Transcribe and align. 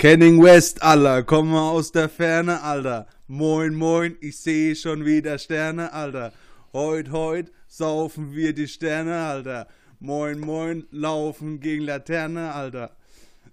Kenning 0.00 0.42
West, 0.42 0.82
Alter, 0.82 1.22
komm 1.24 1.50
mal 1.50 1.72
aus 1.72 1.92
der 1.92 2.08
Ferne, 2.08 2.62
Alter. 2.62 3.06
Moin, 3.26 3.74
moin, 3.74 4.16
ich 4.22 4.38
sehe 4.38 4.74
schon 4.74 5.04
wieder 5.04 5.36
Sterne, 5.36 5.92
Alter. 5.92 6.32
Heut, 6.72 7.10
heut, 7.12 7.52
saufen 7.68 8.32
wir 8.32 8.54
die 8.54 8.66
Sterne, 8.66 9.26
Alter. 9.26 9.68
Moin, 9.98 10.40
moin, 10.40 10.86
laufen 10.90 11.60
gegen 11.60 11.84
Laterne, 11.84 12.54
Alter. 12.54 12.96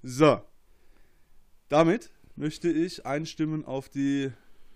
So. 0.04 0.40
Damit 1.68 2.12
möchte 2.38 2.70
ich 2.70 3.06
einstimmen 3.06 3.66
auf 3.66 3.90
die 3.90 4.32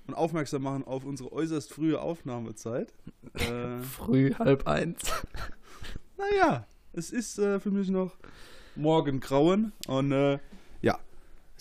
und 0.08 0.14
aufmerksam 0.14 0.64
machen 0.64 0.84
auf 0.84 1.06
unsere 1.06 1.32
äußerst 1.32 1.72
frühe 1.72 2.02
Aufnahmezeit. 2.02 2.94
Äh, 3.36 3.82
Früh, 3.84 4.34
halb 4.34 4.68
eins. 4.68 5.00
Naja, 6.18 6.68
es 6.92 7.12
ist 7.12 7.40
äh, 7.40 7.62
für 7.62 7.72
mich 7.72 7.88
noch 7.88 8.18
Morgengrauen 8.76 9.72
und 9.88 10.12
äh, 10.12 10.38
ja. 10.82 11.00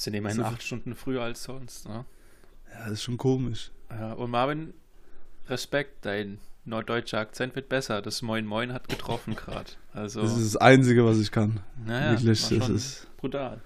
Sind 0.00 0.14
immerhin 0.14 0.40
acht 0.40 0.62
Stunden 0.62 0.94
früher 0.94 1.20
als 1.20 1.42
sonst, 1.42 1.86
ne? 1.86 2.06
Ja, 2.72 2.84
das 2.84 2.92
ist 2.92 3.02
schon 3.02 3.18
komisch. 3.18 3.70
Ja, 3.90 4.14
und 4.14 4.30
Marvin, 4.30 4.72
Respekt, 5.46 6.06
dein 6.06 6.38
norddeutscher 6.64 7.18
Akzent 7.18 7.54
wird 7.54 7.68
besser. 7.68 8.00
Das 8.00 8.22
Moin 8.22 8.46
Moin 8.46 8.72
hat 8.72 8.88
getroffen 8.88 9.36
gerade. 9.36 9.72
Also, 9.92 10.22
das 10.22 10.38
ist 10.38 10.54
das 10.54 10.56
Einzige, 10.56 11.04
was 11.04 11.18
ich 11.18 11.30
kann. 11.30 11.60
Naja, 11.84 12.12
Wirklich, 12.12 12.48
das 12.48 12.68
ist 12.70 13.14
brutal. 13.18 13.60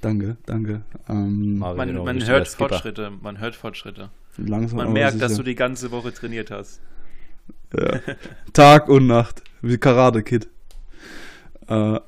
Danke, 0.00 0.36
danke. 0.46 0.82
Ähm, 1.08 1.58
man, 1.58 2.04
man 2.04 2.24
hört 2.24 2.46
Fortschritte, 2.46 3.10
man 3.10 3.40
hört 3.40 3.56
Fortschritte. 3.56 4.10
Langsam 4.36 4.76
man 4.76 4.92
merkt, 4.92 5.20
dass 5.20 5.34
du 5.34 5.42
die 5.42 5.56
ganze 5.56 5.90
Woche 5.90 6.14
trainiert 6.14 6.52
hast. 6.52 6.82
Ja. 7.76 7.98
Tag 8.52 8.88
und 8.88 9.08
Nacht, 9.08 9.42
wie 9.60 9.76
Karate 9.76 10.22
Kid. 10.22 10.48
Äh, 11.66 11.98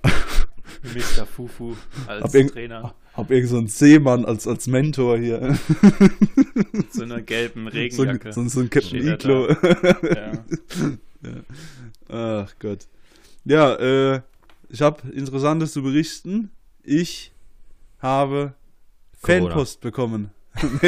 Mr. 0.85 1.27
Fufu 1.27 1.75
als 2.07 2.33
hab 2.33 2.53
Trainer. 2.53 2.95
Hab 3.17 3.31
irgend 3.31 3.49
so 3.49 3.57
einen 3.57 3.69
Seemann 3.69 4.27
als, 4.27 4.47
als 4.47 4.67
Mentor 4.67 5.19
hier. 5.19 5.59
So 6.91 7.03
einer 7.03 7.23
gelben 7.23 7.67
Regenjacke. 7.69 8.33
So, 8.33 8.43
so, 8.43 8.49
so 8.49 8.61
ein 8.61 8.71
Captain 8.71 9.09
Iglo. 9.09 9.49
Ja. 9.49 10.33
ja. 11.23 12.45
Ach 12.45 12.55
Gott. 12.59 12.87
Ja, 13.45 13.75
äh, 13.77 14.21
ich 14.69 14.83
habe 14.83 15.09
Interessantes 15.13 15.73
zu 15.73 15.83
berichten. 15.83 16.51
Ich 16.83 17.33
habe 18.01 18.55
Corona. 19.23 19.49
Fanpost 19.49 19.81
bekommen. 19.81 20.31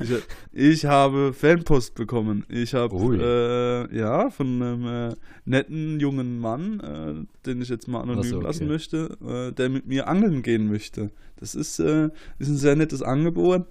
ich, 0.00 0.10
ich, 0.52 0.84
habe 0.86 1.32
Fanpost 1.32 1.94
bekommen. 1.94 2.44
Ich 2.48 2.74
habe 2.74 3.88
äh, 3.90 3.96
ja 3.96 4.30
von 4.30 4.62
einem 4.62 4.86
äh, 4.86 5.14
netten 5.44 6.00
jungen 6.00 6.38
Mann, 6.38 6.80
äh, 6.80 7.44
den 7.46 7.60
ich 7.60 7.68
jetzt 7.68 7.88
mal 7.88 8.00
anonym 8.00 8.36
okay. 8.36 8.46
lassen 8.46 8.68
möchte, 8.68 9.16
äh, 9.26 9.52
der 9.52 9.68
mit 9.68 9.86
mir 9.86 10.08
angeln 10.08 10.42
gehen 10.42 10.70
möchte. 10.70 11.10
Das 11.38 11.54
ist, 11.54 11.78
äh, 11.78 12.10
ist 12.38 12.48
ein 12.48 12.56
sehr 12.56 12.76
nettes 12.76 13.02
Angebot. 13.02 13.66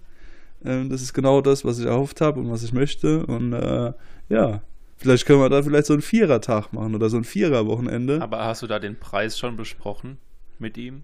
Ähm, 0.63 0.89
das 0.89 1.01
ist 1.01 1.13
genau 1.13 1.41
das, 1.41 1.65
was 1.65 1.79
ich 1.79 1.85
erhofft 1.85 2.21
habe 2.21 2.39
und 2.39 2.51
was 2.51 2.63
ich 2.63 2.73
möchte. 2.73 3.25
Und 3.25 3.53
äh, 3.53 3.93
ja, 4.29 4.61
vielleicht 4.97 5.25
können 5.25 5.39
wir 5.39 5.49
da 5.49 5.63
vielleicht 5.63 5.87
so 5.87 5.93
einen 5.93 6.01
Vierertag 6.01 6.73
machen 6.73 6.95
oder 6.95 7.09
so 7.09 7.17
ein 7.17 7.23
Vierer-Wochenende. 7.23 8.21
Aber 8.21 8.45
hast 8.45 8.61
du 8.61 8.67
da 8.67 8.79
den 8.79 8.99
Preis 8.99 9.37
schon 9.37 9.55
besprochen 9.55 10.17
mit 10.59 10.77
ihm? 10.77 11.03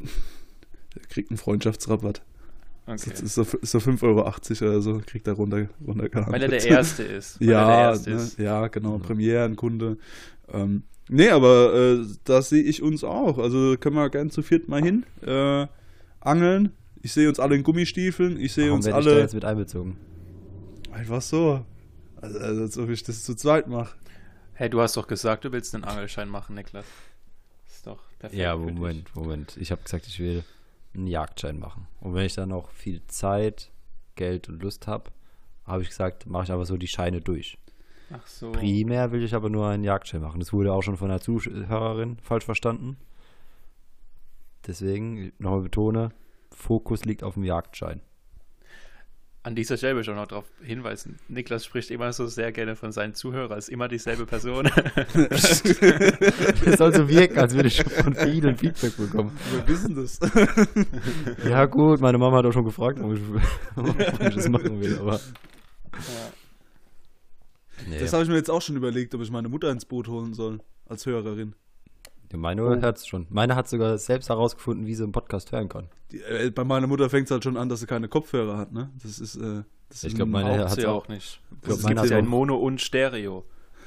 Er 0.94 1.06
kriegt 1.06 1.30
einen 1.30 1.38
Freundschaftsrabatt. 1.38 2.22
Okay. 2.88 3.10
Das 3.10 3.20
ist 3.20 3.34
so, 3.34 3.44
so 3.44 3.78
5,80 3.78 4.02
Euro 4.02 4.20
oder 4.70 4.80
so, 4.80 5.02
kriegt 5.04 5.26
er 5.26 5.34
runter, 5.34 5.68
runtergehandelt. 5.86 6.32
Weil 6.32 6.42
er 6.42 6.48
der 6.48 6.64
Erste 6.66 7.02
ist. 7.02 7.38
ja, 7.38 7.90
Erste 7.90 8.10
ne, 8.10 8.16
ist. 8.16 8.38
ja, 8.38 8.68
genau, 8.68 8.96
mhm. 8.96 9.02
Premierenkunde. 9.02 9.98
Ähm, 10.50 10.84
nee, 11.10 11.28
aber 11.28 11.74
äh, 11.74 12.06
da 12.24 12.40
sehe 12.40 12.62
ich 12.62 12.82
uns 12.82 13.04
auch. 13.04 13.36
Also 13.36 13.76
können 13.78 13.96
wir 13.96 14.08
gerne 14.08 14.30
zu 14.30 14.40
viert 14.40 14.68
mal 14.68 14.82
hin. 14.82 15.04
Äh, 15.20 15.66
angeln. 16.20 16.72
Ich 17.02 17.12
sehe 17.12 17.28
uns 17.28 17.38
alle 17.38 17.56
in 17.56 17.62
Gummistiefeln. 17.62 18.40
Ich 18.40 18.54
sehe 18.54 18.72
uns 18.72 18.86
alle. 18.86 19.10
Ich 19.10 19.16
da 19.16 19.20
jetzt 19.20 19.34
mit 19.34 19.44
einbezogen? 19.44 19.98
Einfach 20.90 21.20
so. 21.20 21.66
Also, 22.22 22.38
also 22.38 22.62
als 22.62 22.78
ob 22.78 22.88
ich 22.88 23.02
das 23.02 23.22
zu 23.22 23.34
zweit 23.34 23.68
mache. 23.68 23.96
Hey, 24.54 24.70
du 24.70 24.80
hast 24.80 24.96
doch 24.96 25.06
gesagt, 25.06 25.44
du 25.44 25.52
willst 25.52 25.74
einen 25.74 25.84
Angelschein 25.84 26.30
machen, 26.30 26.54
Niklas. 26.54 26.86
ist 27.68 27.86
doch 27.86 28.00
perfekt. 28.18 28.40
Ja, 28.40 28.56
Moment, 28.56 29.14
Moment. 29.14 29.58
Ich 29.60 29.70
habe 29.70 29.82
gesagt, 29.82 30.06
ich 30.06 30.18
will 30.18 30.42
einen 30.94 31.06
Jagdschein 31.06 31.58
machen. 31.58 31.86
Und 32.00 32.14
wenn 32.14 32.26
ich 32.26 32.34
dann 32.34 32.48
noch 32.50 32.70
viel 32.70 33.06
Zeit, 33.06 33.70
Geld 34.14 34.48
und 34.48 34.62
Lust 34.62 34.86
habe, 34.86 35.10
habe 35.64 35.82
ich 35.82 35.88
gesagt, 35.88 36.26
mache 36.26 36.44
ich 36.44 36.52
aber 36.52 36.64
so 36.64 36.76
die 36.76 36.88
Scheine 36.88 37.20
durch. 37.20 37.58
Ach 38.10 38.26
so. 38.26 38.52
Primär 38.52 39.12
will 39.12 39.22
ich 39.22 39.34
aber 39.34 39.50
nur 39.50 39.68
einen 39.68 39.84
Jagdschein 39.84 40.22
machen. 40.22 40.40
Das 40.40 40.52
wurde 40.52 40.72
auch 40.72 40.82
schon 40.82 40.96
von 40.96 41.10
einer 41.10 41.20
Zuhörerin 41.20 42.18
falsch 42.22 42.44
verstanden. 42.44 42.96
Deswegen 44.66 45.32
nochmal 45.38 45.62
betone, 45.62 46.12
Fokus 46.50 47.04
liegt 47.04 47.22
auf 47.22 47.34
dem 47.34 47.44
Jagdschein. 47.44 48.00
An 49.44 49.54
dieser 49.54 49.76
Stelle 49.76 49.94
will 49.94 50.02
ich 50.02 50.10
auch 50.10 50.16
noch 50.16 50.26
darauf 50.26 50.50
hinweisen, 50.60 51.16
Niklas 51.28 51.64
spricht 51.64 51.90
immer 51.90 52.12
so 52.12 52.26
sehr 52.26 52.52
gerne 52.52 52.74
von 52.74 52.90
seinen 52.90 53.14
Zuhörern, 53.14 53.56
ist 53.56 53.68
immer 53.68 53.88
dieselbe 53.88 54.26
Person. 54.26 54.66
Es 56.64 56.78
soll 56.78 56.92
so 56.92 57.08
wirken, 57.08 57.38
als 57.38 57.54
würde 57.54 57.68
ich 57.68 57.76
schon 57.76 57.90
von 57.90 58.14
vielen 58.14 58.56
Feedback 58.56 58.96
bekommen. 58.96 59.32
Wir 59.52 59.68
wissen 59.68 59.94
das. 59.94 60.18
ja 61.48 61.64
gut, 61.66 62.00
meine 62.00 62.18
Mama 62.18 62.38
hat 62.38 62.46
auch 62.46 62.52
schon 62.52 62.64
gefragt, 62.64 62.98
ob 63.00 63.14
ich, 63.14 63.22
ob 63.76 64.20
ich 64.20 64.34
das 64.34 64.48
machen 64.48 64.80
will, 64.80 64.98
aber... 64.98 65.14
Ja. 65.14 66.32
Nee. 67.88 68.00
Das 68.00 68.12
habe 68.12 68.24
ich 68.24 68.28
mir 68.28 68.36
jetzt 68.36 68.50
auch 68.50 68.60
schon 68.60 68.76
überlegt, 68.76 69.14
ob 69.14 69.22
ich 69.22 69.30
meine 69.30 69.48
Mutter 69.48 69.70
ins 69.70 69.86
Boot 69.86 70.08
holen 70.08 70.34
soll, 70.34 70.58
als 70.86 71.06
Hörerin. 71.06 71.54
Ja, 72.32 72.38
meine 72.38 72.64
oh. 72.64 72.68
hört 72.80 72.98
es 72.98 73.06
schon. 73.06 73.26
Meine 73.30 73.56
hat 73.56 73.68
sogar 73.68 73.96
selbst 73.98 74.28
herausgefunden, 74.28 74.86
wie 74.86 74.94
sie 74.94 75.02
einen 75.02 75.12
Podcast 75.12 75.52
hören 75.52 75.68
kann. 75.68 75.88
Die, 76.12 76.20
äh, 76.20 76.50
bei 76.50 76.64
meiner 76.64 76.86
Mutter 76.86 77.08
fängt 77.10 77.26
es 77.26 77.30
halt 77.30 77.44
schon 77.44 77.56
an, 77.56 77.68
dass 77.68 77.80
sie 77.80 77.86
keine 77.86 78.08
Kopfhörer 78.08 78.58
hat, 78.58 78.72
ne? 78.72 78.90
Das 79.02 79.18
ist. 79.18 79.36
Äh, 79.36 79.62
das 79.88 80.04
ich 80.04 80.14
glaube, 80.14 80.30
meine 80.30 80.68
hat 80.68 80.72
sie 80.72 80.86
auch 80.86 81.08
nicht. 81.08 81.40
Ich 81.50 81.62
glaube, 81.62 81.82
meine 81.82 82.00
hat 82.02 82.10
ja 82.10 82.18
in 82.18 82.26
Mono 82.26 82.56
und 82.56 82.80
Stereo. 82.80 83.44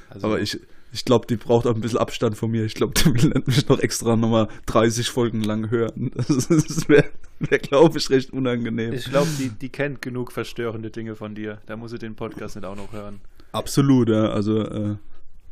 Also 0.10 0.28
Aber 0.28 0.42
ich, 0.42 0.60
ich 0.92 1.06
glaube, 1.06 1.28
die 1.28 1.38
braucht 1.38 1.68
auch 1.68 1.76
ein 1.76 1.82
bisschen 1.82 2.00
Abstand 2.00 2.36
von 2.38 2.52
mir. 2.52 2.66
Ich 2.66 2.74
glaube, 2.74 2.94
die 2.94 3.06
will 3.24 3.44
mich 3.46 3.68
noch 3.70 3.80
extra 3.80 4.16
nochmal 4.16 4.48
30 4.66 5.10
Folgen 5.10 5.44
lang 5.44 5.70
hören. 5.70 6.12
Das 6.28 6.90
wäre, 6.90 7.06
wär, 7.40 7.60
glaube 7.60 7.98
ich, 7.98 8.10
recht 8.10 8.32
unangenehm. 8.32 8.94
Ich 8.94 9.06
glaube, 9.06 9.30
die, 9.40 9.50
die 9.50 9.70
kennt 9.70 10.02
genug 10.02 10.32
verstörende 10.32 10.90
Dinge 10.90 11.16
von 11.16 11.36
dir. 11.36 11.62
Da 11.66 11.78
muss 11.78 11.92
sie 11.92 12.00
den 12.00 12.16
Podcast 12.16 12.56
nicht 12.56 12.66
auch 12.66 12.76
noch 12.76 12.92
hören. 12.92 13.22
Absolut, 13.52 14.10
ja. 14.10 14.30
Also, 14.30 14.60
äh, 14.60 14.96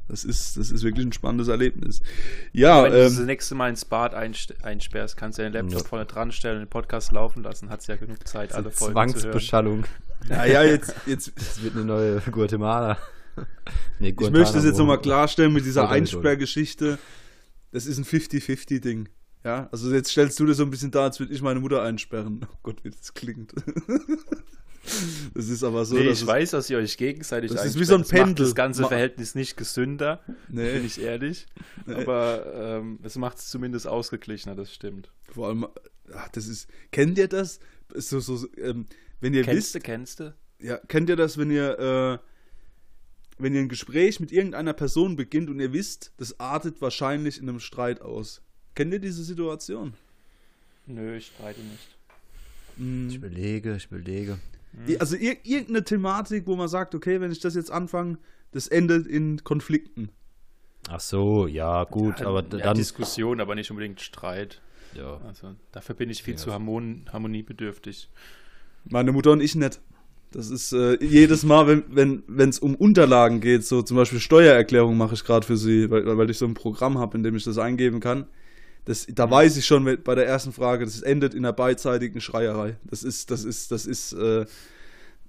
das 0.10 0.24
ist, 0.24 0.58
das 0.58 0.72
ist 0.72 0.84
wirklich 0.84 1.06
ein 1.06 1.14
spannendes 1.14 1.48
Erlebnis. 1.48 2.02
Ja, 2.52 2.84
wenn 2.84 2.94
ähm, 2.94 2.98
du 2.98 3.04
das 3.04 3.20
nächste 3.20 3.56
Mal 3.56 3.70
ins 3.70 3.86
Bad 3.86 4.14
einsperrst, 4.14 5.16
kannst 5.16 5.38
du 5.38 5.44
den 5.44 5.54
Laptop 5.54 5.82
ja. 5.82 5.88
vorne 5.88 6.06
dran 6.06 6.32
stellen, 6.32 6.60
den 6.60 6.68
Podcast 6.68 7.12
laufen 7.12 7.44
lassen, 7.44 7.70
hat 7.70 7.86
ja 7.88 7.96
genug 7.96 8.28
Zeit, 8.28 8.54
alle 8.54 8.72
Folgen 8.72 8.94
Zwangsbeschallung. 8.94 9.86
Ja, 10.28 10.46
ja, 10.46 10.64
jetzt, 10.64 10.96
jetzt. 11.06 11.32
Das 11.40 11.64
wird 11.64 11.76
eine 11.76 11.86
neue 11.86 12.20
Guatemala. 12.22 12.98
nee, 14.00 14.10
ich 14.20 14.30
möchte 14.32 14.58
es 14.58 14.66
jetzt 14.66 14.78
nochmal 14.78 15.00
klarstellen 15.00 15.54
mit 15.54 15.66
dieser 15.66 15.90
Einsperrgeschichte. 15.90 16.98
Das 17.72 17.86
ist 17.86 17.98
ein 17.98 18.04
50-50-Ding. 18.04 19.10
Ja, 19.44 19.70
also 19.72 19.94
jetzt 19.94 20.10
stellst 20.10 20.40
du 20.40 20.46
dir 20.46 20.54
so 20.54 20.64
ein 20.64 20.70
bisschen 20.70 20.92
da, 20.92 21.04
als 21.04 21.20
würde 21.20 21.34
ich 21.34 21.42
meine 21.42 21.60
Mutter 21.60 21.82
einsperren. 21.82 22.46
Oh 22.52 22.58
Gott, 22.64 22.84
wie 22.84 22.90
das 22.90 23.14
klingt. 23.14 23.54
Das 25.34 25.48
ist 25.48 25.64
aber 25.64 25.86
so. 25.86 25.96
Nee, 25.96 26.10
ich 26.10 26.26
weiß, 26.26 26.52
dass 26.52 26.70
ihr 26.70 26.78
euch 26.78 26.98
gegenseitig 26.98 27.52
Das 27.52 27.66
ist 27.66 27.80
wie 27.80 27.86
so 27.86 27.96
ein 27.96 28.04
Pendel. 28.04 28.28
Macht 28.28 28.40
das 28.40 28.56
ganze 28.56 28.86
Verhältnis 28.86 29.36
nicht 29.36 29.58
gesünder, 29.58 30.22
nee. 30.50 30.74
bin 30.74 30.86
ich 30.86 31.02
ehrlich. 31.02 31.46
Nee. 31.86 31.96
Aber 31.96 32.80
ähm, 32.80 33.00
es 33.04 33.16
macht 33.16 33.38
es 33.38 33.50
zumindest 33.50 33.88
ausgeglichener, 33.88 34.56
das 34.56 34.74
stimmt. 34.74 35.12
Vor 35.32 35.48
allem, 35.48 35.68
ach, 36.14 36.30
das 36.30 36.48
ist. 36.48 36.68
Kennt 36.92 37.18
ihr 37.18 37.28
das? 37.28 37.60
So, 37.94 38.20
so, 38.20 38.48
ähm, 38.58 38.88
wenn 39.22 39.34
ihr 39.34 39.44
kennst 39.44 39.58
wisst. 39.58 39.76
Du, 39.76 39.80
kennst 39.80 40.20
du? 40.20 40.36
Ja, 40.60 40.78
kennt 40.88 41.10
ihr 41.10 41.16
das, 41.16 41.38
wenn 41.38 41.52
ihr. 41.52 42.20
Äh, 42.20 42.26
wenn 43.42 43.56
ihr 43.56 43.62
ein 43.62 43.70
Gespräch 43.70 44.20
mit 44.20 44.34
irgendeiner 44.34 44.74
Person 44.74 45.16
beginnt 45.16 45.50
und 45.50 45.62
ihr 45.62 45.72
wisst, 45.72 46.12
das 46.18 46.40
artet 46.42 46.82
wahrscheinlich 46.82 47.40
in 47.42 47.48
einem 47.48 47.62
Streit 47.62 48.02
aus. 48.02 48.42
Kennt 48.76 48.94
ihr 48.94 49.00
diese 49.00 49.24
Situation? 49.24 49.94
Nö, 50.86 51.16
ich 51.16 51.28
streite 51.28 51.62
nicht. 51.62 51.98
Hm. 52.78 53.10
Ich 53.10 53.22
belege, 53.22 53.76
ich 53.76 53.90
belege. 53.90 54.40
Also 55.00 55.16
ir 55.16 55.38
irgendeine 55.44 55.84
Thematik, 55.84 56.48
wo 56.48 56.56
man 56.56 56.68
sagt, 56.68 56.96
okay, 56.96 57.20
wenn 57.22 57.32
ich 57.32 57.40
das 57.40 57.56
jetzt 57.56 57.72
anfange, 57.72 58.18
das 58.52 58.68
endet 58.68 59.08
in 59.08 59.44
Konflikten. 59.44 60.10
Ach 60.90 61.00
so, 61.00 61.48
ja, 61.48 61.84
gut, 61.84 62.20
ja, 62.20 62.28
aber 62.28 62.42
ja, 62.42 62.58
dann. 62.58 62.78
Diskussion, 62.78 63.42
aber 63.42 63.56
nicht 63.56 63.70
unbedingt 63.70 64.02
Streit. 64.02 64.62
Ja. 64.96 65.20
Also 65.28 65.56
dafür 65.72 65.96
bin 65.96 66.10
ich 66.10 66.24
viel 66.24 66.34
ja. 66.34 66.40
zu 66.40 66.52
harmon 66.52 67.06
harmoniebedürftig. 67.12 68.10
Meine 68.86 69.12
Mutter 69.12 69.32
und 69.32 69.42
ich 69.42 69.56
nicht. 69.56 69.82
Das 70.32 70.50
ist 70.50 70.74
äh, 70.74 71.04
jedes 71.04 71.44
Mal, 71.44 71.84
wenn 71.88 72.24
wenn 72.28 72.50
es 72.50 72.60
um 72.60 72.76
Unterlagen 72.76 73.42
geht, 73.42 73.66
so 73.66 73.82
zum 73.82 73.98
Beispiel 73.98 74.20
Steuererklärung 74.20 74.96
mache 74.96 75.16
ich 75.16 75.24
gerade 75.24 75.46
für 75.46 75.58
sie, 75.58 75.90
weil, 75.90 76.06
weil 76.18 76.30
ich 76.30 76.38
so 76.38 76.46
ein 76.46 76.54
Programm 76.54 76.98
habe, 76.98 77.18
in 77.18 77.24
dem 77.24 77.36
ich 77.36 77.44
das 77.44 77.58
eingeben 77.58 78.00
kann. 78.00 78.28
Das, 78.90 79.06
da 79.08 79.28
mhm. 79.28 79.32
weiß 79.32 79.56
ich 79.58 79.68
schon 79.68 80.00
bei 80.04 80.16
der 80.16 80.26
ersten 80.26 80.52
Frage, 80.52 80.84
das 80.84 81.04
endet 81.04 81.36
in 81.36 81.46
einer 81.46 81.54
beidseitigen 81.54 82.22
Schreierei. 82.22 82.76
Das 82.86 83.04
ist, 83.04 83.30
das 83.30 83.44
ist, 83.44 83.72
das 83.72 83.86
ist, 83.86 84.14
äh, 84.14 84.48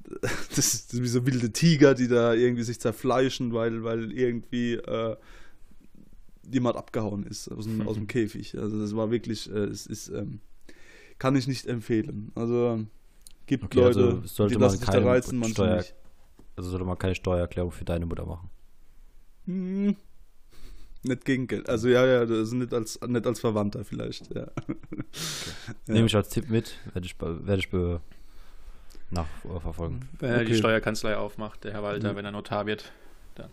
das 0.57 0.57
ist 0.57 1.03
wie 1.03 1.07
so 1.07 1.27
wilde 1.27 1.53
Tiger, 1.53 1.93
die 1.93 2.09
da 2.09 2.33
irgendwie 2.33 2.63
sich 2.63 2.81
zerfleischen, 2.81 3.53
weil, 3.53 3.85
weil 3.85 4.13
irgendwie 4.13 4.77
äh, 4.77 5.15
jemand 6.51 6.79
abgehauen 6.79 7.23
ist 7.25 7.49
aus 7.53 7.67
dem, 7.67 7.81
mhm. 7.81 7.89
aus 7.89 7.97
dem 7.97 8.07
Käfig. 8.07 8.57
Also 8.57 8.81
das 8.81 8.97
war 8.97 9.11
wirklich, 9.11 9.53
äh, 9.53 9.65
es 9.65 9.85
ist, 9.85 10.09
ähm, 10.09 10.41
kann 11.19 11.37
ich 11.37 11.47
nicht 11.47 11.67
empfehlen. 11.67 12.33
Also 12.35 12.87
gibt 13.45 13.65
okay, 13.65 13.79
Leute, 13.79 14.21
also 14.23 14.49
die 14.49 14.55
lassen 14.55 14.79
sich 14.79 14.89
da 14.89 15.05
reizen, 15.05 15.39
manche 15.39 15.53
Steuer, 15.53 15.77
nicht. 15.77 15.95
Also 16.57 16.71
sollte 16.71 16.87
man 16.87 16.97
keine 16.97 17.15
Steuererklärung 17.15 17.73
für 17.73 17.85
deine 17.85 18.07
Mutter 18.07 18.25
machen. 18.25 18.49
Hm, 19.45 19.97
nicht 21.03 21.25
gegen 21.25 21.47
Geld. 21.47 21.69
Also 21.69 21.89
ja, 21.89 22.07
ja, 22.07 22.27
das 22.27 22.39
ist 22.39 22.53
nicht 22.53 22.73
als, 22.75 23.01
nicht 23.07 23.27
als 23.27 23.41
Verwandter 23.41 23.85
vielleicht, 23.85 24.35
ja. 24.35 24.47
Okay. 24.47 24.77
ja. 25.87 25.95
Nehme 25.95 26.07
ich 26.07 26.17
als 26.17 26.29
Tipp 26.29 26.51
mit, 26.51 26.79
werde 26.93 27.07
ich, 27.07 27.17
werde 27.21 27.59
ich 27.59 27.71
be 27.71 28.01
nachverfolgen. 29.11 30.09
Wenn 30.19 30.31
er 30.31 30.45
die 30.45 30.55
Steuerkanzlei 30.55 31.17
aufmacht, 31.17 31.65
der 31.65 31.73
Herr 31.73 31.83
Walter, 31.83 32.13
mhm. 32.13 32.17
wenn 32.17 32.25
er 32.27 32.31
Notar 32.31 32.67
wird, 32.67 32.93
dann. 33.35 33.51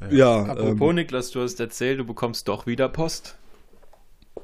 ja. 0.10 0.44
Apropos 0.44 0.90
ähm, 0.90 0.96
Niklas, 0.96 1.30
du 1.30 1.40
hast 1.40 1.58
erzählt, 1.60 1.98
du 1.98 2.04
bekommst 2.04 2.48
doch 2.48 2.66
wieder 2.66 2.88
Post. 2.88 3.36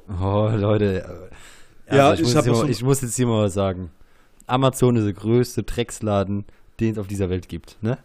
Oh, 0.09 0.51
Leute. 0.55 1.05
Also 1.07 1.97
ja, 1.97 2.15
ich, 2.15 2.21
ich, 2.21 2.35
muss 2.35 2.47
mal, 2.47 2.71
ich 2.71 2.83
muss 2.83 3.03
jetzt 3.03 3.17
hier 3.17 3.27
mal 3.27 3.45
was 3.45 3.55
sagen. 3.55 3.91
Amazon 4.47 4.97
ist 4.97 5.05
der 5.05 5.13
größte 5.13 5.63
Drecksladen, 5.63 6.45
den 6.81 6.93
es 6.93 6.99
auf 6.99 7.07
dieser 7.07 7.31
Welt 7.31 7.49
gibt, 7.49 7.83
ne? 7.83 7.99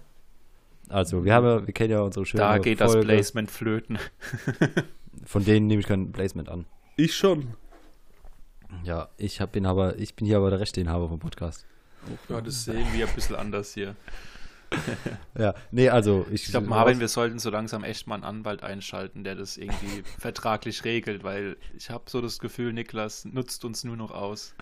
Also, 0.92 1.24
wir 1.24 1.34
haben 1.34 1.46
ja, 1.46 1.66
wir 1.66 1.74
kennen 1.74 1.92
ja 1.92 2.02
unsere 2.02 2.26
schöne 2.26 2.44
Da 2.44 2.58
geht 2.58 2.80
Folge. 2.80 2.98
das 3.00 3.06
Placement 3.06 3.52
flöten. 3.52 3.98
Von 5.26 5.46
denen 5.46 5.68
nehme 5.68 5.80
ich 5.82 5.88
kein 5.88 6.12
Placement 6.12 6.50
an. 6.50 6.66
Ich 6.98 7.16
schon. 7.16 7.54
Ja, 8.84 9.10
ich 9.18 9.42
hab, 9.42 9.52
bin 9.52 9.66
aber, 9.66 9.98
ich 9.98 10.16
bin 10.16 10.26
hier 10.28 10.38
aber 10.38 10.50
der 10.50 10.60
Rechteinhaber 10.60 11.10
vom 11.10 11.20
Podcast. 11.20 11.66
Ja, 12.30 12.42
das 12.42 12.66
sehen 12.66 12.88
wir 12.94 13.08
ein 13.08 13.16
bisschen 13.16 13.36
anders 13.36 13.74
hier. 13.74 13.96
ja, 15.38 15.54
nee, 15.72 15.90
also 15.90 16.26
ich. 16.32 16.46
Ich 16.46 16.52
glaube, 16.52 16.68
Marvin, 16.68 17.00
wir 17.00 17.08
sollten 17.08 17.40
so 17.40 17.50
langsam 17.50 17.84
echt 17.84 18.08
mal 18.08 18.16
einen 18.16 18.24
Anwalt 18.24 18.64
einschalten, 18.64 19.24
der 19.24 19.36
das 19.36 19.58
irgendwie 19.58 20.04
vertraglich 20.20 20.84
regelt, 20.86 21.24
weil 21.24 21.58
ich 21.76 21.90
habe 21.90 22.06
so 22.08 22.22
das 22.22 22.40
Gefühl, 22.40 22.74
Niklas 22.74 23.26
nutzt 23.26 23.66
uns 23.66 23.84
nur 23.84 23.98
noch 23.98 24.12
aus. 24.12 24.56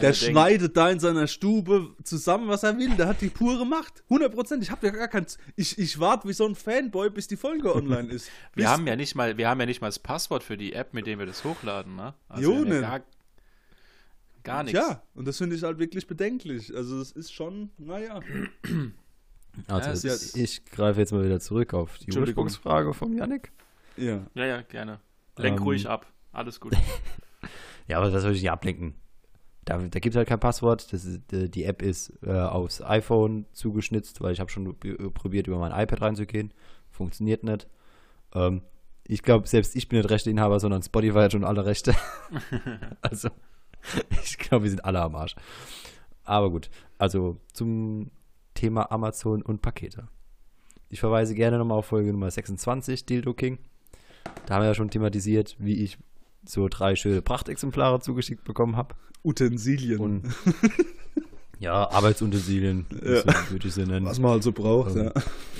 Der 0.00 0.12
schneidet 0.12 0.60
denkt, 0.60 0.76
da 0.76 0.90
in 0.90 1.00
seiner 1.00 1.26
Stube 1.26 1.94
zusammen, 2.02 2.48
was 2.48 2.62
er 2.62 2.76
will. 2.78 2.94
Der 2.96 3.06
hat 3.06 3.20
die 3.20 3.30
pure 3.30 3.64
Macht. 3.64 4.02
100 4.04 4.34
Prozent. 4.34 4.62
Ich 4.62 4.70
habe 4.70 4.86
ja 4.86 4.92
gar 4.92 5.08
kein. 5.08 5.26
Ich, 5.56 5.78
ich 5.78 5.98
warte 5.98 6.28
wie 6.28 6.32
so 6.32 6.46
ein 6.46 6.54
Fanboy, 6.54 7.10
bis 7.10 7.26
die 7.26 7.36
Folge 7.36 7.74
online 7.74 8.08
ist. 8.08 8.30
wir 8.54 8.68
haben 8.68 8.86
ja 8.86 8.96
nicht 8.96 9.14
mal, 9.14 9.36
wir 9.38 9.48
haben 9.48 9.60
ja 9.60 9.66
nicht 9.66 9.80
mal 9.80 9.88
das 9.88 9.98
Passwort 9.98 10.42
für 10.42 10.56
die 10.56 10.72
App, 10.74 10.94
mit 10.94 11.06
dem 11.06 11.18
wir 11.18 11.26
das 11.26 11.44
hochladen, 11.44 11.96
ne? 11.96 12.14
Also 12.28 12.52
jo, 12.52 12.64
ne. 12.64 12.80
Gar, 12.80 13.00
gar 14.42 14.62
nichts. 14.64 14.78
Ja, 14.78 15.02
und 15.14 15.26
das 15.26 15.38
finde 15.38 15.56
ich 15.56 15.62
halt 15.62 15.78
wirklich 15.78 16.06
bedenklich. 16.06 16.74
Also 16.74 17.00
es 17.00 17.12
ist 17.12 17.32
schon, 17.32 17.70
naja. 17.78 18.20
Also 19.66 20.08
ja, 20.08 20.14
ich 20.42 20.64
greife 20.66 21.00
jetzt 21.00 21.12
mal 21.12 21.24
wieder 21.24 21.40
zurück 21.40 21.74
auf 21.74 21.98
die 21.98 22.16
Ursprungsfrage 22.16 22.94
von 22.94 23.12
Yannick. 23.12 23.52
Ja. 23.96 24.26
Ja, 24.34 24.46
ja, 24.46 24.62
gerne. 24.62 25.00
Lenk 25.36 25.58
ähm, 25.58 25.64
ruhig 25.64 25.88
ab. 25.88 26.06
Alles 26.32 26.60
gut. 26.60 26.74
ja, 27.88 27.98
aber 27.98 28.10
das 28.10 28.22
soll 28.22 28.32
ich 28.32 28.42
nicht 28.42 28.50
ablenken. 28.50 28.94
Da, 29.64 29.78
da 29.78 29.98
gibt 29.98 30.14
es 30.14 30.16
halt 30.16 30.28
kein 30.28 30.40
Passwort. 30.40 30.92
Das 30.92 31.04
ist, 31.04 31.22
die 31.30 31.64
App 31.64 31.82
ist 31.82 32.12
äh, 32.22 32.32
aufs 32.32 32.80
iPhone 32.80 33.46
zugeschnitzt, 33.52 34.20
weil 34.20 34.32
ich 34.32 34.40
habe 34.40 34.50
schon 34.50 34.76
probiert, 35.12 35.46
über 35.46 35.58
mein 35.58 35.72
iPad 35.72 36.00
reinzugehen. 36.00 36.54
Funktioniert 36.90 37.42
nicht. 37.42 37.66
Ähm, 38.34 38.62
ich 39.04 39.22
glaube, 39.22 39.48
selbst 39.48 39.74
ich 39.76 39.88
bin 39.88 39.98
nicht 39.98 40.10
Rechteinhaber, 40.10 40.60
sondern 40.60 40.82
Spotify 40.82 41.18
hat 41.18 41.32
schon 41.32 41.44
alle 41.44 41.64
Rechte. 41.64 41.94
also, 43.02 43.28
ich 44.22 44.38
glaube, 44.38 44.64
wir 44.64 44.70
sind 44.70 44.84
alle 44.84 45.00
am 45.00 45.16
Arsch. 45.16 45.34
Aber 46.24 46.50
gut, 46.50 46.70
also 46.98 47.38
zum 47.52 48.10
Thema 48.58 48.90
Amazon 48.90 49.40
und 49.40 49.62
Pakete. 49.62 50.08
Ich 50.88 50.98
verweise 50.98 51.36
gerne 51.36 51.58
nochmal 51.58 51.78
auf 51.78 51.86
Folge 51.86 52.10
Nummer 52.10 52.28
26, 52.28 53.06
Dildo 53.06 53.32
King. 53.32 53.58
Da 54.46 54.54
haben 54.54 54.62
wir 54.62 54.66
ja 54.66 54.74
schon 54.74 54.90
thematisiert, 54.90 55.54
wie 55.60 55.84
ich 55.84 55.96
so 56.44 56.66
drei 56.68 56.96
schöne 56.96 57.22
Prachtexemplare 57.22 58.00
zugeschickt 58.00 58.42
bekommen 58.42 58.76
habe. 58.76 58.96
Utensilien. 59.22 60.00
Und, 60.00 60.24
ja, 61.60 61.88
Arbeitsutensilien, 61.88 62.86
ja. 63.00 63.20
so 63.20 63.28
würde 63.50 63.68
ich 63.68 63.74
sie 63.74 63.86
nennen. 63.86 64.06
Was 64.06 64.18
man 64.18 64.32
halt 64.32 64.42
so 64.42 64.50
braucht, 64.50 64.96
ähm, 64.96 65.04
ja. 65.04 65.12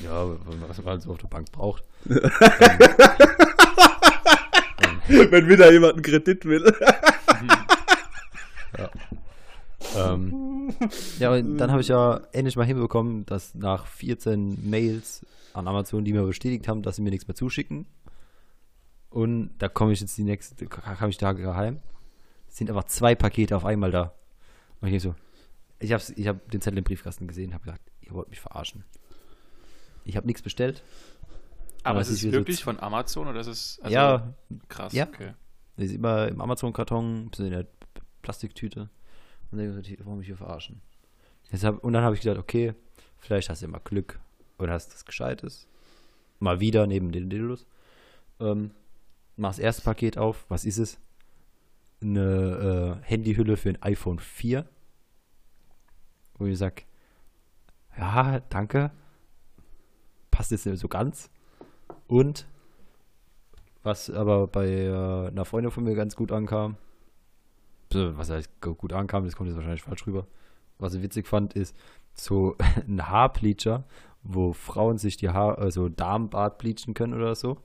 Ja, 0.02 0.36
was 0.66 0.78
man 0.78 0.86
halt 0.86 1.02
so 1.02 1.12
auf 1.12 1.18
der 1.18 1.28
Bank 1.28 1.52
braucht. 1.52 1.84
Wenn 5.06 5.48
wieder 5.48 5.70
jemand 5.70 5.92
einen 5.94 6.02
Kredit 6.02 6.44
will. 6.44 6.64
ja. 9.94 10.14
Ähm, 10.14 10.72
ja, 11.18 11.32
und 11.32 11.58
dann 11.58 11.70
habe 11.70 11.80
ich 11.80 11.88
ja 11.88 12.20
endlich 12.32 12.56
mal 12.56 12.66
hinbekommen, 12.66 13.26
dass 13.26 13.54
nach 13.54 13.86
14 13.86 14.68
Mails 14.68 15.24
an 15.54 15.68
Amazon, 15.68 16.04
die 16.04 16.12
mir 16.12 16.22
bestätigt 16.22 16.68
haben, 16.68 16.82
dass 16.82 16.96
sie 16.96 17.02
mir 17.02 17.10
nichts 17.10 17.26
mehr 17.26 17.34
zuschicken. 17.34 17.86
Und 19.10 19.50
da 19.58 19.68
komme 19.68 19.92
ich 19.92 20.00
jetzt 20.00 20.16
die 20.18 20.24
nächste, 20.24 20.66
kam 20.66 21.08
ich 21.08 21.16
Tage 21.16 21.54
heim. 21.56 21.80
Es 22.48 22.56
sind 22.56 22.70
einfach 22.70 22.84
zwei 22.84 23.14
Pakete 23.14 23.56
auf 23.56 23.64
einmal 23.64 23.90
da. 23.90 24.14
Und 24.80 24.92
ich 24.92 25.02
so, 25.02 25.14
ich 25.80 25.92
habe 25.92 26.02
ich 26.14 26.28
hab 26.28 26.50
den 26.50 26.60
Zettel 26.60 26.78
im 26.78 26.84
Briefkasten 26.84 27.26
gesehen, 27.26 27.54
habe 27.54 27.64
gesagt, 27.64 27.82
ihr 28.00 28.12
wollt 28.12 28.28
mich 28.28 28.40
verarschen. 28.40 28.84
Ich 30.04 30.16
habe 30.16 30.26
nichts 30.26 30.42
bestellt. 30.42 30.82
Aber 31.84 32.00
es 32.00 32.08
ist 32.08 32.30
wirklich 32.30 32.58
so 32.58 32.64
von 32.64 32.80
Amazon 32.80 33.28
oder 33.28 33.40
ist 33.40 33.46
es 33.46 33.80
also 33.82 33.94
ja 33.94 34.34
krass? 34.68 34.92
Ja. 34.92 35.06
Okay. 35.06 35.34
Das 35.76 35.86
ist 35.86 35.94
immer 35.94 36.28
im 36.28 36.40
Amazon-Karton, 36.40 37.30
in 37.38 37.50
der 37.50 37.66
Plastiktüte. 38.22 38.90
Und 39.50 39.58
dann 39.58 39.80
ich 39.80 39.98
warum 40.00 40.18
mich 40.18 40.26
hier 40.26 40.36
verarschen? 40.36 40.80
Deshalb, 41.50 41.82
und 41.82 41.92
dann 41.92 42.04
habe 42.04 42.14
ich 42.14 42.20
gedacht, 42.20 42.38
okay, 42.38 42.74
vielleicht 43.16 43.48
hast 43.48 43.62
du 43.62 43.68
mal 43.68 43.80
Glück 43.82 44.20
oder 44.58 44.72
hast 44.72 44.92
das 44.92 45.04
Gescheites. 45.04 45.66
Mal 46.38 46.60
wieder 46.60 46.86
neben 46.86 47.10
den 47.10 47.30
Dildos. 47.30 47.66
Ähm, 48.40 48.72
mach 49.36 49.50
das 49.50 49.58
erste 49.58 49.82
Paket 49.82 50.18
auf. 50.18 50.44
Was 50.48 50.64
ist 50.64 50.78
es? 50.78 50.98
Eine 52.00 53.00
äh, 53.02 53.06
Handyhülle 53.06 53.56
für 53.56 53.70
ein 53.70 53.82
iPhone 53.82 54.18
4. 54.18 54.68
Wo 56.34 56.46
ich 56.46 56.58
sage, 56.58 56.82
ja, 57.96 58.40
danke. 58.48 58.92
Passt 60.30 60.52
jetzt 60.52 60.66
nicht 60.66 60.78
so 60.78 60.88
ganz. 60.88 61.30
Und 62.06 62.46
was 63.82 64.10
aber 64.10 64.46
bei 64.46 64.68
äh, 64.68 65.28
einer 65.28 65.44
Freundin 65.44 65.72
von 65.72 65.84
mir 65.84 65.94
ganz 65.94 66.14
gut 66.14 66.30
ankam, 66.30 66.76
was 67.94 68.30
heißt 68.30 68.60
gut 68.60 68.92
ankam, 68.92 69.24
das 69.24 69.36
kommt 69.36 69.48
jetzt 69.48 69.56
wahrscheinlich 69.56 69.82
falsch 69.82 70.06
rüber. 70.06 70.26
Was 70.78 70.94
ich 70.94 71.02
witzig 71.02 71.26
fand, 71.26 71.54
ist 71.54 71.76
so 72.14 72.56
ein 72.86 73.08
Haarbleacher, 73.08 73.84
wo 74.22 74.52
Frauen 74.52 74.98
sich 74.98 75.16
die 75.16 75.30
Haare, 75.30 75.58
also 75.58 75.88
Darmbart 75.88 76.58
bleachen 76.58 76.94
können 76.94 77.14
oder 77.14 77.34
so, 77.34 77.58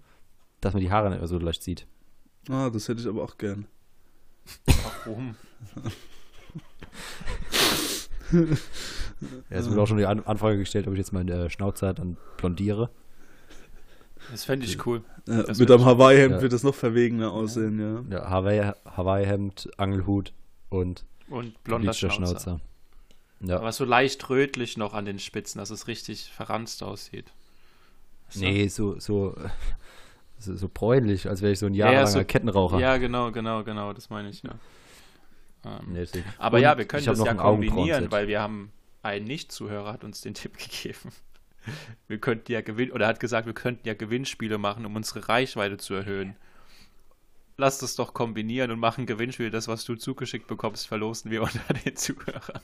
dass 0.61 0.73
man 0.73 0.81
die 0.81 0.91
Haare 0.91 1.09
nicht 1.09 1.19
mehr 1.19 1.27
so 1.27 1.37
leicht 1.37 1.63
sieht. 1.63 1.87
Ah, 2.49 2.69
das 2.69 2.87
hätte 2.87 3.01
ich 3.01 3.07
aber 3.07 3.23
auch 3.23 3.37
gern. 3.37 3.67
Warum? 5.05 5.35
ja, 8.31 8.47
es 9.49 9.69
wurde 9.69 9.81
auch 9.81 9.87
schon 9.87 9.97
die 9.97 10.05
Anfrage 10.05 10.57
gestellt, 10.57 10.87
ob 10.87 10.93
ich 10.93 10.99
jetzt 10.99 11.13
meine 11.13 11.49
Schnauze 11.49 11.93
dann 11.93 12.17
blondiere. 12.37 12.89
Das 14.31 14.45
fände 14.45 14.65
ich 14.65 14.85
cool. 14.85 15.03
Ja, 15.27 15.45
mit 15.57 15.71
einem 15.71 15.85
Hawaii-Hemd 15.85 16.35
ja. 16.35 16.41
wird 16.41 16.53
das 16.53 16.63
noch 16.63 16.75
verwegener 16.75 17.31
aussehen, 17.31 17.79
ja. 17.79 18.17
Ja, 18.17 18.29
Hawaii-Hemd, 18.29 18.85
Hawaii 18.97 19.49
Angelhut 19.77 20.33
und, 20.69 21.05
und 21.29 21.63
blonder 21.63 21.93
Schnauzer. 21.93 22.15
Schnauzer. 22.15 22.59
Ja. 23.41 23.57
Aber 23.57 23.71
so 23.71 23.85
leicht 23.85 24.29
rötlich 24.29 24.77
noch 24.77 24.93
an 24.93 25.05
den 25.05 25.19
Spitzen, 25.19 25.59
dass 25.59 25.69
es 25.69 25.87
richtig 25.87 26.31
verranzt 26.31 26.81
aussieht. 26.83 27.31
So. 28.29 28.39
Nee, 28.39 28.67
so, 28.67 28.99
so, 28.99 29.35
so, 30.39 30.55
so 30.55 30.69
bräunlich, 30.73 31.29
als 31.29 31.41
wäre 31.41 31.53
ich 31.53 31.59
so 31.59 31.65
ein 31.65 31.73
jahrelanger 31.73 32.05
ja, 32.05 32.07
so, 32.07 32.23
Kettenraucher. 32.23 32.79
Ja, 32.79 32.97
genau, 32.97 33.31
genau, 33.31 33.63
genau, 33.63 33.93
das 33.93 34.09
meine 34.09 34.29
ich, 34.29 34.43
ja. 34.43 34.55
Ähm, 35.65 35.93
nee, 35.93 36.05
aber 36.37 36.59
ja, 36.59 36.77
wir 36.77 36.85
können 36.85 37.05
das 37.05 37.23
ja 37.23 37.33
kombinieren, 37.33 38.11
weil 38.11 38.27
wir 38.27 38.41
haben 38.41 38.71
einen 39.01 39.25
Nicht-Zuhörer 39.25 39.93
hat 39.93 40.03
uns 40.03 40.21
den 40.21 40.33
Tipp 40.33 40.57
gegeben 40.57 41.11
wir 42.07 42.17
könnten 42.19 42.51
ja 42.51 42.61
gewinnen, 42.61 42.91
oder 42.91 43.05
er 43.05 43.09
hat 43.09 43.19
gesagt, 43.19 43.45
wir 43.45 43.53
könnten 43.53 43.87
ja 43.87 43.93
Gewinnspiele 43.93 44.57
machen, 44.57 44.85
um 44.85 44.95
unsere 44.95 45.27
Reichweite 45.27 45.77
zu 45.77 45.93
erhöhen. 45.93 46.35
Lass 47.57 47.77
das 47.77 47.95
doch 47.95 48.13
kombinieren 48.13 48.71
und 48.71 48.79
machen 48.79 49.05
Gewinnspiele. 49.05 49.51
Das, 49.51 49.67
was 49.67 49.85
du 49.85 49.95
zugeschickt 49.95 50.47
bekommst, 50.47 50.87
verlosen 50.87 51.31
wir 51.31 51.41
unter 51.43 51.73
den 51.73 51.95
Zuhörern. 51.95 52.61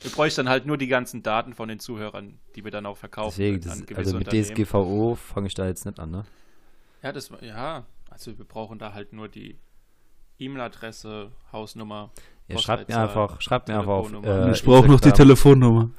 wir 0.00 0.10
bräuchten 0.10 0.44
dann 0.44 0.48
halt 0.48 0.66
nur 0.66 0.76
die 0.76 0.88
ganzen 0.88 1.22
Daten 1.22 1.54
von 1.54 1.68
den 1.68 1.80
Zuhörern, 1.80 2.38
die 2.54 2.64
wir 2.64 2.70
dann 2.70 2.86
auch 2.86 2.96
verkaufen. 2.96 3.36
Deswegen, 3.38 3.60
das, 3.60 3.96
also 3.96 4.18
mit 4.18 4.30
DSGVO 4.30 5.14
fange 5.14 5.46
ich 5.46 5.54
da 5.54 5.66
jetzt 5.66 5.86
nicht 5.86 5.98
an, 5.98 6.10
ne? 6.10 6.24
Ja, 7.02 7.12
das, 7.12 7.30
ja, 7.40 7.86
also 8.10 8.36
wir 8.38 8.44
brauchen 8.44 8.78
da 8.78 8.94
halt 8.94 9.12
nur 9.12 9.28
die 9.28 9.58
E-Mail-Adresse, 10.38 11.32
Hausnummer. 11.52 12.10
Ja, 12.48 12.58
schreibt 12.58 12.88
mir 12.88 12.98
einfach, 12.98 13.40
schreibt 13.40 13.68
mir 13.68 13.78
einfach 13.78 13.92
auf. 13.92 14.12
Äh, 14.12 14.52
ich 14.52 14.62
brauche 14.62 14.88
noch 14.88 15.00
die 15.00 15.12
Telefonnummer. 15.12 15.90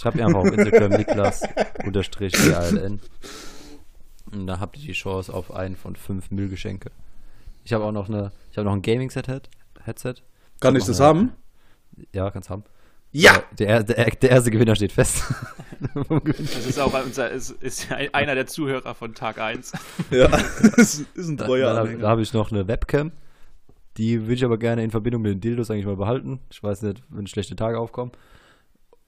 Schreibt 0.00 0.16
mir 0.16 0.26
einfach 0.26 0.40
auf 0.40 0.52
Instagram 0.52 0.92
Niklas 0.92 1.42
unterstrich 1.84 2.32
DALN. 2.32 3.00
Und 4.32 4.46
da 4.46 4.60
habt 4.60 4.76
ihr 4.76 4.86
die 4.86 4.92
Chance 4.92 5.32
auf 5.32 5.52
einen 5.52 5.76
von 5.76 5.96
fünf 5.96 6.30
Müllgeschenke. 6.30 6.90
Ich 7.64 7.72
habe 7.72 7.84
auch 7.84 7.92
noch 7.92 8.08
eine, 8.08 8.32
ich 8.50 8.58
habe 8.58 8.66
noch 8.66 8.74
ein 8.74 8.82
Gaming-Headset. 8.82 9.42
Kann 10.60 10.76
ich 10.76 10.84
das 10.84 11.00
eine, 11.00 11.08
haben? 11.08 11.32
Ja, 12.12 12.30
kannst 12.30 12.50
haben. 12.50 12.64
Ja! 13.12 13.42
Der, 13.58 13.82
der, 13.82 14.10
der, 14.10 14.30
erste 14.30 14.50
Gewinner 14.50 14.76
steht 14.76 14.92
fest. 14.92 15.24
das 16.36 16.66
ist 16.66 16.78
auch 16.78 16.92
unser, 17.04 17.30
ist, 17.30 17.50
ist 17.62 17.90
einer 17.90 18.34
der 18.34 18.46
Zuhörer 18.46 18.94
von 18.94 19.14
Tag 19.14 19.38
1. 19.38 19.72
Ja, 20.10 20.28
das 20.28 21.04
ist 21.14 21.28
ein 21.28 21.36
treuer 21.36 21.72
Da, 21.72 21.84
da, 21.84 21.92
da 21.92 22.08
habe 22.08 22.22
ich 22.22 22.32
noch 22.32 22.50
eine 22.50 22.68
Webcam 22.68 23.12
Die 23.96 24.22
würde 24.22 24.34
ich 24.34 24.44
aber 24.44 24.58
gerne 24.58 24.84
in 24.84 24.90
Verbindung 24.90 25.22
mit 25.22 25.32
den 25.32 25.40
Dildos 25.40 25.70
eigentlich 25.70 25.86
mal 25.86 25.96
behalten. 25.96 26.40
Ich 26.50 26.62
weiß 26.62 26.82
nicht, 26.82 27.02
wenn 27.08 27.26
schlechte 27.26 27.56
Tage 27.56 27.78
aufkommen. 27.78 28.12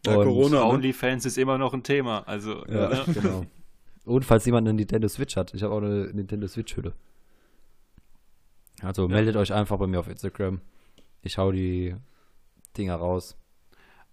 Ja, 0.07 0.15
Corona. 0.15 0.61
Ne? 0.61 0.65
OnlyFans 0.65 1.27
ist 1.27 1.39
immer 1.39 1.59
noch 1.59 1.75
ein 1.75 1.83
Thema. 1.83 2.27
Also, 2.27 2.65
ja, 2.67 2.89
ne? 2.89 3.05
genau. 3.15 3.45
Und 4.05 4.25
falls 4.25 4.47
jemand 4.47 4.67
eine 4.67 4.75
Nintendo 4.75 5.09
Switch 5.09 5.37
hat, 5.37 5.53
ich 5.55 5.63
habe 5.63 5.75
auch 5.75 5.83
eine 5.83 6.07
Nintendo 6.13 6.47
Switch-Hülle. 6.47 6.95
Also 8.83 9.03
ja. 9.03 9.09
meldet 9.09 9.37
euch 9.37 9.53
einfach 9.53 9.77
bei 9.79 9.87
mir 9.87 10.01
auf 10.01 10.09
Instagram. 10.09 10.61
Ich 11.23 11.37
hau 11.37 11.53
die 11.53 11.95
Dinger 12.77 12.97
raus. 12.97 13.37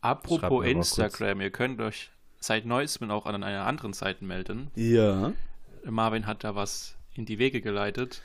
Apropos 0.02 0.66
Instagram, 0.66 1.42
ihr 1.42 1.50
könnt 1.50 1.80
euch 1.82 2.12
seit 2.40 2.66
neuestem 2.66 3.10
auch 3.10 3.26
an 3.26 3.44
einer 3.44 3.66
anderen 3.66 3.94
Seite 3.94 4.26
melden. 4.26 4.70
Ja. 4.76 5.34
Marvin 5.84 6.28
hat 6.28 6.44
da 6.44 6.56
was 6.56 6.96
in 7.14 7.26
die 7.26 7.40
Wege 7.40 7.62
geleitet. 7.62 8.22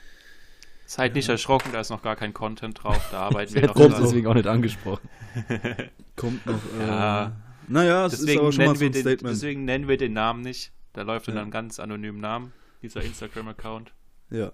Seid 0.85 1.11
ja. 1.11 1.15
nicht 1.15 1.29
erschrocken, 1.29 1.69
da 1.71 1.79
ist 1.79 1.89
noch 1.89 2.01
gar 2.01 2.15
kein 2.15 2.33
Content 2.33 2.83
drauf, 2.83 3.07
da 3.11 3.21
arbeiten 3.27 3.53
wir 3.53 3.67
noch 3.67 3.75
Kommt 3.75 3.97
deswegen 3.97 4.27
auch 4.27 4.33
nicht 4.33 4.47
angesprochen. 4.47 5.07
Kommt 6.17 6.45
noch. 6.45 6.59
Äh, 6.79 6.87
ja. 6.87 7.31
Naja, 7.67 8.05
es 8.05 8.13
deswegen 8.13 8.31
ist 8.31 8.39
aber 8.39 8.51
schon 8.51 8.65
mal 8.65 8.75
so 8.75 8.85
ein 8.85 8.93
Statement. 8.93 9.21
Den, 9.21 9.27
deswegen 9.27 9.65
nennen 9.65 9.87
wir 9.87 9.97
den 9.97 10.13
Namen 10.13 10.41
nicht. 10.41 10.71
Da 10.93 11.03
läuft 11.03 11.27
ja. 11.27 11.33
dann 11.33 11.43
einen 11.43 11.51
ganz 11.51 11.79
anonymen 11.79 12.19
Namen, 12.19 12.53
dieser 12.81 13.01
Instagram-Account. 13.01 13.93
Ja. 14.29 14.51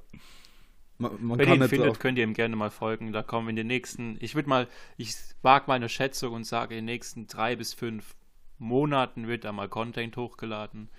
Man, 0.98 1.12
man 1.22 1.40
Wenn 1.40 1.50
ihr 1.50 1.56
ihn 1.56 1.70
findet, 1.70 2.00
könnt 2.00 2.18
ihr 2.18 2.24
ihm 2.24 2.34
gerne 2.34 2.56
mal 2.56 2.72
folgen. 2.72 3.12
Da 3.12 3.22
kommen 3.24 3.50
in 3.50 3.56
den 3.56 3.68
nächsten, 3.68 4.18
ich 4.20 4.36
würde 4.36 4.50
mal, 4.50 4.68
ich 4.98 5.16
wage 5.42 5.66
meine 5.68 5.90
Schätzung 5.90 6.34
und 6.34 6.44
sage, 6.44 6.76
in 6.76 6.80
den 6.80 6.86
nächsten 6.86 7.28
drei 7.28 7.56
bis 7.56 7.74
fünf 7.74 8.16
Monaten 8.58 9.28
wird 9.28 9.46
da 9.46 9.52
mal 9.52 9.70
Content 9.70 10.18
hochgeladen. 10.18 10.90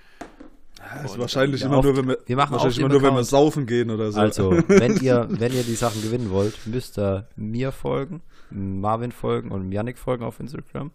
Ja, 0.78 1.02
ist 1.02 1.18
wahrscheinlich 1.18 1.62
immer 1.62 1.82
nur, 1.82 1.96
wenn 1.96 2.06
wir, 2.06 2.18
wir 2.24 2.36
machen 2.36 2.52
wahrscheinlich 2.52 2.78
immer 2.78 2.88
nur, 2.88 3.02
wenn 3.02 3.14
wir 3.14 3.24
saufen 3.24 3.66
gehen 3.66 3.90
oder 3.90 4.12
so. 4.12 4.20
Also, 4.20 4.50
wenn 4.68 4.96
ihr, 4.98 5.26
wenn 5.28 5.52
ihr 5.52 5.64
die 5.64 5.74
Sachen 5.74 6.00
gewinnen 6.02 6.30
wollt, 6.30 6.66
müsst 6.66 6.96
ihr 6.98 7.28
mir 7.34 7.72
folgen, 7.72 8.22
Marvin 8.50 9.10
folgen 9.10 9.50
und 9.50 9.72
Yannick 9.72 9.98
folgen 9.98 10.22
auf 10.22 10.38
Instagram 10.38 10.92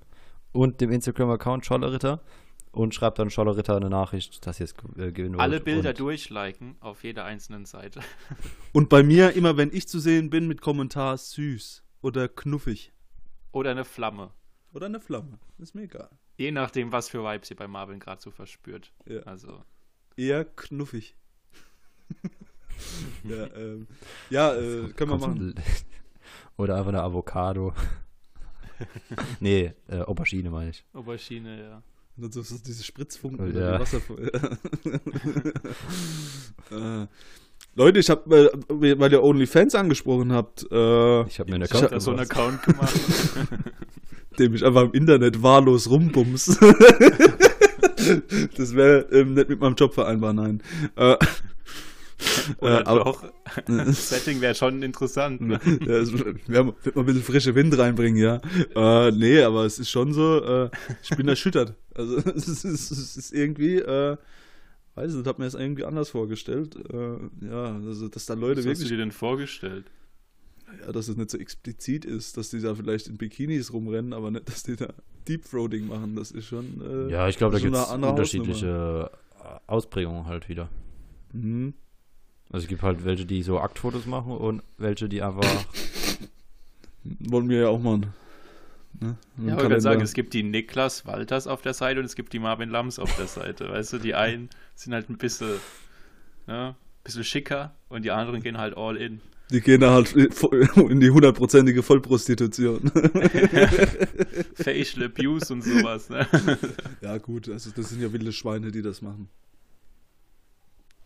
und 0.53 0.79
dem 0.79 0.91
Instagram-Account 0.91 1.65
Schollerritter 1.65 2.21
und 2.71 2.95
schreibt 2.95 3.19
dann 3.19 3.29
Schollerritter 3.29 3.75
eine 3.75 3.89
Nachricht, 3.89 4.45
dass 4.47 4.59
ihr 4.59 4.65
es 4.65 4.73
äh, 4.97 5.11
gewinnen 5.11 5.33
wollt. 5.33 5.41
Alle 5.41 5.59
Bilder 5.59 5.93
durchliken 5.93 6.75
auf 6.79 7.03
jeder 7.03 7.25
einzelnen 7.25 7.65
Seite. 7.65 8.01
Und 8.73 8.89
bei 8.89 9.03
mir 9.03 9.33
immer, 9.33 9.57
wenn 9.57 9.71
ich 9.71 9.87
zu 9.87 9.99
sehen 9.99 10.31
bin, 10.31 10.47
mit 10.47 10.61
Kommentar 10.61 11.17
süß 11.17 11.83
oder 12.01 12.27
knuffig. 12.27 12.91
Oder 13.51 13.71
eine 13.71 13.85
Flamme. 13.85 14.31
Oder 14.73 14.87
eine 14.87 14.99
Flamme. 14.99 15.37
Ist 15.59 15.75
mir 15.75 15.83
egal. 15.83 16.09
Je 16.37 16.51
nachdem, 16.51 16.91
was 16.91 17.09
für 17.09 17.23
Vibes 17.23 17.51
ihr 17.51 17.55
bei 17.55 17.67
Marvin 17.67 17.99
gerade 17.99 18.21
so 18.21 18.31
verspürt. 18.31 18.91
Ja. 19.05 19.19
Also. 19.21 19.63
Eher 20.17 20.43
knuffig. 20.45 21.15
ja, 23.23 23.45
ähm, 23.55 23.87
ja 24.31 24.55
äh, 24.55 24.89
können 24.93 25.11
wir 25.11 25.17
machen. 25.19 25.55
Oder 26.57 26.75
einfach 26.75 26.89
eine 26.89 27.03
Avocado. 27.03 27.73
nee, 29.39 29.73
äh, 29.87 29.99
Aubergine 30.01 30.49
meine 30.49 30.71
ich. 30.71 30.83
Aubergine, 30.93 31.59
ja. 31.59 31.83
Und 32.15 32.33
so, 32.33 32.41
so 32.43 32.55
diese 32.63 32.83
Spritzfunken 32.83 33.57
ja. 33.57 33.79
Wasser. 33.79 33.97
äh, 36.71 37.07
Leute, 37.75 37.99
ich 37.99 38.09
habe, 38.09 38.51
weil 38.69 39.11
ihr 39.11 39.23
OnlyFans 39.23 39.73
angesprochen 39.73 40.31
habt, 40.31 40.63
äh, 40.71 41.21
ich 41.23 41.39
habe 41.39 41.49
mir 41.49 41.55
einen 41.55 41.63
Account, 41.63 41.91
hab 41.91 42.01
so 42.01 42.11
einen 42.11 42.19
Account 42.19 42.61
gemacht, 42.61 42.99
dem 44.39 44.53
ich 44.53 44.63
einfach 44.63 44.83
im 44.83 44.91
Internet 44.91 45.41
wahllos 45.41 45.89
rumbums. 45.89 46.45
das 48.57 48.75
wäre 48.75 49.07
ähm, 49.11 49.33
nicht 49.33 49.49
mit 49.49 49.59
meinem 49.59 49.73
Job 49.73 49.95
vereinbar, 49.95 50.33
nein. 50.33 50.61
Äh, 50.95 51.17
Oder 52.59 52.81
äh, 52.81 52.83
aber, 52.85 53.03
doch. 53.03 53.23
Das 53.67 54.09
Setting 54.09 54.41
wäre 54.41 54.55
schon 54.55 54.81
interessant. 54.83 55.41
Ne? 55.41 55.59
Ja, 55.85 55.97
es 55.97 56.11
wird 56.13 56.49
mal 56.49 56.73
ein 56.95 57.05
bisschen 57.05 57.23
frische 57.23 57.55
Wind 57.55 57.77
reinbringen, 57.77 58.21
ja. 58.21 58.41
Äh, 58.75 59.11
nee, 59.11 59.41
aber 59.41 59.65
es 59.65 59.79
ist 59.79 59.89
schon 59.89 60.13
so, 60.13 60.43
äh, 60.43 60.69
ich 61.01 61.09
bin 61.15 61.27
erschüttert. 61.27 61.75
Also 61.95 62.17
es 62.35 62.47
ist, 62.47 62.63
es 62.63 63.17
ist 63.17 63.33
irgendwie, 63.33 63.77
äh, 63.77 64.17
weiß 64.95 65.11
ich 65.11 65.17
nicht, 65.17 65.27
hab 65.27 65.39
mir 65.39 65.45
das 65.45 65.55
irgendwie 65.55 65.85
anders 65.85 66.09
vorgestellt. 66.09 66.75
Äh, 66.91 67.47
ja, 67.47 67.75
also, 67.75 68.07
dass 68.07 68.25
da 68.25 68.33
Leute 68.33 68.59
Was 68.59 68.65
wirklich. 68.65 68.79
hast 68.79 68.85
du 68.85 68.95
dir 68.95 68.97
denn 68.97 69.11
vorgestellt? 69.11 69.85
Ja, 70.85 70.91
dass 70.91 71.07
es 71.07 71.17
nicht 71.17 71.29
so 71.29 71.37
explizit 71.37 72.03
ist, 72.03 72.35
dass 72.37 72.49
die 72.49 72.59
da 72.59 72.73
vielleicht 72.73 73.07
in 73.07 73.17
Bikinis 73.17 73.73
rumrennen, 73.73 74.13
aber 74.13 74.31
nicht, 74.31 74.49
dass 74.49 74.63
die 74.63 74.75
da 74.75 74.87
Deepthroating 75.27 75.87
machen. 75.87 76.15
Das 76.15 76.31
ist 76.31 76.47
schon. 76.47 76.81
Äh, 76.81 77.11
ja, 77.11 77.27
ich 77.27 77.37
glaube, 77.37 77.53
da 77.53 77.59
gibt 77.59 77.75
es 77.75 77.91
unterschiedliche. 77.91 79.11
Ausprägungen 79.67 80.25
halt 80.25 80.49
wieder. 80.49 80.69
Mhm. 81.33 81.73
Also 82.49 82.65
es 82.65 82.67
gibt 82.69 82.83
halt 82.83 83.03
welche, 83.03 83.25
die 83.25 83.41
so 83.41 83.59
Aktfotos 83.59 84.05
machen 84.05 84.33
und 84.33 84.61
welche, 84.77 85.09
die 85.09 85.21
einfach. 85.21 85.43
Wollen 87.03 87.49
wir 87.49 87.61
ja 87.61 87.67
auch 87.67 87.79
machen. 87.79 88.13
Ne? 88.99 89.17
Ja, 89.37 89.55
ich 89.55 89.61
würde 89.61 89.81
sagen, 89.81 90.01
es 90.01 90.13
gibt 90.13 90.33
die 90.33 90.43
Niklas 90.43 91.05
Walters 91.05 91.47
auf 91.47 91.61
der 91.61 91.73
Seite 91.73 91.99
und 91.99 92.05
es 92.05 92.15
gibt 92.15 92.31
die 92.31 92.39
Marvin 92.39 92.69
Lams 92.69 92.99
auf 92.99 93.15
der 93.17 93.27
Seite. 93.27 93.69
weißt 93.69 93.93
du, 93.93 93.97
die 93.97 94.15
einen 94.15 94.49
sind 94.75 94.93
halt 94.93 95.09
ein 95.09 95.17
bisschen, 95.17 95.55
ne, 96.47 96.75
bisschen 97.03 97.23
schicker 97.23 97.73
und 97.89 98.05
die 98.05 98.11
anderen 98.11 98.41
gehen 98.41 98.57
halt 98.57 98.77
all 98.77 98.97
in. 98.97 99.19
Die 99.51 99.59
gehen 99.59 99.81
da 99.81 99.91
halt 99.91 100.13
in 100.77 100.99
die 100.99 101.09
hundertprozentige 101.09 101.83
Vollprostitution. 101.83 102.89
Facial 104.55 105.05
Abuse 105.05 105.51
und 105.51 105.63
sowas. 105.63 106.09
Ne? 106.09 106.27
Ja, 107.01 107.17
gut, 107.17 107.49
also 107.49 107.71
das 107.75 107.89
sind 107.89 108.01
ja 108.01 108.13
wilde 108.13 108.31
Schweine, 108.31 108.71
die 108.71 108.81
das 108.81 109.01
machen 109.01 109.27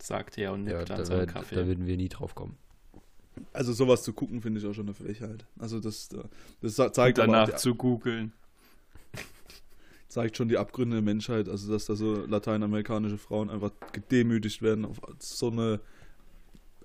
sagt 0.02 0.38
er 0.38 0.52
und 0.52 0.64
nickt 0.64 0.88
ja, 0.88 0.96
an 0.96 1.04
seinem 1.04 1.26
Kaffee. 1.26 1.54
Da 1.54 1.66
würden 1.66 1.86
wir 1.86 1.96
nie 1.96 2.08
drauf 2.08 2.34
kommen. 2.34 2.56
Also 3.52 3.72
sowas 3.72 4.02
zu 4.02 4.12
gucken, 4.12 4.40
finde 4.40 4.60
ich 4.60 4.66
auch 4.66 4.74
schon 4.74 4.86
eine 4.86 4.94
Frechheit. 4.94 5.44
Also 5.58 5.80
das, 5.80 6.08
das 6.60 6.74
zeigt 6.74 7.18
und 7.18 7.28
danach 7.28 7.56
zu 7.56 7.74
googeln. 7.74 8.32
Zeigt 10.08 10.36
schon 10.36 10.48
die 10.48 10.56
Abgründe 10.56 10.96
der 10.96 11.02
Menschheit, 11.02 11.48
also 11.48 11.70
dass 11.70 11.86
da 11.86 11.94
so 11.94 12.24
lateinamerikanische 12.26 13.18
Frauen 13.18 13.50
einfach 13.50 13.70
gedemütigt 13.92 14.62
werden 14.62 14.84
auf 14.84 15.00
so 15.18 15.50
eine 15.50 15.80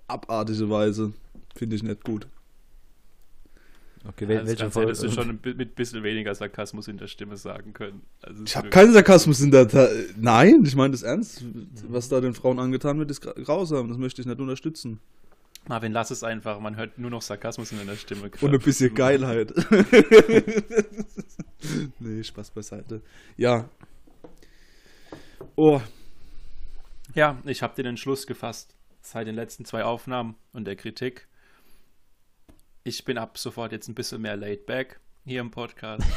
abartige 0.06 0.68
Weise, 0.68 1.12
finde 1.56 1.76
ich 1.76 1.82
nicht 1.82 2.04
gut. 2.04 2.28
Okay, 4.06 4.28
wel, 4.28 4.38
also 4.38 4.50
welche 4.50 4.70
Folge? 4.70 4.88
hättest 4.88 5.04
du 5.04 5.10
schon 5.10 5.40
mit 5.42 5.58
ein 5.58 5.74
bisschen 5.74 6.02
weniger 6.02 6.34
Sarkasmus 6.34 6.88
in 6.88 6.98
der 6.98 7.06
Stimme 7.06 7.36
sagen 7.36 7.72
können. 7.72 8.02
Also 8.22 8.44
ich 8.44 8.54
habe 8.54 8.68
keinen 8.68 8.92
Sarkasmus 8.92 9.40
in 9.40 9.50
der 9.50 9.66
Ta 9.66 9.88
Nein, 10.16 10.62
ich 10.64 10.76
meine 10.76 10.90
das 10.90 11.02
ernst. 11.02 11.42
Was 11.88 12.10
da 12.10 12.20
den 12.20 12.34
Frauen 12.34 12.58
angetan 12.58 12.98
wird, 12.98 13.10
ist 13.10 13.22
grausam. 13.22 13.88
Das 13.88 13.96
möchte 13.96 14.20
ich 14.20 14.26
nicht 14.26 14.38
unterstützen. 14.38 15.00
Marvin, 15.66 15.92
lass 15.92 16.10
es 16.10 16.22
einfach. 16.22 16.60
Man 16.60 16.76
hört 16.76 16.98
nur 16.98 17.10
noch 17.10 17.22
Sarkasmus 17.22 17.72
in 17.72 17.78
deiner 17.78 17.96
Stimme. 17.96 18.30
Und 18.42 18.52
ein 18.52 18.58
bisschen 18.58 18.94
Geilheit. 18.94 19.54
nee, 21.98 22.22
Spaß 22.22 22.50
beiseite. 22.50 23.00
Ja. 23.38 23.70
Oh. 25.56 25.80
Ja, 27.14 27.38
ich 27.46 27.62
habe 27.62 27.74
den 27.74 27.86
Entschluss 27.86 28.26
gefasst. 28.26 28.76
Seit 29.00 29.26
den 29.26 29.34
letzten 29.34 29.64
zwei 29.64 29.84
Aufnahmen 29.84 30.34
und 30.52 30.66
der 30.66 30.76
Kritik 30.76 31.26
ich 32.84 33.04
bin 33.04 33.18
ab 33.18 33.38
sofort 33.38 33.72
jetzt 33.72 33.88
ein 33.88 33.94
bisschen 33.94 34.20
mehr 34.22 34.36
laid 34.36 34.66
back 34.66 35.00
hier 35.24 35.40
im 35.40 35.50
Podcast. 35.50 36.06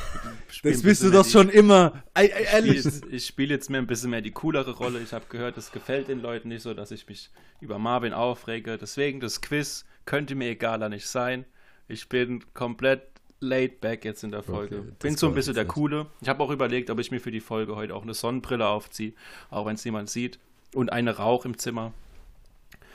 Das 0.63 0.81
bist 0.81 1.03
du 1.03 1.11
doch 1.11 1.25
die, 1.25 1.31
schon 1.31 1.49
immer. 1.49 2.03
Ei, 2.13 2.33
ei, 2.33 2.43
ehrlich. 2.53 2.85
Ich 3.09 3.27
spiele 3.27 3.53
jetzt 3.53 3.69
mir 3.69 3.77
ein 3.77 3.85
bisschen 3.85 4.09
mehr 4.09 4.21
die 4.21 4.31
coolere 4.31 4.71
Rolle. 4.71 4.99
Ich 5.01 5.13
habe 5.13 5.25
gehört, 5.29 5.57
es 5.57 5.71
gefällt 5.71 6.07
den 6.07 6.21
Leuten 6.21 6.47
nicht 6.47 6.61
so, 6.63 6.73
dass 6.73 6.91
ich 6.91 7.07
mich 7.07 7.29
über 7.59 7.77
Marvin 7.79 8.13
aufrege. 8.13 8.77
Deswegen 8.77 9.19
das 9.19 9.41
Quiz 9.41 9.85
könnte 10.05 10.35
mir 10.35 10.49
egaler 10.49 10.89
nicht 10.89 11.07
sein. 11.07 11.45
Ich 11.87 12.09
bin 12.09 12.43
komplett 12.53 13.03
laid 13.39 13.81
back 13.81 14.03
jetzt 14.03 14.23
in 14.23 14.31
der 14.31 14.41
Folge. 14.41 14.79
Okay, 14.79 14.91
bin 14.99 15.17
so 15.17 15.27
ein 15.27 15.35
bisschen 15.35 15.53
der 15.53 15.65
Coole. 15.65 16.07
Ich 16.21 16.29
habe 16.29 16.41
auch 16.41 16.49
überlegt, 16.49 16.89
ob 16.89 16.99
ich 16.99 17.11
mir 17.11 17.19
für 17.19 17.31
die 17.31 17.41
Folge 17.41 17.75
heute 17.75 17.93
auch 17.93 18.03
eine 18.03 18.13
Sonnenbrille 18.13 18.67
aufziehe, 18.67 19.13
auch 19.49 19.65
wenn 19.65 19.75
es 19.75 19.85
niemand 19.85 20.09
sieht. 20.09 20.39
Und 20.73 20.91
eine 20.91 21.17
Rauch 21.17 21.45
im 21.45 21.57
Zimmer. 21.57 21.93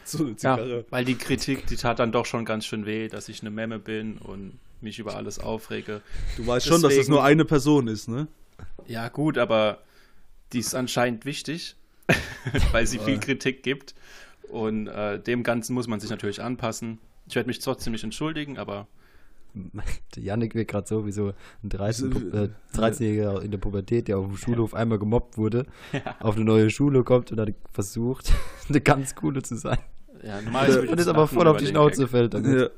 So 0.05 0.25
eine 0.25 0.37
Zigarre. 0.37 0.79
Ja, 0.79 0.85
weil 0.91 1.05
die 1.05 1.15
Kritik, 1.15 1.67
die 1.67 1.77
tat 1.77 1.99
dann 1.99 2.13
doch 2.13 2.27
schon 2.27 2.45
ganz 2.45 2.67
schön 2.67 2.87
weh, 2.87 3.09
dass 3.09 3.29
ich 3.29 3.41
eine 3.41 3.51
Memme 3.51 3.79
bin 3.79 4.19
und 4.19 4.59
mich 4.81 4.99
über 4.99 5.17
alles 5.17 5.39
aufrege. 5.39 6.03
Du 6.37 6.47
weißt 6.47 6.67
Deswegen, 6.67 6.81
schon, 6.81 6.91
dass 6.91 6.99
das 6.99 7.09
nur 7.09 7.23
eine 7.25 7.45
Person 7.45 7.89
ist, 7.89 8.09
ne? 8.09 8.27
Ja, 8.87 9.09
gut, 9.09 9.39
aber 9.39 9.79
die 10.53 10.59
ist 10.59 10.75
anscheinend 10.75 11.25
wichtig, 11.25 11.77
weil 12.73 12.87
sie 12.87 12.99
viel 12.99 13.19
Kritik 13.19 13.63
gibt. 13.63 13.95
Und 14.49 14.87
äh, 14.89 15.19
dem 15.19 15.43
Ganzen 15.43 15.75
muss 15.75 15.87
man 15.87 16.01
sich 16.01 16.11
natürlich 16.11 16.43
anpassen. 16.43 16.99
Ich 17.27 17.35
werde 17.35 17.47
mich 17.47 17.61
trotzdem 17.61 17.93
nicht 17.93 18.05
entschuldigen, 18.05 18.59
aber. 18.59 18.87
Janik 20.17 20.55
wird 20.55 20.69
gerade 20.69 20.87
so 20.87 21.07
wie 21.07 21.13
so 21.13 21.33
ein 21.63 21.71
13-Jähriger 21.71 22.45
äh, 22.45 22.51
13 22.75 23.43
in 23.43 23.51
der 23.51 23.59
Pubertät, 23.59 24.09
der 24.09 24.19
auf 24.19 24.27
dem 24.27 24.37
Schulhof 24.37 24.75
einmal 24.75 24.99
gemobbt 24.99 25.37
wurde, 25.37 25.67
ja. 25.93 26.17
auf 26.21 26.37
eine 26.37 26.45
neue 26.45 26.71
Schule 26.71 27.05
kommt 27.05 27.31
und 27.31 27.37
dann 27.37 27.55
versucht, 27.71 28.33
eine 28.69 28.81
ganz 28.81 29.15
coole 29.15 29.43
zu 29.43 29.57
sein. 29.57 29.79
Ja, 30.23 30.41
normal 30.41 30.88
und 30.88 31.00
ist 31.00 31.09
aber 31.09 31.26
voll 31.26 31.47
auf 31.49 31.57
die 31.57 31.67
Schnauze 31.67 32.07
fällt. 32.07 32.35
Ja. 32.35 32.69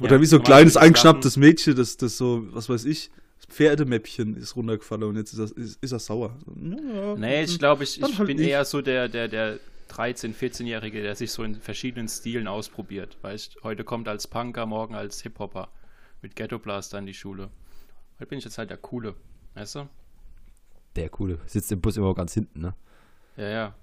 Oder 0.00 0.16
ja, 0.16 0.20
wie 0.20 0.26
so 0.26 0.36
ein 0.36 0.42
kleines 0.42 0.76
eingeschnapptes 0.76 1.36
Mädchen, 1.36 1.74
das, 1.74 1.96
das 1.96 2.16
so, 2.16 2.46
was 2.54 2.68
weiß 2.68 2.84
ich, 2.84 3.10
das 3.38 3.46
Pferdemäppchen 3.54 4.36
ist 4.36 4.56
runtergefallen 4.56 5.04
und 5.04 5.16
jetzt 5.16 5.32
ist 5.32 5.38
er, 5.38 5.56
ist, 5.56 5.82
ist 5.82 5.92
er 5.92 5.98
sauer. 5.98 6.36
Ja, 6.46 7.16
nee, 7.16 7.42
ich 7.44 7.58
glaube, 7.58 7.84
ich, 7.84 8.00
ich 8.00 8.18
halt 8.18 8.26
bin 8.26 8.36
nicht. 8.36 8.48
eher 8.48 8.64
so 8.64 8.82
der, 8.82 9.08
der, 9.08 9.28
der 9.28 9.58
13-, 9.90 10.34
14-Jährige, 10.34 11.02
der 11.02 11.16
sich 11.16 11.30
so 11.30 11.42
in 11.42 11.54
verschiedenen 11.54 12.08
Stilen 12.08 12.46
ausprobiert. 12.48 13.16
Weißt 13.22 13.56
heute 13.62 13.84
kommt 13.84 14.08
als 14.08 14.26
Punker, 14.26 14.66
morgen 14.66 14.94
als 14.94 15.22
Hip-Hopper. 15.22 15.68
Mit 16.22 16.34
Ghetto 16.34 16.58
Blaster 16.58 16.98
in 16.98 17.06
die 17.06 17.14
Schule. 17.14 17.50
Heute 18.18 18.26
bin 18.26 18.38
ich 18.38 18.44
jetzt 18.44 18.58
halt 18.58 18.70
der 18.70 18.78
Coole. 18.78 19.14
Weißt 19.54 19.76
du? 19.76 19.88
Der 20.96 21.08
Coole. 21.08 21.38
Sitzt 21.46 21.70
im 21.72 21.80
Bus 21.80 21.96
immer 21.96 22.14
ganz 22.14 22.32
hinten, 22.34 22.60
ne? 22.60 22.74
Ja, 23.36 23.48
ja. 23.48 23.74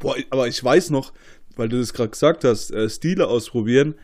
Boah, 0.00 0.16
aber 0.30 0.48
ich 0.48 0.62
weiß 0.62 0.90
noch, 0.90 1.12
weil 1.56 1.68
du 1.68 1.78
das 1.78 1.92
gerade 1.92 2.10
gesagt 2.10 2.42
hast, 2.42 2.72
äh, 2.72 2.88
Stile 2.88 3.28
ausprobieren. 3.28 3.94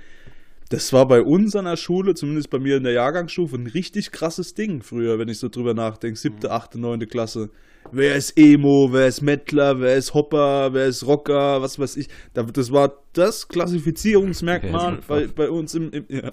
Das 0.69 0.93
war 0.93 1.07
bei 1.07 1.23
uns 1.23 1.55
an 1.55 1.65
der 1.65 1.77
Schule, 1.77 2.15
zumindest 2.15 2.51
bei 2.51 2.59
mir 2.59 2.77
in 2.77 2.85
der 2.85 2.93
Jahrgangsstufe, 2.93 3.57
ein 3.57 3.69
richtig 3.69 4.11
krasses 4.11 4.55
Ding 4.55 4.83
früher, 4.83 5.19
wenn 5.19 5.29
ich 5.29 5.39
so 5.39 5.49
drüber 5.49 5.75
nachdenke. 5.75 6.19
Siebte, 6.19 6.49
mhm. 6.49 6.53
achte, 6.53 6.79
neunte 6.79 7.07
Klasse. 7.07 7.51
Wer 7.93 8.17
ist 8.17 8.37
Emo, 8.37 8.89
wer 8.93 9.07
ist 9.07 9.23
Mettler, 9.23 9.81
wer 9.81 9.97
ist 9.97 10.13
Hopper, 10.13 10.73
wer 10.73 10.87
ist 10.87 11.07
Rocker, 11.07 11.63
was 11.63 11.79
weiß 11.79 11.97
ich. 11.97 12.09
Das 12.35 12.73
war 12.73 12.95
das 13.13 13.47
Klassifizierungsmerkmal 13.47 14.99
bei, 15.07 15.29
bei 15.29 15.49
uns 15.49 15.75
im, 15.75 15.93
im 15.93 16.05
ja, 16.09 16.33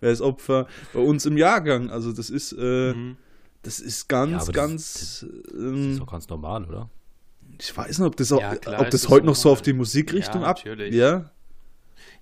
wer 0.00 0.10
ist 0.10 0.20
Opfer, 0.20 0.66
bei 0.92 1.00
uns 1.00 1.26
im 1.26 1.38
Jahrgang. 1.38 1.90
Also 1.90 2.12
das 2.12 2.28
ist, 2.28 2.52
äh, 2.58 2.92
mhm. 2.92 3.16
das 3.62 3.78
ist 3.78 4.08
ganz, 4.08 4.48
ja, 4.48 4.52
ganz. 4.52 5.20
Das, 5.20 5.30
das, 5.30 5.42
das 5.44 5.52
ist 5.52 5.60
ähm, 5.62 5.98
doch 6.00 6.10
ganz 6.10 6.28
normal, 6.28 6.64
oder? 6.64 6.90
Ich 7.60 7.76
weiß 7.76 7.98
nicht, 7.98 8.06
ob 8.06 8.16
das, 8.16 8.32
auch, 8.32 8.40
ja, 8.40 8.56
klar, 8.56 8.80
ob 8.80 8.90
das 8.90 9.08
heute 9.08 9.26
noch 9.26 9.34
so 9.34 9.50
auf 9.50 9.60
die 9.60 9.74
Musikrichtung 9.74 10.42
ja, 10.42 10.48
ab. 10.48 10.56
Natürlich. 10.58 10.94
Ja. 10.94 11.30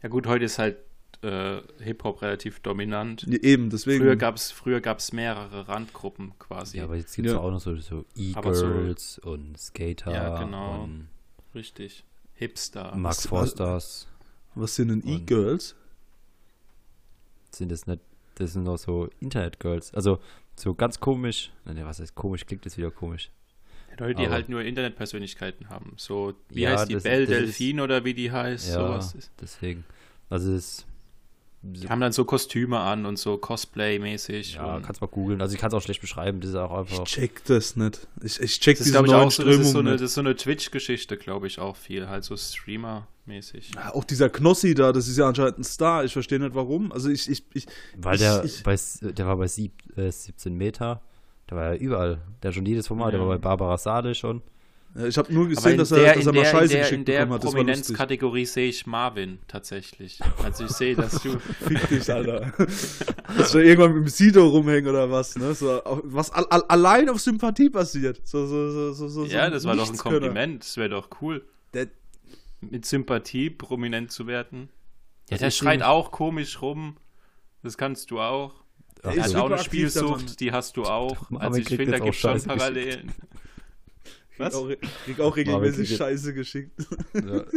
Ja, 0.02 0.08
gut, 0.08 0.26
heute 0.26 0.44
ist 0.44 0.58
halt 0.58 0.78
äh, 1.22 1.60
Hip-Hop 1.78 2.22
relativ 2.22 2.60
dominant. 2.60 3.22
Ja, 3.28 3.38
eben, 3.38 3.70
deswegen. 3.70 4.04
Früher 4.04 4.16
gab 4.16 4.36
es 4.36 4.50
früher 4.50 4.80
gab's 4.80 5.12
mehrere 5.12 5.68
Randgruppen 5.68 6.32
quasi. 6.38 6.78
Ja, 6.78 6.84
aber 6.84 6.96
jetzt 6.96 7.14
gibt 7.14 7.28
es 7.28 7.34
ja. 7.34 7.40
auch 7.40 7.50
noch 7.50 7.60
so, 7.60 7.76
so 7.76 8.04
E-Girls 8.16 9.20
so, 9.22 9.30
und 9.30 9.58
Skater. 9.58 10.12
Ja, 10.12 10.42
genau. 10.42 10.88
Richtig. 11.54 12.04
Hipster. 12.34 12.94
Max 12.96 13.26
Forsters. 13.26 14.06
Was 14.54 14.74
sind 14.74 14.88
denn 14.88 15.06
E-Girls? 15.06 15.76
Sind 17.50 17.72
das 17.72 17.86
nicht, 17.86 18.00
das 18.36 18.52
sind 18.52 18.68
auch 18.68 18.78
so 18.78 19.08
Internet-Girls. 19.20 19.94
Also 19.94 20.18
so 20.56 20.74
ganz 20.74 21.00
komisch. 21.00 21.52
Ne, 21.64 21.84
was 21.84 22.00
heißt 22.00 22.14
komisch? 22.14 22.44
Klingt 22.46 22.66
das 22.66 22.76
wieder 22.76 22.90
komisch. 22.90 23.30
Leute, 23.98 24.14
die 24.14 24.26
aber 24.26 24.34
halt 24.34 24.48
nur 24.48 24.62
Internetpersönlichkeiten 24.62 25.68
haben. 25.68 25.92
So, 25.96 26.34
wie 26.50 26.62
ja, 26.62 26.70
heißt 26.70 26.88
die? 26.88 26.94
Das, 26.94 27.02
Belle 27.02 27.26
das 27.26 27.36
Delphine 27.36 27.82
ist, 27.82 27.84
oder 27.84 28.04
wie 28.04 28.14
die 28.14 28.30
heißt? 28.32 28.68
Ja, 28.68 28.74
sowas 28.74 29.14
ist. 29.14 29.30
deswegen. 29.40 29.84
Also 30.30 30.52
es 30.52 30.86
die 31.60 31.88
haben 31.88 32.00
dann 32.00 32.12
so 32.12 32.24
Kostüme 32.24 32.78
an 32.78 33.04
und 33.04 33.18
so 33.18 33.36
Cosplay-mäßig. 33.36 34.54
Ja, 34.54 34.80
kannst 34.80 35.00
mal 35.00 35.08
googeln. 35.08 35.42
Also 35.42 35.54
ich 35.54 35.60
kann 35.60 35.68
es 35.68 35.74
auch 35.74 35.82
schlecht 35.82 36.00
beschreiben. 36.00 36.40
Das 36.40 36.50
ist 36.50 36.56
auch 36.56 36.70
einfach. 36.70 37.02
Ich 37.02 37.04
check 37.04 37.44
das 37.46 37.74
nicht. 37.74 38.06
Ich, 38.22 38.40
ich 38.40 38.60
check 38.60 38.78
das 38.78 38.86
diese 38.86 39.02
neuen 39.02 39.26
auch 39.26 39.30
so, 39.32 39.42
das 39.42 39.56
ist 39.58 39.72
so 39.72 39.80
eine, 39.80 39.98
so 39.98 40.20
eine 40.20 40.36
Twitch-Geschichte, 40.36 41.16
glaube 41.16 41.48
ich, 41.48 41.58
auch 41.58 41.74
viel. 41.74 42.08
Halt 42.08 42.22
so 42.22 42.36
Streamer-mäßig. 42.36 43.74
Ja, 43.74 43.92
auch 43.92 44.04
dieser 44.04 44.30
Knossi 44.30 44.74
da, 44.74 44.92
das 44.92 45.08
ist 45.08 45.18
ja 45.18 45.26
anscheinend 45.26 45.58
ein 45.58 45.64
Star. 45.64 46.04
Ich 46.04 46.12
verstehe 46.12 46.38
nicht 46.38 46.54
warum. 46.54 46.92
Also 46.92 47.08
ich. 47.10 47.28
ich, 47.28 47.42
ich 47.52 47.66
Weil 47.96 48.14
ich, 48.14 48.20
der, 48.20 48.44
bei, 48.62 48.76
der 49.02 49.26
war 49.26 49.36
bei 49.36 49.48
sieb, 49.48 49.72
äh, 49.96 50.12
17 50.12 50.54
Meter. 50.54 51.02
Der 51.50 51.56
war 51.56 51.74
ja 51.74 51.80
überall. 51.80 52.20
Der 52.42 52.52
schon 52.52 52.66
jedes 52.66 52.86
Format. 52.86 53.12
Ja. 53.12 53.18
Der 53.18 53.20
war 53.20 53.28
bei 53.28 53.38
Barbara 53.38 53.78
Sade 53.78 54.14
schon. 54.14 54.42
Ich 55.06 55.18
habe 55.18 55.32
nur 55.32 55.48
gesehen, 55.48 55.76
dass 55.76 55.92
er, 55.92 56.14
dass 56.14 56.26
er 56.26 56.32
mal 56.32 56.42
der, 56.42 56.50
Scheiße 56.50 56.64
in 56.64 56.70
der, 56.70 56.78
geschickt 56.80 56.98
in 56.98 57.04
der 57.04 57.20
bekommen 57.20 57.34
hat. 57.34 57.42
Prominenzkategorie 57.42 58.46
sehe 58.46 58.68
ich 58.68 58.86
Marvin 58.86 59.38
tatsächlich. 59.46 60.18
Also 60.42 60.64
ich 60.64 60.70
sehe, 60.70 60.96
dass 60.96 61.12
du. 61.22 61.38
Fick 61.38 61.88
dich, 61.88 62.10
Alter. 62.12 62.52
dass 62.56 63.54
wir 63.54 63.62
irgendwann 63.62 63.94
mit 63.94 64.04
dem 64.04 64.08
Sido 64.08 64.46
rumhängen 64.48 64.88
oder 64.88 65.10
was, 65.10 65.36
ne? 65.36 65.54
So, 65.54 65.80
was 66.04 66.30
al 66.30 66.46
al 66.50 66.62
allein 66.68 67.08
auf 67.10 67.20
Sympathie 67.20 67.70
passiert. 67.70 68.26
So, 68.26 68.46
so, 68.46 68.92
so, 68.92 69.08
so, 69.08 69.24
ja, 69.26 69.50
das 69.50 69.64
war 69.64 69.76
doch 69.76 69.88
ein 69.88 69.96
Kompliment. 69.96 70.62
Das 70.64 70.76
wäre 70.78 70.88
doch 70.88 71.10
cool. 71.20 71.44
Der, 71.74 71.88
mit 72.60 72.86
Sympathie 72.86 73.50
prominent 73.50 74.10
zu 74.10 74.26
werden. 74.26 74.70
Ja, 75.30 75.36
der 75.36 75.50
schreit 75.50 75.82
auch 75.82 76.10
komisch 76.10 76.62
rum. 76.62 76.96
Das 77.62 77.76
kannst 77.76 78.10
du 78.10 78.20
auch. 78.20 78.64
Der 79.04 79.22
hat 79.22 79.34
auch 79.34 79.50
eine 79.50 79.58
Spielsucht, 79.58 80.40
die 80.40 80.52
hast 80.52 80.76
du 80.76 80.84
auch. 80.84 81.30
Also 81.38 81.60
ich 81.60 81.68
finde, 81.68 81.92
da 81.92 81.98
gibt 81.98 82.14
es 82.14 82.20
schon 82.20 82.42
Parallelen. 82.42 83.12
Was? 84.38 84.54
Krieg 84.54 84.62
auch, 84.62 85.04
krieg 85.04 85.20
auch 85.20 85.36
regelmäßig 85.36 85.96
Scheiße 85.96 86.34
geschickt. 86.34 86.86
Ja. 87.14 87.44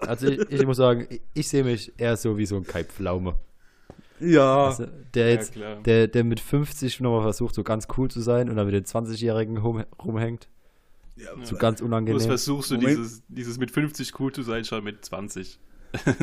Also 0.00 0.28
ich, 0.28 0.38
ich, 0.50 0.66
muss 0.66 0.76
sagen, 0.76 1.08
ich, 1.10 1.20
ich 1.34 1.48
sehe 1.48 1.64
mich 1.64 1.92
eher 1.96 2.16
so 2.16 2.38
wie 2.38 2.46
so 2.46 2.56
ein 2.56 2.64
Kai 2.64 2.84
Pflaume. 2.84 3.34
Ja. 4.20 4.66
Also, 4.66 4.86
der 5.14 5.32
jetzt, 5.32 5.56
ja, 5.56 5.74
der, 5.76 6.06
der 6.06 6.22
mit 6.22 6.38
50 6.38 7.00
nochmal 7.00 7.22
versucht, 7.22 7.56
so 7.56 7.64
ganz 7.64 7.88
cool 7.96 8.08
zu 8.08 8.20
sein 8.20 8.50
und 8.50 8.56
dann 8.56 8.66
mit 8.66 8.74
den 8.74 8.84
20-Jährigen 8.84 9.56
rum, 9.56 9.84
rumhängt. 10.04 10.48
Ja, 11.16 11.30
so 11.42 11.56
ganz 11.56 11.80
unangenehm. 11.80 12.18
Was 12.18 12.26
versuchst 12.26 12.70
du 12.70 12.76
dieses, 12.76 13.22
dieses 13.26 13.58
mit 13.58 13.72
50 13.72 14.20
cool 14.20 14.32
zu 14.32 14.42
sein 14.42 14.64
schon 14.64 14.84
mit 14.84 15.04
20? 15.04 15.58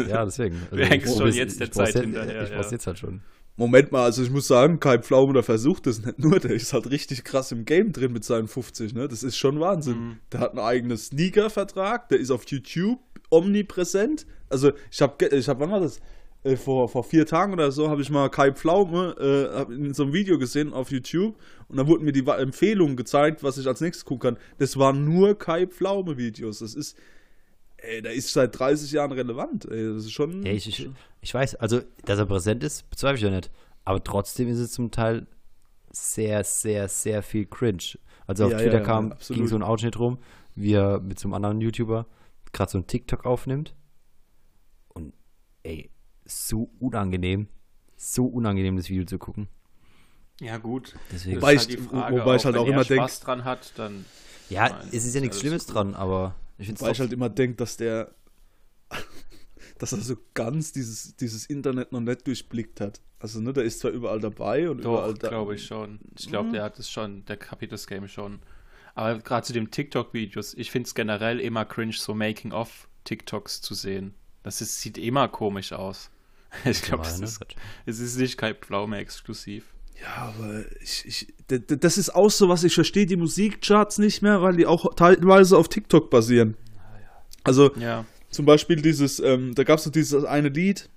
Ja, 0.07 0.23
deswegen. 0.23 0.55
Also 0.71 0.77
du 0.77 0.85
hängst 0.85 1.17
schon 1.17 1.33
jetzt 1.33 1.59
der 1.59 1.71
Zeit 1.71 1.93
hinterher. 1.93 2.43
Ich 2.43 2.51
brauch's 2.51 2.71
jetzt 2.71 2.87
halt 2.87 2.99
schon. 2.99 3.21
Moment 3.57 3.91
mal, 3.91 4.03
also 4.03 4.21
ich 4.21 4.31
muss 4.31 4.47
sagen, 4.47 4.79
Kai 4.79 4.97
Pflaume, 4.99 5.33
der 5.33 5.43
versucht 5.43 5.87
das 5.87 6.05
nicht 6.05 6.19
nur, 6.19 6.39
der 6.39 6.51
ist 6.51 6.73
halt 6.73 6.89
richtig 6.89 7.23
krass 7.23 7.51
im 7.51 7.63
Game 7.63 7.93
drin 7.93 8.11
mit 8.11 8.25
seinen 8.25 8.47
50, 8.47 8.93
ne? 8.93 9.07
Das 9.07 9.23
ist 9.23 9.37
schon 9.37 9.59
Wahnsinn. 9.59 9.97
Mhm. 9.97 10.19
Der 10.31 10.41
hat 10.41 10.51
einen 10.51 10.59
eigenen 10.59 10.97
Sneaker-Vertrag, 10.97 12.09
der 12.09 12.19
ist 12.19 12.31
auf 12.31 12.43
YouTube 12.47 12.99
omnipräsent. 13.29 14.25
Also 14.49 14.71
ich 14.91 15.01
habe, 15.01 15.25
ich 15.27 15.47
hab, 15.47 15.59
wann 15.59 15.71
war 15.71 15.79
das? 15.79 16.01
Äh, 16.45 16.57
vor, 16.57 16.87
vor 16.87 17.03
vier 17.03 17.25
Tagen 17.25 17.53
oder 17.53 17.71
so 17.71 17.89
habe 17.89 18.03
ich 18.03 18.11
mal 18.11 18.29
Kai 18.29 18.51
Pflaume 18.51 19.15
äh, 19.19 19.73
in 19.73 19.95
so 19.95 20.03
einem 20.03 20.13
Video 20.13 20.37
gesehen 20.37 20.73
auf 20.73 20.91
YouTube 20.91 21.35
und 21.67 21.77
da 21.77 21.87
wurden 21.87 22.05
mir 22.05 22.11
die 22.11 22.23
Empfehlungen 22.23 22.95
gezeigt, 22.95 23.41
was 23.43 23.57
ich 23.57 23.65
als 23.65 23.81
nächstes 23.81 24.05
gucken 24.05 24.35
kann. 24.35 24.43
Das 24.59 24.77
waren 24.77 25.05
nur 25.05 25.39
Kai 25.39 25.65
Pflaume-Videos. 25.65 26.59
Das 26.59 26.75
ist, 26.75 26.95
ey, 27.87 28.01
der 28.01 28.13
ist 28.13 28.31
seit 28.31 28.57
30 28.57 28.91
Jahren 28.91 29.11
relevant. 29.11 29.65
Ey, 29.65 29.93
das 29.93 30.05
ist 30.05 30.11
schon. 30.11 30.43
Ja, 30.43 30.51
ich, 30.51 30.67
ich, 30.67 30.89
ich 31.21 31.33
weiß, 31.33 31.55
also, 31.55 31.81
dass 32.05 32.19
er 32.19 32.25
präsent 32.25 32.63
ist, 32.63 32.89
bezweifle 32.89 33.17
ich 33.17 33.23
ja 33.23 33.29
nicht. 33.29 33.51
Aber 33.83 34.03
trotzdem 34.03 34.47
ist 34.47 34.59
es 34.59 34.71
zum 34.71 34.91
Teil 34.91 35.27
sehr, 35.91 36.43
sehr, 36.43 36.89
sehr 36.89 37.23
viel 37.23 37.45
cringe. 37.45 37.97
Also 38.27 38.45
auf 38.45 38.51
ja, 38.51 38.57
Twitter 38.57 38.79
ja, 38.79 38.83
kam, 38.83 39.11
absolut. 39.11 39.39
ging 39.39 39.47
so 39.47 39.55
ein 39.55 39.63
Ausschnitt 39.63 39.99
rum, 39.99 40.17
wie 40.55 40.73
er 40.73 40.99
mit 40.99 41.19
so 41.19 41.27
einem 41.27 41.35
anderen 41.35 41.61
YouTuber 41.61 42.07
gerade 42.55 42.71
so 42.71 42.77
ein 42.79 42.87
TikTok 42.87 43.25
aufnimmt. 43.25 43.75
Und 44.93 45.13
ey, 45.63 45.91
so 46.25 46.71
unangenehm. 46.79 47.47
So 47.97 48.25
unangenehm, 48.25 48.75
das 48.77 48.89
Video 48.89 49.05
zu 49.05 49.17
gucken. 49.17 49.47
Ja, 50.41 50.57
gut. 50.57 50.95
Deswegen. 51.11 51.37
Wobei, 51.37 51.57
halt 51.57 51.69
ich, 51.69 51.79
Frage, 51.79 52.19
wobei 52.19 52.35
ich 52.35 52.45
halt 52.45 52.57
auch 52.57 52.67
immer 52.67 52.83
denke. 52.83 53.11
dran 53.23 53.45
hat, 53.45 53.73
dann. 53.77 54.05
Ja, 54.49 54.81
es 54.91 55.05
ist 55.05 55.15
ja 55.15 55.21
nichts 55.21 55.39
Schlimmes 55.39 55.65
gut. 55.65 55.75
dran, 55.75 55.95
aber 55.95 56.35
ich 56.57 56.81
Weil 56.81 56.91
ich 56.91 56.99
halt 56.99 57.13
immer 57.13 57.29
denke, 57.29 57.57
dass 57.57 57.77
der, 57.77 58.13
dass 59.77 59.91
er 59.91 59.99
so 59.99 60.15
ganz 60.33 60.71
dieses, 60.71 61.15
dieses 61.15 61.45
Internet 61.47 61.91
noch 61.91 62.01
nicht 62.01 62.25
durchblickt 62.25 62.81
hat. 62.81 63.01
Also, 63.19 63.41
ne, 63.41 63.53
der 63.53 63.63
ist 63.63 63.79
zwar 63.79 63.91
überall 63.91 64.19
dabei 64.19 64.69
und 64.69 64.83
Doch, 64.83 64.93
überall 64.93 65.13
da. 65.15 65.29
glaube 65.29 65.55
ich 65.55 65.65
schon. 65.65 65.99
Ich 66.17 66.27
glaube, 66.27 66.49
mhm. 66.49 66.53
der 66.53 66.63
hat 66.63 66.79
es 66.79 66.89
schon, 66.89 67.25
der 67.25 67.37
Capitals 67.37 67.87
Game 67.87 68.07
schon. 68.07 68.39
Aber 68.93 69.19
gerade 69.19 69.45
zu 69.45 69.53
den 69.53 69.71
TikTok-Videos, 69.71 70.53
ich 70.53 70.71
finde 70.71 70.87
es 70.87 70.95
generell 70.95 71.39
immer 71.39 71.65
cringe, 71.65 71.93
so 71.93 72.13
Making-of-TikToks 72.13 73.61
zu 73.61 73.73
sehen. 73.73 74.13
Das 74.43 74.61
ist, 74.61 74.79
sieht 74.79 74.97
immer 74.97 75.27
komisch 75.27 75.73
aus. 75.73 76.11
Ich 76.63 76.83
glaube, 76.83 77.03
es, 77.03 77.19
ist, 77.19 77.43
es 77.85 77.99
ist 77.99 78.17
nicht 78.17 78.37
kein 78.37 78.55
Pflaume 78.55 78.97
exklusiv. 78.97 79.74
Ja, 80.01 80.33
aber 80.35 80.65
ich, 80.81 81.05
ich, 81.05 81.33
das 81.47 81.97
ist 81.97 82.13
auch 82.13 82.29
so 82.29 82.49
was, 82.49 82.63
ich 82.63 82.75
verstehe 82.75 83.05
die 83.05 83.15
Musikcharts 83.15 83.97
nicht 83.97 84.21
mehr, 84.21 84.41
weil 84.41 84.55
die 84.55 84.65
auch 84.65 84.93
teilweise 84.95 85.57
auf 85.57 85.69
TikTok 85.69 86.09
basieren. 86.09 86.55
Also 87.43 87.73
ja. 87.75 88.05
zum 88.29 88.45
Beispiel 88.45 88.81
dieses, 88.81 89.19
ähm, 89.19 89.53
da 89.55 89.63
gab 89.63 89.77
es 89.77 89.85
so 89.85 89.89
dieses 89.89 90.25
eine 90.25 90.49
Lied, 90.49 90.89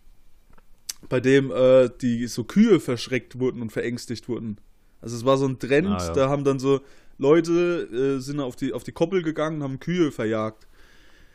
bei 1.08 1.20
dem 1.20 1.50
äh, 1.50 1.90
die 2.00 2.26
so 2.26 2.44
Kühe 2.44 2.80
verschreckt 2.80 3.38
wurden 3.38 3.62
und 3.62 3.70
verängstigt 3.70 4.28
wurden. 4.28 4.58
Also 5.00 5.16
es 5.16 5.24
war 5.24 5.36
so 5.36 5.46
ein 5.46 5.58
Trend, 5.58 5.86
ah, 5.88 6.06
ja. 6.06 6.12
da 6.12 6.28
haben 6.28 6.44
dann 6.44 6.58
so 6.58 6.80
Leute 7.18 8.16
äh, 8.18 8.20
sind 8.20 8.40
auf 8.40 8.56
die, 8.56 8.72
auf 8.72 8.84
die 8.84 8.92
Koppel 8.92 9.22
gegangen, 9.22 9.62
haben 9.62 9.80
Kühe 9.80 10.10
verjagt. 10.10 10.66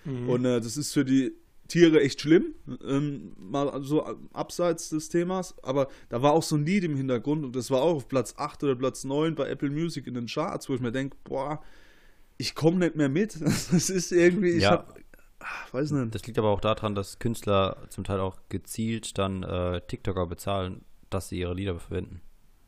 Mhm. 0.06 0.30
Und 0.30 0.45
äh, 0.45 0.60
das 0.60 0.78
ist 0.78 0.93
für 0.93 1.06
die 1.06 1.34
Tiere 1.67 2.02
echt 2.02 2.21
schlimm, 2.21 2.56
ähm, 2.86 3.34
mal 3.38 3.82
so 3.84 4.06
abseits 4.34 4.89
des 4.89 5.10
Themas, 5.10 5.56
aber 5.63 5.88
da 6.10 6.21
war 6.21 6.34
auch 6.34 6.43
so 6.43 6.56
ein 6.56 6.65
Lied 6.65 6.84
im 6.84 6.95
Hintergrund 6.95 7.45
und 7.45 7.56
das 7.56 7.71
war 7.71 7.82
auch 7.82 7.95
auf 7.95 8.08
Platz 8.08 8.36
8 8.38 8.63
oder 8.63 8.76
Platz 8.76 9.04
9 9.04 9.36
bei 9.36 9.47
Apple 9.47 9.69
Music 9.69 10.06
in 10.08 10.13
den 10.13 10.28
Charts, 10.28 10.69
wo 10.69 10.76
ich 10.76 10.82
mir 10.82 10.91
denke, 10.91 11.15
boah, 11.23 11.62
ich 12.38 12.56
komme 12.56 12.80
nicht 12.80 12.95
mehr 12.95 13.10
mit. 13.10 13.38
Das 13.71 13.89
ist 13.89 14.12
irgendwie, 14.12 14.52
ich 14.52 14.63
ja. 14.63 14.71
hab, 14.71 14.99
ach, 15.39 15.73
weiß 15.73 15.91
nicht. 15.91 16.13
Das 16.13 16.26
liegt 16.28 16.38
aber 16.38 16.49
auch 16.49 16.62
daran, 16.62 16.95
dass 16.95 17.19
Künstler 17.19 17.78
zum 17.89 18.04
Teil 18.04 18.19
auch 18.19 18.38
gezielt 18.49 19.17
dann 19.17 19.43
äh, 19.43 19.82
TikToker 19.88 20.28
bezahlen, 20.28 20.84
dass 21.10 21.30
sie 21.30 21.39
ihre 21.39 21.54
Lieder 21.54 21.80
verwenden. 21.80 22.21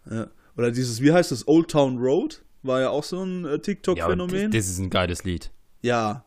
Ja. 0.09 0.27
Oder 0.57 0.71
dieses, 0.71 1.01
wie 1.01 1.11
heißt 1.11 1.31
das, 1.31 1.47
Old 1.47 1.69
Town 1.69 1.97
Road? 1.97 2.43
War 2.63 2.81
ja 2.81 2.89
auch 2.89 3.03
so 3.03 3.21
ein 3.21 3.45
äh, 3.45 3.59
TikTok-Phänomen. 3.59 4.41
Ja, 4.41 4.47
das 4.47 4.67
ist 4.67 4.79
ein 4.79 4.89
geiles 4.89 5.23
Lied. 5.23 5.51
Ja, 5.81 6.25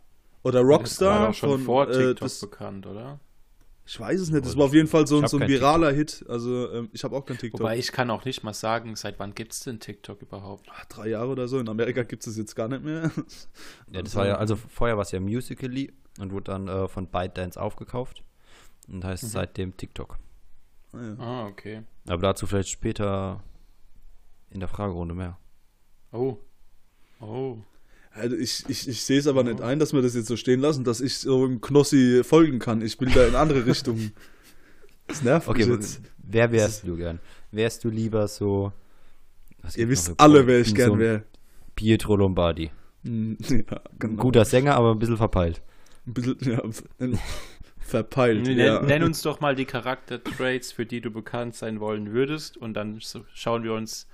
oder 0.49 0.61
Rockstar. 0.61 1.19
Das 1.19 1.27
war 1.27 1.35
schon 1.35 1.51
von, 1.51 1.61
vor 1.63 1.89
äh, 1.89 1.93
TikTok 1.93 2.17
äh, 2.17 2.21
das, 2.21 2.41
bekannt, 2.41 2.87
oder? 2.87 3.21
Ich 3.87 3.99
weiß 3.99 4.21
es 4.21 4.31
nicht. 4.31 4.45
Das 4.45 4.55
war 4.57 4.67
auf 4.67 4.75
jeden 4.75 4.87
Fall 4.87 5.07
so, 5.07 5.27
so 5.27 5.39
ein 5.39 5.49
viraler 5.49 5.95
TikTok. 5.95 6.19
Hit. 6.21 6.29
Also 6.29 6.71
ähm, 6.73 6.91
ich 6.93 7.05
habe 7.05 7.17
auch 7.17 7.25
kein 7.25 7.39
TikTok. 7.39 7.61
Wobei 7.61 7.79
ich 7.79 7.91
kann 7.91 8.11
auch 8.11 8.25
nicht 8.27 8.43
mal 8.43 8.53
sagen, 8.53 8.97
seit 8.97 9.19
wann 9.19 9.35
gibt 9.35 9.53
es 9.53 9.61
denn 9.61 9.81
TikTok 9.81 10.21
überhaupt? 10.21 10.67
Ach, 10.71 10.85
drei 10.87 11.09
Jahre 11.09 11.29
oder 11.29 11.49
so. 11.49 11.59
In 11.59 11.69
Amerika 11.71 12.03
gibt 12.03 12.27
es 12.27 12.37
jetzt 12.37 12.55
gar 12.55 12.69
nicht 12.69 12.85
mehr. 12.85 13.11
Ja, 13.91 14.03
das 14.03 14.15
war 14.15 14.27
ja, 14.27 14.35
also 14.35 14.57
vorher 14.57 14.97
war 14.99 15.03
es 15.03 15.13
ja 15.13 15.21
Musically 15.21 15.93
und 16.21 16.33
wurde 16.33 16.53
dann 16.53 16.69
äh, 16.69 16.87
von 16.89 17.07
ByteDance 17.07 17.59
aufgekauft. 17.59 18.23
Und 18.89 19.05
heißt 19.05 19.23
mhm. 19.23 19.29
seitdem 19.29 19.77
TikTok. 19.77 20.19
Ah, 20.93 21.03
ja. 21.03 21.17
ah, 21.19 21.47
okay. 21.47 21.83
Aber 22.07 22.21
dazu 22.21 22.47
vielleicht 22.47 22.69
später 22.69 23.43
in 24.51 24.61
der 24.61 24.69
Fragerunde 24.69 25.15
mehr. 25.15 25.39
Oh. 26.13 26.37
Oh. 27.21 27.59
Also 28.19 28.37
ich, 28.37 28.65
ich, 28.69 28.89
ich 28.89 29.03
sehe 29.03 29.19
es 29.19 29.27
aber 29.27 29.45
nicht 29.45 29.61
ein, 29.61 29.79
dass 29.79 29.93
wir 29.93 30.03
das 30.03 30.15
jetzt 30.15 30.29
so 30.29 30.37
stehen 30.37 30.61
lassen, 30.61 30.85
dass 30.85 31.01
ich 31.01 31.19
so 31.19 31.45
einem 31.45 31.61
Knossi 31.61 32.23
folgen 32.25 32.59
kann. 32.59 32.83
Ich 32.83 33.01
will 33.01 33.11
da 33.11 33.27
in 33.27 33.35
andere 33.35 33.67
Richtungen. 33.67 34.13
Das 35.07 35.23
nervt 35.23 35.49
okay, 35.49 35.67
mich 35.67 35.75
jetzt. 35.77 36.03
Wer 36.19 36.53
wärst 36.53 36.87
du 36.87 36.97
gern? 36.97 37.21
Wärst 37.51 37.85
du 37.85 37.89
lieber 37.89 38.29
so. 38.29 38.73
Ihr 39.75 39.89
wisst 39.89 40.15
alle, 40.19 40.47
wer 40.47 40.61
ich 40.61 40.75
gern 40.75 40.93
so 40.93 40.99
wäre. 40.99 41.23
Pietro 41.75 42.17
Lombardi. 42.17 42.71
Hm, 43.05 43.39
ja, 43.49 43.81
genau. 43.99 44.23
Guter 44.23 44.45
Sänger, 44.45 44.75
aber 44.75 44.93
ein 44.93 44.99
bisschen 44.99 45.17
verpeilt. 45.17 45.63
Ein 46.07 46.15
bisschen, 46.15 46.39
ja, 46.43 46.63
verpeilt. 47.79 48.43
Nenn, 48.43 48.59
ja. 48.59 48.83
nenn 48.83 49.03
uns 49.03 49.23
doch 49.23 49.41
mal 49.41 49.55
die 49.55 49.65
Charaktertraits, 49.65 50.73
für 50.73 50.87
die 50.87 51.01
du 51.01 51.11
bekannt 51.11 51.55
sein 51.55 51.81
wollen 51.81 52.13
würdest, 52.13 52.57
und 52.57 52.75
dann 52.75 53.01
schauen 53.33 53.63
wir 53.63 53.73
uns 53.73 54.07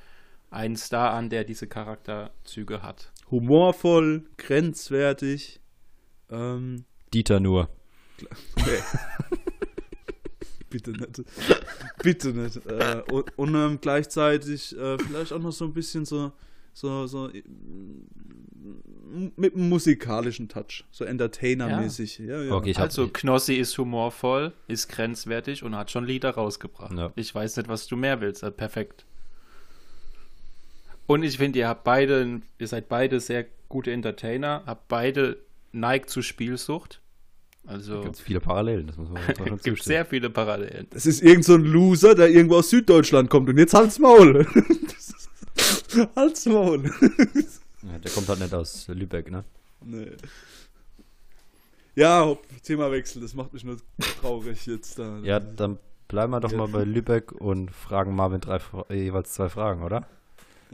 einen 0.51 0.77
Star 0.77 1.13
an, 1.13 1.31
der 1.31 1.45
diese 1.45 1.67
Charakterzüge 1.67 2.83
hat 2.83 3.11
humorvoll, 3.31 4.25
grenzwertig. 4.37 5.61
Ähm, 6.31 6.85
Dieter 7.13 7.41
nur. 7.41 7.69
Nee. 8.57 8.65
Bitte 10.71 10.91
nicht. 10.91 11.23
Bitte 12.03 12.29
nicht. 12.33 12.67
Äh, 12.67 13.03
und, 13.13 13.39
und 13.39 13.55
ähm, 13.55 13.79
gleichzeitig 13.81 14.77
äh, 14.77 14.99
vielleicht 14.99 15.33
auch 15.33 15.39
noch 15.39 15.53
so 15.53 15.65
ein 15.67 15.73
bisschen 15.73 16.05
so, 16.05 16.33
so, 16.73 17.07
so 17.07 17.29
äh, 17.31 17.45
mit 19.37 19.55
einem 19.55 19.69
musikalischen 19.69 20.49
Touch. 20.49 20.85
So 20.91 21.05
Entertainer-mäßig. 21.05 22.19
Ja. 22.19 22.25
Ja, 22.25 22.43
ja. 22.43 22.53
Okay, 22.55 22.75
also 22.77 23.09
Knossi 23.09 23.55
ist 23.55 23.79
humorvoll, 23.79 24.53
ist 24.67 24.89
grenzwertig 24.89 25.63
und 25.63 25.77
hat 25.77 25.91
schon 25.93 26.05
Lieder 26.07 26.31
rausgebracht. 26.31 27.13
Ich 27.15 27.33
weiß 27.33 27.57
nicht, 27.57 27.69
was 27.69 27.87
du 27.87 27.97
mehr 27.97 28.21
willst. 28.21 28.45
Perfekt. 28.57 29.07
Und 31.07 31.23
ich 31.23 31.37
finde, 31.37 31.59
ihr 31.59 31.69
habt 31.69 31.85
beide, 31.85 32.41
ihr 32.59 32.69
seid 32.69 32.89
beide 32.89 33.21
sehr 33.21 33.47
gute 33.69 33.93
Entertainer, 33.93 34.63
habt 34.67 34.89
beide 34.89 35.39
neigt 35.73 36.11
zu 36.11 36.23
Spielsucht. 36.23 37.01
Also 37.67 38.03
gibt 38.03 38.19
viele 38.19 38.41
Parallelen, 38.41 38.87
das 38.87 38.97
muss 38.97 39.09
man 39.09 39.23
Es 39.57 39.63
gibt 39.63 39.83
sehr 39.83 40.05
viele 40.05 40.29
Parallelen. 40.29 40.87
Das 40.91 41.07
ist 41.07 41.23
irgend 41.23 41.45
so 41.45 41.55
ein 41.55 41.65
Loser, 41.65 42.15
der 42.15 42.29
irgendwo 42.29 42.57
aus 42.57 42.71
Süddeutschland 42.71 43.31
kommt 43.31 43.49
und 43.49 43.57
jetzt 43.57 43.73
halt's 43.73 43.99
Maul. 43.99 44.47
halt's 46.17 46.45
Maul. 46.45 46.85
ja, 46.85 47.99
der 47.99 48.11
kommt 48.11 48.29
halt 48.29 48.41
nicht 48.41 48.53
aus 48.53 48.87
Lübeck, 48.89 49.31
ne? 49.31 49.45
Nee. 49.83 50.11
Ja, 51.95 52.37
Themawechsel, 52.65 53.23
das 53.23 53.35
macht 53.35 53.53
mich 53.55 53.65
nur 53.65 53.79
traurig 54.21 54.67
jetzt 54.67 54.99
da. 54.99 55.21
Ja, 55.23 55.41
dann 55.41 55.79
bleiben 56.09 56.33
wir 56.33 56.41
doch 56.41 56.53
mal 56.53 56.69
bei 56.69 56.85
Lübeck 56.85 57.33
und 57.33 57.71
fragen 57.71 58.15
Marvin 58.15 58.41
drei, 58.41 58.61
jeweils 58.91 59.33
zwei 59.33 59.49
Fragen, 59.49 59.83
oder? 59.83 60.07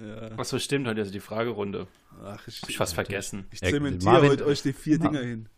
Ja. 0.01 0.39
Achso, 0.39 0.59
stimmt, 0.59 0.87
heute 0.87 1.01
ist 1.01 1.15
die 1.15 1.21
Fragerunde. 1.21 1.87
Ach, 2.25 2.47
ich, 2.47 2.63
Hab 2.63 2.71
ich 2.71 2.77
fast 2.77 2.95
vergessen. 2.95 3.47
Ich 3.51 3.61
zementiere 3.61 4.13
Marvin, 4.13 4.31
heute 4.31 4.47
euch 4.47 4.63
die 4.63 4.73
vier 4.73 4.99
Ma 4.99 5.09
Dinger 5.09 5.21
hin. 5.21 5.49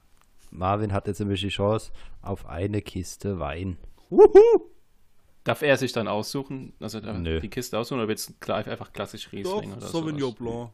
Marvin 0.50 0.92
hat 0.92 1.06
jetzt 1.06 1.20
nämlich 1.20 1.40
die 1.40 1.48
Chance 1.48 1.92
auf 2.20 2.46
eine 2.46 2.82
Kiste 2.82 3.38
Wein. 3.38 3.78
Wuhu! 4.10 4.70
Darf 5.44 5.62
er 5.62 5.76
sich 5.76 5.92
dann 5.92 6.06
aussuchen, 6.06 6.72
also 6.78 7.00
die 7.00 7.48
Kiste 7.48 7.78
aussuchen, 7.78 7.98
oder 7.98 8.08
wird 8.08 8.18
es 8.18 8.32
einfach 8.48 8.92
klassisch 8.92 9.32
Riesling 9.32 9.70
Doch, 9.70 9.76
oder 9.76 9.86
Sauvignon 9.86 10.34
Blanc. 10.34 10.70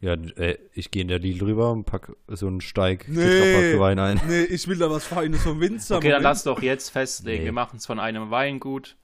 Ja, 0.00 0.14
äh, 0.14 0.58
ich 0.72 0.90
gehe 0.90 1.02
in 1.02 1.08
der 1.08 1.18
Lidl 1.18 1.44
rüber 1.44 1.72
und 1.72 1.84
pack 1.84 2.14
so 2.28 2.46
einen 2.46 2.60
Steig 2.60 3.06
nee, 3.08 3.78
Wein 3.78 3.98
ein. 3.98 4.20
Nee, 4.26 4.42
ich 4.44 4.68
will 4.68 4.76
da 4.76 4.90
was 4.90 5.04
Feines 5.04 5.42
vom 5.42 5.60
Winzer. 5.60 5.96
Okay, 5.96 6.10
dann 6.10 6.22
lass 6.22 6.44
doch 6.44 6.60
jetzt 6.60 6.90
festlegen. 6.90 7.40
Nee. 7.40 7.44
Wir 7.46 7.52
machen 7.52 7.76
es 7.76 7.86
von 7.86 7.98
einem 7.98 8.30
Weingut. 8.30 8.96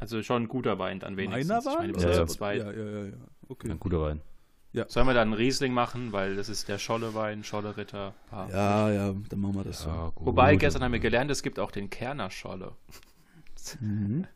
Also 0.00 0.22
schon 0.22 0.44
ein 0.44 0.48
guter 0.48 0.78
Wein 0.78 1.00
dann 1.00 1.16
wenigstens. 1.16 1.64
Meiner 1.64 1.78
Wein? 1.78 1.90
Ich 1.90 1.96
meine, 1.96 2.10
ja, 2.10 2.18
ja. 2.18 2.26
Zwei. 2.26 2.56
ja, 2.56 2.72
ja, 2.72 2.84
ja, 2.84 3.04
ja. 3.06 3.12
Okay. 3.48 3.70
Ein 3.70 3.80
guter 3.80 4.00
Wein. 4.02 4.20
Ja. 4.72 4.84
Sollen 4.88 5.06
wir 5.06 5.14
dann 5.14 5.28
einen 5.28 5.34
Riesling 5.34 5.72
machen, 5.72 6.12
weil 6.12 6.36
das 6.36 6.48
ist 6.48 6.68
der 6.68 6.78
Scholle-Wein, 6.78 7.42
Scholle-Ritter. 7.42 8.14
Ah, 8.30 8.46
ja, 8.50 8.90
ja, 8.90 9.14
dann 9.28 9.40
machen 9.40 9.54
wir 9.54 9.64
das 9.64 9.82
so. 9.82 10.12
Gut. 10.14 10.26
Wobei, 10.26 10.56
gestern 10.56 10.82
haben 10.84 10.92
wir 10.92 11.00
gelernt, 11.00 11.30
es 11.30 11.42
gibt 11.42 11.58
auch 11.58 11.70
den 11.70 11.88
Kerner 11.88 12.30
Scholle. 12.30 12.72
Mhm. 13.80 14.26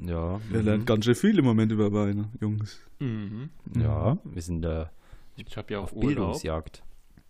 Ja. 0.00 0.40
Wir 0.48 0.60
mhm. 0.60 0.64
lernen 0.64 0.84
ganz 0.86 1.04
schön 1.04 1.14
viel 1.14 1.38
im 1.38 1.44
Moment 1.44 1.72
über 1.72 1.92
Weine, 1.92 2.30
Jungs. 2.40 2.80
Mhm. 2.98 3.50
Ja, 3.74 4.16
wir 4.24 4.42
sind 4.42 4.62
da 4.62 4.90
ich 5.36 5.56
habe 5.56 5.72
ja 5.72 5.80
auch 5.80 5.84
auf 5.84 5.92
Urlaub. 5.92 6.08
Bildungsjagd. 6.08 6.82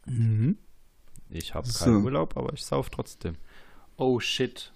Mhm. 0.06 0.58
Ich 1.30 1.54
habe 1.54 1.68
keinen 1.68 2.00
so. 2.00 2.04
Urlaub, 2.04 2.36
aber 2.36 2.52
ich 2.52 2.64
sauf 2.64 2.90
trotzdem. 2.90 3.34
Oh 3.96 4.20
shit. 4.20 4.72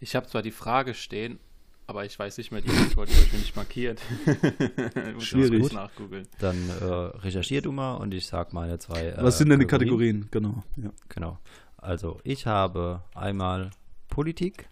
Ich 0.00 0.14
habe 0.14 0.26
zwar 0.26 0.42
die 0.42 0.50
Frage 0.50 0.94
stehen, 0.94 1.38
aber 1.86 2.04
ich 2.04 2.18
weiß 2.18 2.38
nicht 2.38 2.52
mehr 2.52 2.60
die 2.60 2.70
Antwort, 2.70 3.08
die 3.08 3.14
habe 3.14 3.24
ich 3.24 3.32
mir 3.32 3.38
nicht 3.38 3.56
markiert. 3.56 4.00
Schwierig. 5.18 5.72
nachgoogeln. 5.72 6.28
Dann 6.38 6.68
äh, 6.68 6.84
recherchier 6.84 7.62
du 7.62 7.72
mal 7.72 7.94
und 7.94 8.12
ich 8.12 8.26
sag 8.26 8.52
meine 8.52 8.78
zwei. 8.78 9.06
Äh, 9.06 9.22
Was 9.22 9.38
sind 9.38 9.48
denn 9.48 9.60
die 9.60 9.66
Kategorien? 9.66 10.28
Genau. 10.30 10.62
Ja. 10.76 10.92
Genau. 11.08 11.38
Also 11.76 12.20
ich 12.24 12.46
habe 12.46 13.02
einmal 13.14 13.70
Politik. 14.08 14.68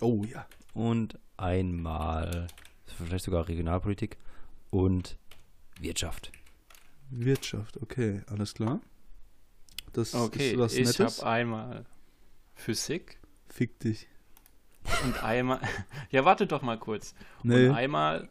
Oh 0.00 0.22
ja. 0.24 0.46
Und 0.74 1.18
einmal 1.36 2.46
vielleicht 2.86 3.24
sogar 3.24 3.48
Regionalpolitik 3.48 4.16
und 4.70 5.18
Wirtschaft. 5.80 6.32
Wirtschaft, 7.10 7.80
okay, 7.80 8.22
alles 8.26 8.54
klar. 8.54 8.80
Das 9.92 10.14
okay, 10.14 10.50
ist 10.52 10.58
was 10.58 10.74
ich 10.74 11.00
habe 11.00 11.26
einmal 11.26 11.86
Physik. 12.54 13.18
Fick 13.48 13.80
dich. 13.80 14.06
Und 15.04 15.22
einmal. 15.22 15.60
Ja, 16.10 16.24
warte 16.24 16.46
doch 16.46 16.62
mal 16.62 16.78
kurz. 16.78 17.14
Nee. 17.42 17.68
Und 17.68 17.74
einmal. 17.74 18.26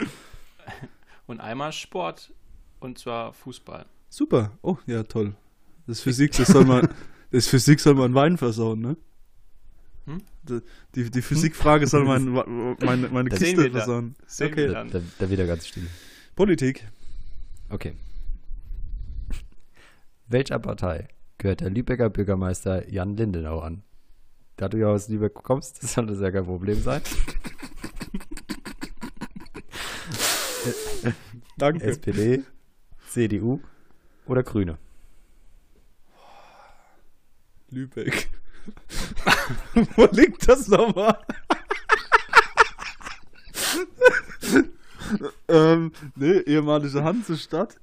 Und 1.27 1.39
einmal 1.41 1.71
Sport. 1.71 2.33
Und 2.79 2.97
zwar 2.97 3.33
Fußball. 3.33 3.85
Super. 4.09 4.51
Oh, 4.61 4.77
ja, 4.85 5.03
toll. 5.03 5.35
Das 5.85 6.01
Physik, 6.01 6.31
das 6.33 6.47
soll 6.47 6.65
man. 6.65 6.87
Das 7.29 7.45
Physik 7.47 7.81
soll 7.81 7.95
man 7.95 8.13
Wein 8.13 8.37
versauen, 8.37 8.79
ne? 8.79 8.95
Hm? 10.05 10.21
Die, 10.95 11.11
die 11.11 11.21
Physikfrage 11.21 11.85
soll 11.85 12.05
mein, 12.05 12.31
meine, 12.79 13.09
meine 13.09 13.29
Kiste 13.29 13.69
versauen. 13.69 14.15
Okay. 14.41 14.67
Da, 14.67 14.85
da, 14.85 15.01
da 15.19 15.29
wieder 15.29 15.45
ganz 15.45 15.67
still. 15.67 15.87
Politik. 16.37 16.87
Okay. 17.67 17.95
Welcher 20.29 20.57
Partei 20.59 21.09
gehört 21.37 21.59
der 21.59 21.69
Lübecker 21.69 22.09
Bürgermeister 22.09 22.89
Jan 22.89 23.17
Lindenau 23.17 23.59
an? 23.59 23.83
Da 24.57 24.67
du 24.67 24.77
ja 24.79 24.87
aus 24.87 25.07
Lübeck 25.07 25.35
kommst, 25.35 25.83
das 25.83 25.93
soll 25.95 26.07
das 26.07 26.19
ja 26.19 26.31
kein 26.31 26.45
Problem 26.45 26.81
sein. 26.81 27.03
Danke. 31.57 31.85
SPD, 31.85 32.43
CDU 33.07 33.61
oder 34.25 34.41
Grüne? 34.43 34.79
Lübeck. 37.69 38.29
Wo 39.95 40.05
liegt 40.11 40.47
das 40.47 40.67
nochmal? 40.67 41.19
ähm, 45.47 45.91
ne, 46.15 46.41
ehemalige 46.41 47.03
Hansestadt. 47.03 47.79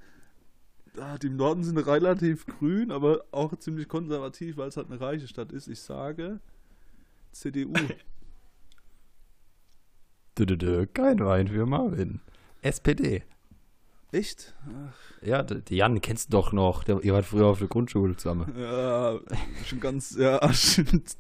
Ah, 0.99 1.19
die 1.19 1.29
im 1.29 1.37
Norden 1.37 1.63
sind 1.65 1.79
relativ 1.79 2.47
grün, 2.47 2.91
aber 2.91 3.25
auch 3.31 3.57
ziemlich 3.59 3.89
konservativ, 3.89 4.57
weil 4.57 4.69
es 4.69 4.77
halt 4.77 4.91
eine 4.91 5.01
reiche 5.01 5.29
Stadt 5.29 5.53
ist. 5.53 5.69
Ich 5.69 5.81
sage 5.81 6.41
CDU. 7.35 7.73
dö, 10.39 10.47
dö, 10.47 10.57
dö, 10.57 10.87
kein 10.87 11.19
Wein 11.19 11.49
für 11.49 11.67
Marvin. 11.67 12.21
SPD. 12.63 13.25
Echt? 14.13 14.55
Ach. 14.69 14.95
Ja, 15.23 15.43
die 15.43 15.77
Jan 15.77 16.01
kennst 16.01 16.33
du 16.33 16.37
doch 16.37 16.53
noch. 16.53 16.85
Der, 16.85 17.03
ihr 17.03 17.13
wart 17.13 17.25
früher 17.25 17.47
auf 17.47 17.59
der 17.59 17.67
Grundschule 17.67 18.17
zusammen. 18.17 18.55
Ja, 18.57 19.19
schon 19.67 19.81
ganz, 19.81 20.17
ja, 20.17 20.41
stimmt. 20.53 21.17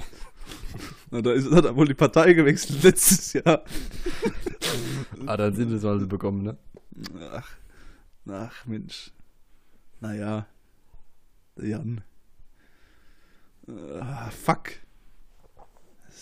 Na, 1.10 1.20
da 1.20 1.32
ist, 1.32 1.50
hat 1.50 1.64
er 1.64 1.74
wohl 1.74 1.88
die 1.88 1.94
Partei 1.94 2.34
gewechselt 2.34 2.84
letztes 2.84 3.32
Jahr. 3.32 3.64
ah, 5.26 5.36
dann 5.36 5.54
sind 5.54 5.72
es 5.72 5.82
mal 5.82 5.98
so 5.98 6.06
bekommen, 6.06 6.42
ne? 6.42 6.56
Ach, 7.32 7.50
ach, 8.28 8.66
Mensch. 8.66 9.10
Naja, 10.00 10.46
der 11.56 11.66
Jan. 11.66 12.04
Ah, 13.66 14.30
fuck. 14.30 14.74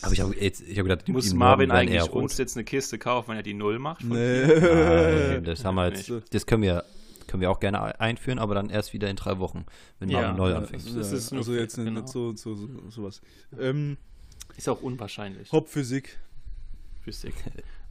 Aber 0.03 0.13
ich 0.13 0.21
habe 0.21 0.35
hab 0.35 0.85
gedacht, 0.85 1.09
muss 1.09 1.33
Marvin 1.33 1.71
eigentlich 1.71 2.11
uns 2.11 2.37
jetzt 2.39 2.57
eine 2.57 2.65
Kiste 2.65 2.99
kaufen, 2.99 3.31
wenn 3.31 3.37
er 3.37 3.43
die 3.43 3.55
Null 3.55 3.79
macht? 3.79 4.05
Nee. 4.05 4.47
Nein, 4.47 5.45
das 5.45 5.65
haben 5.65 5.77
wir 5.77 5.89
jetzt, 5.89 6.13
das 6.31 6.47
können 6.47 6.63
wir, 6.63 6.85
Können 7.27 7.41
wir 7.41 7.51
auch 7.51 7.61
gerne 7.61 7.99
einführen, 8.01 8.39
aber 8.39 8.55
dann 8.55 8.69
erst 8.69 8.93
wieder 8.93 9.09
in 9.09 9.17
drei 9.17 9.39
Wochen, 9.39 9.65
wenn 10.01 10.09
ja, 10.09 10.33
du 10.33 10.37
neu 10.37 10.55
anfängst. 10.55 10.89
Ja, 10.89 10.97
das 10.97 11.13
ist 11.13 11.33
also 11.33 11.55
jetzt 11.55 11.77
genau. 11.77 12.01
nicht 12.01 12.09
so, 12.09 12.35
so, 12.37 12.55
so 12.55 12.69
sowas. 12.91 13.21
Ähm, 13.59 13.97
ist 14.57 14.69
auch 14.69 14.83
unwahrscheinlich. 14.83 15.51
Hauptphysik. 15.53 16.19
Physik. 17.03 17.35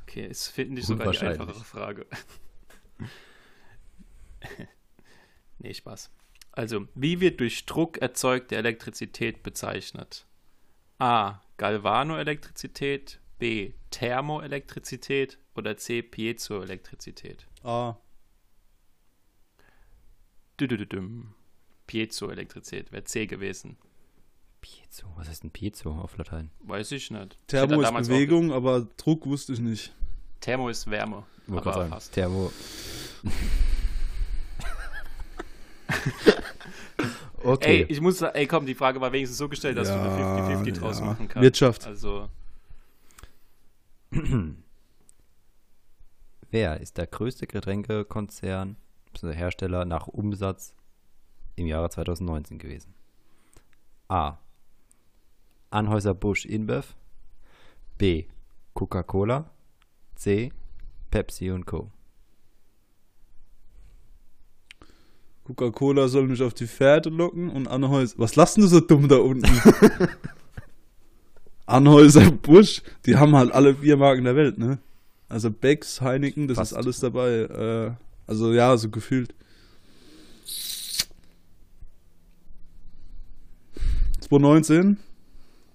Okay, 0.04 0.28
ist 0.28 0.50
finde 0.50 0.82
ich 0.82 0.88
sogar 0.88 1.12
die 1.12 1.20
einfachere 1.20 1.64
Frage. 1.64 2.06
nee, 5.60 5.74
Spaß. 5.74 6.12
Also, 6.52 6.88
wie 6.96 7.22
wird 7.22 7.40
durch 7.40 7.66
Druck 7.66 8.00
erzeugte 8.00 8.58
Elektrizität 8.58 9.42
bezeichnet? 9.42 10.26
A. 11.00 11.40
Galvanoelektrizität, 11.62 13.20
B. 13.38 13.74
Thermoelektrizität 13.92 15.38
oder 15.54 15.78
C. 15.78 16.02
Piezoelektrizität? 16.02 17.46
A. 17.64 17.98
Piezoelektrizität 21.86 22.92
wäre 22.92 23.04
C 23.04 23.28
gewesen. 23.28 23.78
Piezo, 24.60 25.06
was 25.16 25.30
heißt 25.30 25.44
ein 25.44 25.52
Piezo 25.52 25.92
auf 25.92 26.18
Latein? 26.18 26.50
Weiß 26.62 26.92
ich 26.94 27.12
nicht. 27.12 27.38
Thermo 27.46 27.80
ist 27.80 27.94
Bewegung, 27.94 28.52
aber 28.52 28.88
Druck 28.98 29.28
wusste 29.28 29.54
ich 29.54 29.60
nicht. 29.60 29.94
Thermo 30.40 30.68
ist 30.68 30.90
Wärme. 30.90 31.28
Aber 31.48 31.74
sagen, 31.74 31.90
fast. 31.90 32.12
Thermo. 32.14 32.52
okay. 37.44 37.82
Ey, 37.82 37.86
ich 37.90 38.02
muss, 38.02 38.22
ey, 38.22 38.48
komm, 38.48 38.66
die 38.66 38.76
Frage 38.76 39.00
war 39.02 39.12
wenigstens 39.12 39.38
so 39.38 39.50
gestellt, 39.50 39.78
dass 39.78 39.90
ja, 39.90 39.96
du 39.96 40.10
eine 40.10 40.64
50-50 40.64 40.80
draus 40.80 41.02
machen 41.02 41.28
kannst. 41.28 41.44
Wirtschaft. 41.44 41.88
Also. 41.88 42.30
Wer 46.52 46.82
ist 46.82 46.98
der 46.98 47.08
größte 47.08 47.48
Getränkekonzern, 47.48 48.76
bzw. 49.14 49.34
Hersteller 49.34 49.86
nach 49.86 50.08
Umsatz 50.08 50.76
im 51.56 51.68
Jahre 51.68 51.90
2019 51.90 52.58
gewesen? 52.58 52.94
A. 54.10 54.38
Anhäuser-Busch 55.70 56.46
InBev. 56.46 56.96
B. 57.98 58.26
Coca-Cola. 58.74 59.50
C. 60.16 60.52
Pepsi 61.10 61.52
und 61.52 61.66
Co. 61.66 61.90
Coca-Cola 65.56 66.08
soll 66.08 66.28
mich 66.28 66.42
auf 66.42 66.54
die 66.54 66.68
Pferde 66.68 67.10
locken 67.10 67.50
und 67.50 67.68
Anhäuser. 67.68 68.16
Was 68.18 68.36
lassen 68.36 68.62
du 68.62 68.68
so 68.68 68.80
dumm 68.80 69.08
da 69.08 69.18
unten? 69.18 69.46
Anhäuser 71.66 72.32
Busch, 72.32 72.82
die 73.06 73.16
haben 73.16 73.36
halt 73.36 73.52
alle 73.52 73.74
Biermarken 73.74 74.24
der 74.24 74.36
Welt, 74.36 74.58
ne? 74.58 74.80
Also 75.30 75.50
Becks, 75.50 76.02
Heineken, 76.02 76.48
das 76.48 76.58
Fast. 76.58 76.72
ist 76.72 76.78
alles 76.78 77.00
dabei. 77.00 77.30
Äh, 77.30 77.92
also 78.28 78.54
ja, 78.54 78.76
so 78.78 78.90
gefühlt. 78.90 79.34
2019? 84.22 84.98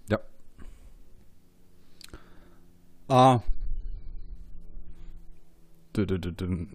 Ja. 0.09 0.19
Ah. 3.09 3.41
Du, 5.93 6.07
du, 6.07 6.19
du, 6.19 6.33
du. 6.33 6.67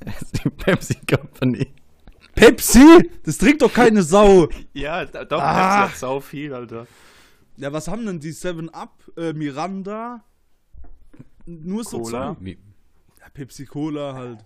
Das 0.00 0.22
ist 0.22 0.44
die 0.44 0.50
Pepsi 0.50 0.96
Company. 1.08 1.68
Pepsi? 2.40 3.10
Das 3.22 3.38
trinkt 3.38 3.62
doch 3.62 3.72
keine 3.72 4.02
Sau. 4.02 4.48
ja, 4.72 5.04
doch, 5.04 5.40
ah. 5.40 5.82
Pepsi 5.82 5.92
hat 5.92 5.96
sau 5.98 6.20
viel, 6.20 6.54
Alter. 6.54 6.86
Ja, 7.56 7.72
was 7.72 7.88
haben 7.88 8.06
denn 8.06 8.18
die 8.18 8.32
7-Up, 8.32 9.12
äh, 9.16 9.32
Miranda? 9.34 10.24
Nur 11.44 11.84
so 11.84 12.00
Cola? 12.00 12.36
Zwei. 12.40 12.56
Ja, 13.20 13.28
Pepsi 13.34 13.66
Cola 13.66 14.14
halt. 14.14 14.44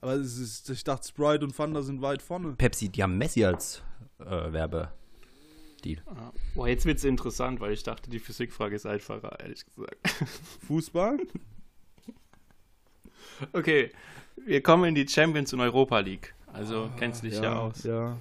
Aber 0.00 0.14
ist, 0.14 0.68
ich 0.68 0.82
dachte, 0.82 1.06
Sprite 1.06 1.44
und 1.44 1.52
Fanta 1.52 1.82
sind 1.82 2.02
weit 2.02 2.22
vorne. 2.22 2.52
Pepsi, 2.52 2.88
die 2.88 3.02
haben 3.02 3.16
Messi 3.16 3.44
als 3.44 3.82
äh, 4.18 4.52
Werbe. 4.52 4.90
Deal. 5.84 6.02
Ah. 6.06 6.32
Boah, 6.54 6.68
jetzt 6.68 6.84
wird 6.84 6.98
es 6.98 7.04
interessant, 7.04 7.60
weil 7.60 7.72
ich 7.72 7.82
dachte, 7.82 8.10
die 8.10 8.18
Physikfrage 8.18 8.74
ist 8.74 8.86
einfacher, 8.86 9.38
ehrlich 9.40 9.64
gesagt. 9.64 9.96
Fußball? 10.66 11.18
okay, 13.52 13.92
wir 14.44 14.62
kommen 14.62 14.84
in 14.84 14.94
die 14.94 15.06
Champions 15.06 15.52
und 15.52 15.60
Europa 15.60 16.00
League. 16.00 16.34
Also 16.56 16.84
ah, 16.84 16.90
kennst 16.98 17.22
du 17.22 17.28
dich 17.28 17.36
ja, 17.36 17.42
ja 17.44 17.58
aus. 17.58 17.82
Ja. 17.84 18.16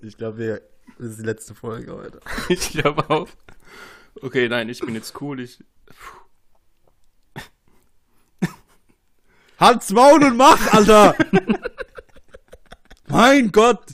ich 0.00 0.16
glaube, 0.16 0.62
das 0.98 1.10
ist 1.10 1.20
die 1.20 1.24
letzte 1.24 1.54
Folge 1.54 1.94
heute. 1.94 2.20
ich 2.48 2.70
glaube 2.70 3.08
auch. 3.08 3.28
Okay, 4.20 4.48
nein, 4.48 4.68
ich 4.68 4.80
bin 4.80 4.96
jetzt 4.96 5.20
cool. 5.20 5.38
Ich. 5.40 5.62
Halt's 9.60 9.90
Maul 9.90 10.24
und 10.24 10.36
mach, 10.36 10.72
Alter! 10.72 11.14
mein 13.08 13.50
Gott! 13.52 13.84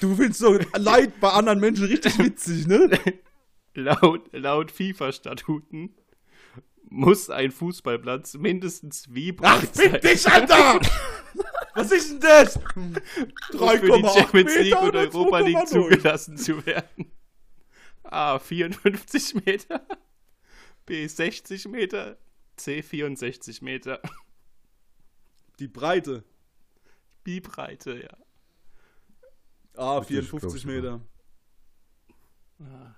Du 0.00 0.14
findest 0.14 0.40
so 0.40 0.58
Leid 0.76 1.20
bei 1.20 1.30
anderen 1.30 1.60
Menschen 1.60 1.86
richtig 1.86 2.18
witzig, 2.18 2.66
ne? 2.66 2.90
laut, 3.78 4.28
laut 4.32 4.70
FIFA-Statuten 4.70 5.94
muss 6.90 7.30
ein 7.30 7.50
Fußballplatz 7.50 8.34
mindestens 8.34 9.12
wie 9.12 9.32
breit 9.32 9.68
Ach, 9.72 9.80
fick 9.80 10.00
dich, 10.00 10.26
Alter! 10.26 10.80
Was 11.74 11.92
ist 11.92 12.10
denn 12.10 12.20
das? 12.20 12.58
3, 13.52 13.78
für 13.78 13.98
die 13.98 14.08
Champions 14.08 14.56
League 14.56 14.82
und 14.82 14.96
Europa 14.96 15.38
League 15.40 15.68
zugelassen 15.68 16.36
zu 16.36 16.64
werden. 16.66 17.12
A. 18.02 18.38
54 18.38 19.46
Meter. 19.46 19.86
B. 20.86 21.06
60 21.06 21.68
Meter. 21.68 22.16
C 22.56 22.82
64 22.82 23.62
Meter. 23.62 24.00
Die 25.60 25.68
Breite. 25.68 26.24
Die 27.26 27.40
Breite, 27.40 28.02
ja. 28.02 28.16
Ah, 29.76 30.02
54 30.02 30.64
Meter. 30.64 31.00
Ah. 32.60 32.96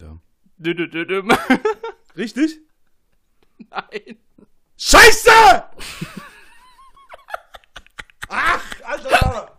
Ja. 0.00 0.18
Dü 0.58 0.70
-dü 0.70 1.06
-dü 1.06 1.22
Richtig? 2.16 2.60
Nein. 3.70 4.18
Scheiße! 4.76 5.70
Ach, 8.28 8.80
Alter! 8.84 9.58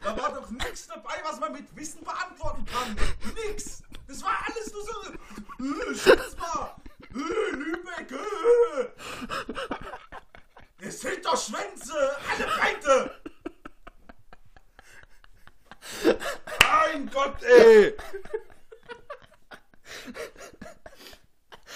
da 0.00 0.16
war 0.16 0.34
doch 0.34 0.50
nichts 0.50 0.88
dabei, 0.88 1.22
was 1.22 1.38
man 1.40 1.52
mit 1.52 1.76
Wissen 1.76 2.02
beantworten 2.04 2.64
kann. 2.66 2.96
Nix! 3.34 3.82
Das 4.08 4.22
war 4.24 4.44
alles 4.46 4.72
nur 4.72 4.82
so. 4.82 4.92
Äh, 5.64 5.94
schätz 5.94 6.36
mal! 6.36 6.74
Äh, 7.10 7.56
Lübeck! 7.56 8.10
Äh. 8.10 8.88
Es 10.86 11.00
sind 11.00 11.24
doch 11.24 11.36
Schwänze! 11.36 12.16
Alle 12.30 12.46
Breite! 12.46 13.20
Mein 16.94 17.03
Gott, 17.14 17.42
ey! 17.44 17.94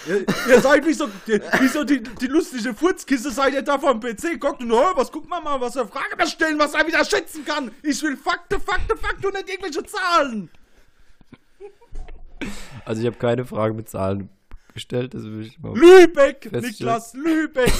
Ihr, 0.07 0.27
ihr 0.49 0.61
seid 0.61 0.85
wie 0.87 0.93
so, 0.93 1.09
wie 1.27 1.69
so 1.69 1.85
die, 1.85 2.03
die 2.03 2.27
lustige 2.27 2.75
Furzkiste, 2.75 3.31
seid 3.31 3.55
ihr 3.55 3.63
da 3.63 3.79
vom 3.79 4.01
PC, 4.01 4.41
guckt 4.41 4.61
und 4.61 4.73
oh, 4.73 4.93
was 4.95 5.13
guckt 5.13 5.29
man 5.29 5.45
mal, 5.45 5.61
was 5.61 5.75
für 5.75 5.87
Frage 5.87 6.17
wir 6.17 6.27
stellen, 6.27 6.59
was 6.59 6.75
er 6.75 6.87
wieder 6.87 7.05
schätzen 7.05 7.45
kann. 7.45 7.71
Ich 7.83 8.03
will 8.03 8.17
Fakte, 8.17 8.59
Fakte, 8.59 8.97
Fakte 8.97 9.29
und 9.29 9.35
nicht 9.35 9.49
irgendwelche 9.49 9.85
Zahlen. 9.85 10.51
Also 12.85 13.01
ich 13.01 13.07
habe 13.07 13.19
keine 13.19 13.45
Frage 13.45 13.75
mit 13.75 13.89
Zahlen 13.89 14.31
gestellt. 14.73 15.15
Das 15.15 15.25
will 15.25 15.43
ich 15.43 15.59
mal 15.59 15.77
Lübeck, 15.77 16.51
Niklas, 16.51 17.15
Lübeck. 17.15 17.73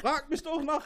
Frag 0.00 0.28
mich 0.28 0.42
doch 0.42 0.62
nach 0.62 0.84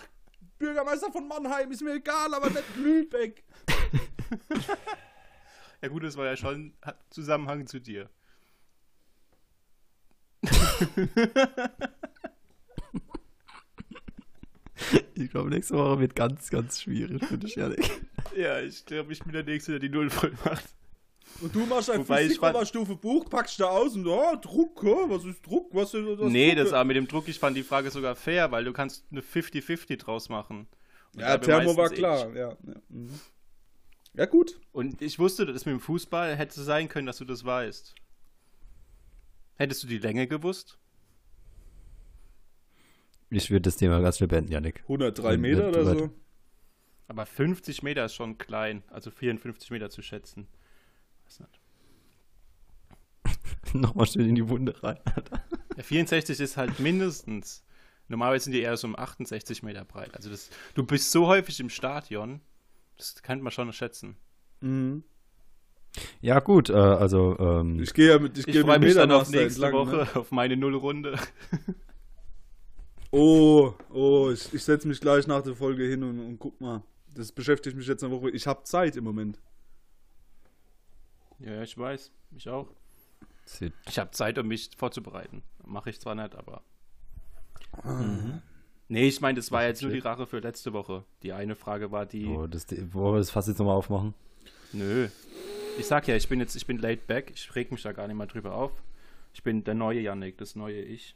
Bürgermeister 0.59 1.11
von 1.11 1.27
Mannheim, 1.27 1.71
ist 1.71 1.83
mir 1.83 1.95
egal, 1.95 2.35
aber 2.35 2.51
nicht 2.51 2.77
Lübeck. 2.77 3.45
ja 5.83 5.89
gut, 5.89 6.03
das 6.05 6.17
war 6.17 6.27
ja 6.27 6.37
schon 6.37 6.75
Zusammenhang 7.11 7.67
zu 7.67 7.81
dir. 7.81 8.09
ich 15.15 15.31
glaube, 15.31 15.51
nächste 15.51 15.75
Woche 15.75 16.01
wird 16.01 16.15
ganz, 16.15 16.51
ganz 16.51 16.81
schwierig 16.81 17.25
für 17.25 17.39
dich, 17.39 17.57
Janik. 17.57 17.91
Ja, 18.37 18.61
ich 18.61 18.85
glaube, 18.87 19.13
ich 19.13 19.21
bin 19.21 19.33
der 19.33 19.43
Nächste, 19.43 19.73
der 19.73 19.81
die 19.81 19.89
Null 19.89 20.11
voll 20.11 20.33
macht. 20.45 20.65
Und 21.41 21.55
du 21.55 21.67
machst 21.67 21.91
ein 21.91 22.05
Physik-Stufe 22.05 22.97
Buch, 22.97 23.29
packst 23.29 23.61
da 23.61 23.67
aus 23.67 23.95
und 23.95 24.07
oh, 24.07 24.37
Druck, 24.41 24.83
oh, 24.85 25.09
was 25.09 25.25
ist 25.25 25.45
Druck? 25.47 25.73
Was 25.73 25.95
ist 25.95 26.07
das 26.07 26.31
nee, 26.31 26.55
Druck? 26.55 26.65
das 26.65 26.73
aber 26.73 26.85
mit 26.85 26.97
dem 26.97 27.07
Druck, 27.07 27.29
ich 27.29 27.39
fand 27.39 27.57
die 27.57 27.63
Frage 27.63 27.91
sogar 27.91 28.17
fair, 28.17 28.51
weil 28.51 28.65
du 28.65 28.73
kannst 28.73 29.05
eine 29.11 29.21
50-50 29.21 29.99
draus 29.99 30.29
machen. 30.29 30.67
Und 31.15 31.21
ja, 31.21 31.39
Thermo 31.39 31.77
war 31.77 31.91
klar, 31.91 32.35
ja. 32.35 32.49
Ja. 32.49 32.57
Mhm. 32.89 33.21
Ja, 34.19 34.27
gut. 34.27 34.61
Und 34.73 35.01
ich 35.01 35.19
wusste, 35.21 35.47
dass 35.47 35.65
mit 35.65 35.73
dem 35.73 35.81
Fußball 35.81 36.37
hätte 36.37 36.61
sein 36.61 36.89
können, 36.89 37.07
dass 37.07 37.19
du 37.19 37.25
das 37.25 37.45
weißt. 37.45 37.95
Hättest 39.55 39.85
du 39.85 39.87
die 39.87 39.99
Länge 39.99 40.27
gewusst? 40.27 40.77
Ich 43.31 43.51
würde 43.51 43.63
das 43.63 43.77
Thema 43.77 44.01
ganz 44.01 44.17
schnell 44.17 44.27
beenden, 44.27 44.51
Janik. 44.51 44.81
103 44.83 45.37
Meter 45.37 45.69
oder 45.69 45.85
so? 45.85 46.11
Aber 47.07 47.27
50 47.27 47.83
Meter 47.85 48.05
ist 48.07 48.15
schon 48.15 48.39
klein, 48.39 48.83
also 48.89 49.13
54 49.13 49.71
Meter 49.71 49.89
zu 49.89 50.03
schätzen. 50.03 50.49
Weiß 51.25 51.41
nicht. 51.41 51.61
Nochmal 53.75 54.07
schön 54.07 54.29
in 54.29 54.35
die 54.35 54.49
Wunde 54.49 54.83
rein. 54.83 54.99
ja, 55.77 55.83
64 55.83 56.41
ist 56.41 56.57
halt 56.57 56.81
mindestens. 56.81 57.65
Normalerweise 58.09 58.45
sind 58.45 58.55
die 58.55 58.63
eher 58.63 58.77
so 58.77 58.89
um 58.89 58.97
68 58.97 59.63
Meter 59.63 59.85
breit. 59.85 60.17
Also 60.17 60.29
das, 60.29 60.51
du 60.75 60.85
bist 60.85 61.13
so 61.13 61.29
häufig 61.29 61.61
im 61.61 61.71
Stadion, 61.71 62.41
das 62.99 63.23
kann 63.23 63.41
man 63.41 63.53
schon 63.53 63.73
schätzen. 63.73 64.17
Mhm. 64.61 65.05
Ja, 66.21 66.41
gut, 66.41 66.69
äh, 66.69 66.75
also. 66.75 67.37
Ähm, 67.39 67.81
ich 67.81 67.95
gehe 67.95 68.11
ja 68.11 68.19
mit, 68.19 68.37
ich, 68.37 68.47
ich 68.47 68.61
freue 68.61 68.79
mich 68.79 68.95
dann 68.95 69.11
auf 69.11 69.31
nächste 69.31 69.65
entlang, 69.65 69.73
Woche, 69.73 69.97
ne? 69.97 70.17
auf 70.17 70.31
meine 70.31 70.57
Nullrunde. 70.57 71.19
oh, 73.11 73.73
oh, 73.91 74.31
ich, 74.33 74.53
ich 74.53 74.63
setze 74.63 74.87
mich 74.87 75.01
gleich 75.01 75.27
nach 75.27 75.43
der 75.43 75.55
Folge 75.55 75.85
hin 75.85 76.03
und, 76.03 76.21
und 76.21 76.39
guck 76.39 76.61
mal. 76.61 76.83
Das 77.15 77.33
beschäftigt 77.33 77.77
mich 77.77 77.87
jetzt 77.87 78.05
eine 78.05 78.13
Woche. 78.13 78.31
Ich 78.31 78.47
habe 78.47 78.63
Zeit 78.65 78.97
im 78.97 79.05
Moment. 79.05 79.41
Ja, 81.41 81.63
ich 81.63 81.77
weiß. 81.77 82.13
Ich 82.37 82.49
auch. 82.49 82.69
Ich 83.87 83.99
habe 83.99 84.11
Zeit, 84.11 84.39
um 84.39 84.47
mich 84.47 84.71
vorzubereiten. 84.77 85.43
Mache 85.65 85.91
ich 85.91 86.01
zwar 86.01 86.15
nicht, 86.15 86.35
aber. 86.35 86.63
Mhm. 87.83 88.43
Nee, 88.89 89.09
ich 89.09 89.21
meine, 89.21 89.37
das 89.37 89.53
war 89.53 89.65
jetzt 89.65 89.83
nur 89.83 89.93
die 89.93 89.99
Rache 89.99 90.27
für 90.27 90.39
letzte 90.39 90.73
Woche. 90.73 91.05
Die 91.23 91.33
eine 91.33 91.55
Frage 91.55 91.93
war 91.93 92.07
die. 92.07 92.27
Oh, 92.27 92.47
das, 92.47 92.67
wollen 92.93 93.15
wir 93.15 93.19
das 93.19 93.31
fast 93.31 93.49
jetzt 93.49 93.59
nochmal 93.59 93.77
aufmachen? 93.77 94.15
Nö. 94.73 95.09
Ich 95.79 95.87
sag 95.87 96.09
ja, 96.09 96.17
ich 96.17 96.29
bin 96.29 96.41
jetzt, 96.41 96.57
ich 96.57 96.67
bin 96.67 96.79
laid 96.79 97.07
back. 97.07 97.31
Ich 97.35 97.55
reg 97.55 97.71
mich 97.71 97.83
da 97.83 97.93
gar 97.93 98.07
nicht 98.09 98.17
mal 98.17 98.27
drüber 98.27 98.55
auf. 98.55 98.73
Ich 99.35 99.43
bin 99.43 99.63
der 99.63 99.75
neue 99.75 100.01
Yannick, 100.01 100.39
das 100.39 100.57
neue 100.57 100.81
Ich. 100.81 101.15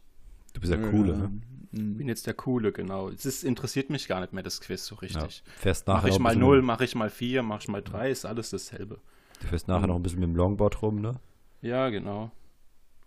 Du 0.53 0.61
bist 0.61 0.73
der 0.73 0.83
Coole, 0.83 1.17
ne? 1.17 1.31
Ich 1.73 1.79
bin 1.81 2.09
jetzt 2.09 2.27
der 2.27 2.35
Coole, 2.35 2.73
genau. 2.73 3.09
Es 3.09 3.25
ist, 3.25 3.43
interessiert 3.43 3.89
mich 3.89 4.07
gar 4.07 4.21
nicht 4.21 4.35
mehr, 4.35 4.43
das 4.43 4.61
Quiz 4.61 4.85
so 4.85 4.97
richtig. 4.97 5.43
Ja, 5.45 5.53
fährst 5.57 5.87
nachher 5.87 6.09
mach 6.09 6.15
ich 6.15 6.19
mal 6.19 6.37
0, 6.37 6.61
mache 6.61 6.85
ich 6.85 6.95
mal 6.95 7.09
4, 7.09 7.43
mache 7.43 7.61
ich 7.63 7.69
mal 7.69 7.81
3, 7.81 8.11
ist 8.11 8.27
alles 8.27 8.51
dasselbe. 8.51 8.99
Du 9.41 9.47
fährst 9.47 9.69
nachher 9.69 9.83
mhm. 9.83 9.87
noch 9.89 9.97
ein 9.97 10.03
bisschen 10.03 10.21
mit 10.21 10.29
dem 10.29 10.37
Longboard 10.37 10.83
rum, 10.83 11.01
ne? 11.01 11.15
Ja, 11.63 11.89
genau. 11.89 12.31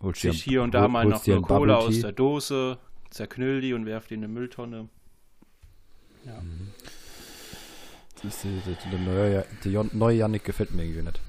Holst 0.02 0.24
ich 0.24 0.42
hier 0.42 0.62
und 0.62 0.74
da 0.74 0.88
mal 0.88 1.06
noch 1.06 1.26
eine 1.26 1.40
Cola 1.40 1.76
aus 1.76 2.00
der 2.00 2.12
Dose, 2.12 2.78
zerknüll 3.16 3.60
die 3.60 3.74
und 3.74 3.86
werf 3.86 4.06
die 4.06 4.14
in 4.14 4.20
eine 4.24 4.32
Mülltonne. 4.32 4.88
Ja. 6.24 6.40
Mhm. 6.40 6.72
Das, 8.22 8.42
der, 8.42 8.90
der, 8.90 8.98
neue, 8.98 9.46
der 9.64 9.86
neue 9.92 10.16
Janik 10.16 10.44
gefällt 10.44 10.72
mir 10.72 10.84
irgendwie 10.84 11.02
nicht. 11.02 11.20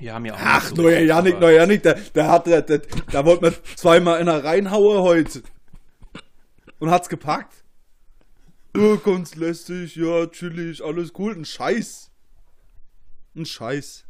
Ja, 0.00 0.20
mir 0.20 0.34
auch. 0.34 0.38
Ach, 0.40 0.68
so 0.68 0.74
neuer 0.76 1.00
Janik, 1.00 1.40
neuer 1.40 1.56
Janik, 1.56 1.82
der, 1.82 1.94
der 1.94 2.28
hat, 2.28 2.46
der, 2.46 2.62
der, 2.62 2.82
da 3.10 3.24
wollte 3.24 3.42
man 3.42 3.54
zweimal 3.74 4.20
in 4.20 4.26
der 4.26 4.44
reinhauen 4.44 5.02
heute. 5.02 5.42
Und 6.78 6.90
hat's 6.90 7.08
gepackt. 7.08 7.64
Ja, 8.76 8.94
ganz 8.96 9.34
lästig, 9.34 9.96
ja, 9.96 10.26
chillig, 10.26 10.84
alles 10.84 11.12
cool. 11.18 11.34
Ein 11.34 11.44
Scheiß. 11.44 12.10
Ein 13.34 13.46
Scheiß. 13.46 14.04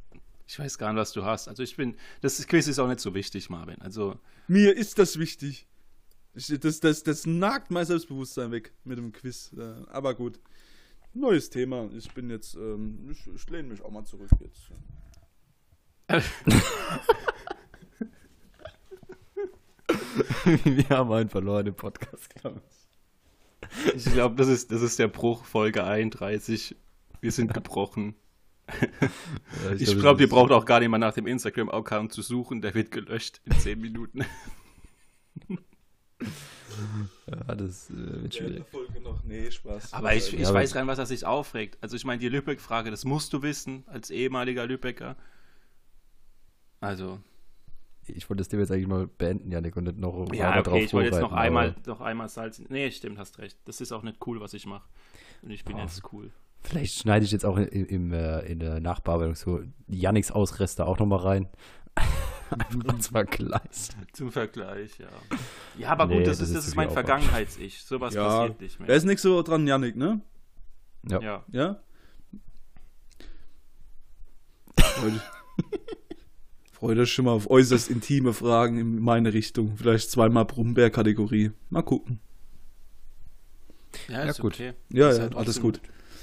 Ich 0.47 0.59
weiß 0.59 0.77
gar 0.77 0.93
nicht, 0.93 1.01
was 1.01 1.13
du 1.13 1.25
hast. 1.25 1.49
Also 1.49 1.63
ich 1.63 1.77
bin, 1.77 1.97
das 2.21 2.47
Quiz 2.47 2.67
ist 2.67 2.79
auch 2.79 2.89
nicht 2.89 3.01
so 3.01 3.15
wichtig, 3.15 3.49
Marvin. 3.49 3.81
Also. 3.81 4.19
Mir 4.47 4.77
ist 4.77 4.99
das 4.99 5.19
wichtig. 5.19 5.67
Das, 6.35 6.81
das, 6.81 7.03
das 7.03 7.27
nagt 7.27 7.71
mein 7.71 7.87
Selbstbewusstsein 7.87 8.53
weg 8.53 8.73
mit 8.85 8.99
dem 8.99 9.13
Quiz. 9.13 9.51
Aber 9.89 10.15
gut. 10.15 10.39
Neues 11.15 11.51
Thema. 11.51 11.91
Ich 11.97 12.13
bin 12.15 12.31
jetzt, 12.31 12.55
ähm, 12.55 13.09
ich, 13.11 13.27
ich 13.27 13.51
lehne 13.51 13.69
mich 13.69 13.83
auch 13.83 13.91
mal 13.91 14.05
zurück 14.05 14.31
jetzt. 14.41 14.71
Wir 20.65 20.89
haben 20.91 21.13
einen 21.13 21.29
verlorenen 21.29 21.75
Podcast, 21.75 22.35
glaube 22.35 22.63
ich. 22.71 22.79
Ich 23.95 24.13
glaube, 24.13 24.37
das 24.37 24.49
ist, 24.49 24.73
das 24.73 24.83
ist 24.83 24.99
der 24.99 25.09
Bruch, 25.09 25.45
Folge 25.45 25.85
31. 25.85 26.77
Wir 27.21 27.33
sind 27.33 27.55
gebrochen. 27.55 28.15
Ja, 29.65 29.73
ich 29.73 29.85
glaube, 29.85 30.01
glaub, 30.01 30.21
ihr 30.21 30.29
braucht 30.29 30.53
auch 30.53 30.67
gar 30.67 30.81
nicht 30.81 30.91
mal 30.91 30.99
nach 30.99 31.15
dem 31.15 31.27
Instagram-Account 31.27 32.13
zu 32.13 32.21
suchen. 32.21 32.61
Der 32.61 32.75
wird 32.75 32.91
gelöscht 32.91 33.41
in 33.47 33.53
10 33.53 33.81
Minuten. 33.81 34.27
Ja, 37.27 37.55
das 37.55 37.91
äh, 37.91 38.23
wird 38.23 38.35
schwierig. 38.35 38.65
Nee, 39.25 39.51
Spaß. 39.51 39.93
Aber 39.93 40.15
ich, 40.15 40.33
ich 40.33 40.41
ja, 40.41 40.55
weiß 40.55 40.75
rein, 40.77 40.87
was 40.87 40.99
er 40.99 41.07
sich 41.07 41.27
aufregt. 41.27 41.77
Also 41.81 41.97
ich 41.97 42.05
meine, 42.05 42.21
die 42.21 42.29
Lübeck-Frage, 42.29 42.91
das 42.91 43.05
musst 43.05 43.33
du 43.33 43.43
wissen, 43.43 43.85
als 43.89 44.11
ehemaliger 44.11 44.67
Lübecker. 44.67 45.17
Also. 46.81 47.19
Ich 48.07 48.31
wollte 48.31 48.41
das 48.41 48.49
Thema 48.49 48.63
jetzt 48.63 48.71
eigentlich 48.71 48.87
mal 48.87 49.07
beenden, 49.07 49.51
Janik, 49.51 49.77
und 49.77 49.85
nicht 49.85 49.99
noch 49.99 50.33
Ja, 50.33 50.53
okay, 50.53 50.63
drauf 50.63 50.81
ich 50.81 50.93
wollte 50.95 51.11
jetzt 51.11 51.21
noch 51.21 51.33
einmal, 51.33 51.75
noch 51.85 52.01
einmal 52.01 52.29
Salz. 52.29 52.63
Nee, 52.69 52.91
stimmt, 52.91 53.19
hast 53.19 53.39
recht. 53.39 53.59
Das 53.67 53.81
ist 53.81 53.93
auch 53.93 54.03
nicht 54.03 54.27
cool, 54.27 54.41
was 54.41 54.55
ich 54.55 54.65
mache. 54.65 54.89
Und 55.43 55.51
ich 55.51 55.65
bin 55.65 55.77
oh. 55.77 55.81
jetzt 55.81 56.03
cool. 56.13 56.31
Vielleicht 56.63 56.99
schneide 56.99 57.25
ich 57.25 57.33
jetzt 57.33 57.45
auch 57.45 57.57
in, 57.57 57.67
in, 57.67 58.13
äh, 58.13 58.41
in 58.41 58.61
der 58.61 58.81
Nachbearbeitung 58.81 59.35
so 59.35 59.63
Janiks 59.87 60.31
Ausreste 60.31 60.87
auch 60.87 60.99
nochmal 60.99 61.21
rein. 61.21 61.49
Einfach 62.59 62.99
zum 62.99 63.13
Vergleich. 63.13 63.89
Zum 64.13 64.33
Vergleich, 64.33 64.99
ja. 64.99 65.09
Ja, 65.79 65.91
aber 65.91 66.07
nee, 66.07 66.19
gut, 66.19 66.27
das, 66.27 66.39
das 66.39 66.49
ist, 66.49 66.57
das 66.57 66.67
ist 66.69 66.77
mein 66.77 66.91
Vergangenheits-Ich. 66.91 67.83
Sowas 67.83 68.15
ja, 68.15 68.25
passiert 68.25 68.61
nicht 68.61 68.79
mehr. 68.81 68.89
Da 68.89 68.95
ist 68.95 69.05
nichts 69.05 69.23
so 69.23 69.43
dran, 69.43 69.67
Janik, 69.67 69.97
ne? 69.97 70.21
Ja. 71.09 71.21
Ja? 71.21 71.45
ja? 71.53 71.83
Freut 76.73 76.99
euch 76.99 77.13
schon 77.13 77.27
mal 77.27 77.33
auf 77.33 77.51
äußerst 77.51 77.91
intime 77.91 78.33
Fragen 78.33 78.79
in 78.79 79.01
meine 79.01 79.33
Richtung. 79.33 79.77
Vielleicht 79.77 80.11
zweimal 80.11 80.45
Brummbär-Kategorie. 80.45 81.53
Mal 81.71 81.83
gucken. 81.83 82.21
Ja, 84.09 84.23
ist 84.23 84.39
ja, 84.39 84.43
gut. 84.43 84.55
Okay. 84.55 84.73
Ja, 84.91 85.13
ja, 85.13 85.21
halt 85.21 85.35
alles 85.35 85.61
gut. 85.61 85.81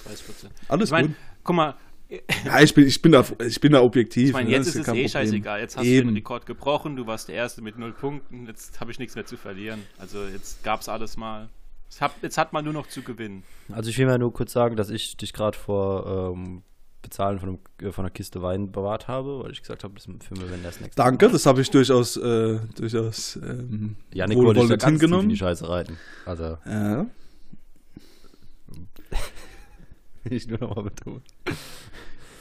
30%. 0.07 0.49
Alles 0.67 0.89
ich 0.89 0.91
mein, 0.91 1.07
gut. 1.07 1.15
Guck 1.43 1.55
mal, 1.55 1.75
ja, 2.09 2.61
ich 2.61 2.73
bin, 2.73 2.87
ich 2.87 3.01
bin, 3.01 3.11
da, 3.11 3.25
ich 3.45 3.59
bin 3.59 3.71
da 3.71 3.81
objektiv. 3.81 4.27
Ich 4.27 4.33
meine, 4.33 4.49
ne? 4.49 4.55
jetzt 4.55 4.67
ist, 4.67 4.75
ist 4.75 4.81
es 4.81 4.87
eh 4.87 4.91
Problem. 4.91 5.09
scheißegal. 5.09 5.59
Jetzt 5.59 5.77
hast 5.77 5.85
Eben. 5.85 6.07
du 6.07 6.13
den 6.13 6.17
Rekord 6.17 6.45
gebrochen, 6.45 6.95
du 6.95 7.07
warst 7.07 7.29
der 7.29 7.35
Erste 7.35 7.61
mit 7.61 7.77
null 7.77 7.93
Punkten. 7.93 8.45
Jetzt 8.45 8.79
habe 8.79 8.91
ich 8.91 8.99
nichts 8.99 9.15
mehr 9.15 9.25
zu 9.25 9.37
verlieren. 9.37 9.81
Also 9.97 10.25
jetzt 10.25 10.63
gab 10.63 10.81
es 10.81 10.89
alles 10.89 11.17
mal. 11.17 11.49
Hab, 11.99 12.21
jetzt 12.21 12.37
hat 12.37 12.51
man 12.53 12.65
nur 12.65 12.73
noch 12.73 12.87
zu 12.87 13.01
gewinnen. 13.01 13.43
Also 13.71 13.89
ich 13.89 13.97
will 13.97 14.05
mal 14.05 14.17
nur 14.17 14.33
kurz 14.33 14.51
sagen, 14.51 14.75
dass 14.75 14.89
ich 14.89 15.17
dich 15.17 15.33
gerade 15.33 15.57
vor 15.57 16.33
ähm, 16.35 16.61
Bezahlen 17.01 17.39
von, 17.39 17.49
einem, 17.49 17.59
äh, 17.81 17.91
von, 17.91 18.05
einer 18.05 18.11
Kiste 18.11 18.41
Wein 18.41 18.71
bewahrt 18.71 19.07
habe, 19.07 19.43
weil 19.43 19.51
ich 19.51 19.61
gesagt 19.61 19.83
habe, 19.83 19.93
das 19.93 20.05
für 20.05 20.35
wir 20.35 20.51
wenn 20.51 20.63
das 20.63 20.81
nächste 20.81 21.01
Danke, 21.01 21.27
Mal. 21.27 21.31
das 21.31 21.45
habe 21.45 21.61
ich 21.61 21.69
durchaus, 21.69 22.17
äh, 22.17 22.59
durchaus 22.75 23.37
ähm, 23.37 23.95
Janik 24.13 24.37
wollte 24.37 24.61
ich 24.61 24.67
da 24.67 24.75
ganz 24.75 24.91
hingenommen. 24.91 25.23
in 25.23 25.29
die 25.29 25.37
Scheiße 25.37 25.69
reiten. 25.69 25.97
Also. 26.25 26.57
Ja. 26.65 27.05
will 30.23 30.33
ich 30.33 30.47
nur 30.47 30.59
nochmal 30.59 30.83
betonen. 30.85 31.21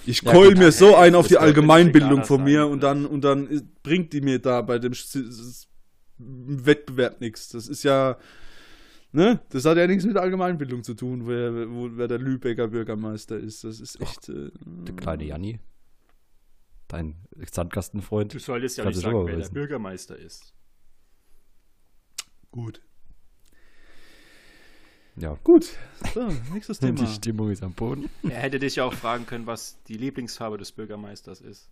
Ich 0.06 0.22
ja, 0.22 0.32
keul 0.32 0.54
mir 0.54 0.70
so 0.70 0.96
ein 0.96 1.14
auf 1.14 1.28
die 1.28 1.38
Allgemeinbildung 1.38 2.24
von 2.24 2.44
mir 2.44 2.66
und 2.66 2.82
dann, 2.82 3.06
und 3.06 3.22
dann 3.22 3.70
bringt 3.82 4.12
die 4.12 4.20
mir 4.20 4.38
da 4.38 4.60
bei 4.60 4.78
dem 4.78 4.92
Wettbewerb 6.18 7.20
nichts. 7.20 7.48
Das 7.48 7.68
ist 7.68 7.84
ja, 7.84 8.18
ne, 9.12 9.40
das 9.48 9.64
hat 9.64 9.78
ja 9.78 9.86
nichts 9.86 10.04
mit 10.04 10.16
Allgemeinbildung 10.16 10.82
zu 10.82 10.94
tun, 10.94 11.26
wer, 11.26 11.70
wo, 11.70 11.88
wer 11.92 12.08
der 12.08 12.18
Lübecker 12.18 12.68
Bürgermeister 12.68 13.38
ist. 13.38 13.64
Das 13.64 13.80
ist 13.80 14.00
echt. 14.00 14.28
Äh, 14.28 14.50
der 14.64 14.94
kleine 14.94 15.24
Janni. 15.24 15.58
Dein 16.88 17.16
Sandkastenfreund. 17.50 18.34
Du 18.34 18.38
solltest 18.38 18.76
ja 18.76 18.84
nicht 18.84 19.00
sagen, 19.00 19.26
wer 19.26 19.36
der 19.36 19.48
Bürgermeister 19.48 20.18
ist. 20.18 20.54
Gut. 22.50 22.82
Ja. 25.16 25.36
Gut. 25.44 25.76
So, 26.12 26.28
nächstes 26.52 26.78
Thema. 26.78 26.98
Die 26.98 27.06
Stimmung 27.06 27.50
ist 27.50 27.62
am 27.62 27.72
Boden. 27.72 28.08
Er 28.22 28.40
hätte 28.40 28.58
dich 28.58 28.76
ja 28.76 28.84
auch 28.84 28.92
fragen 28.92 29.26
können, 29.26 29.46
was 29.46 29.78
die 29.84 29.96
Lieblingsfarbe 29.96 30.58
des 30.58 30.72
Bürgermeisters 30.72 31.40
ist. 31.40 31.68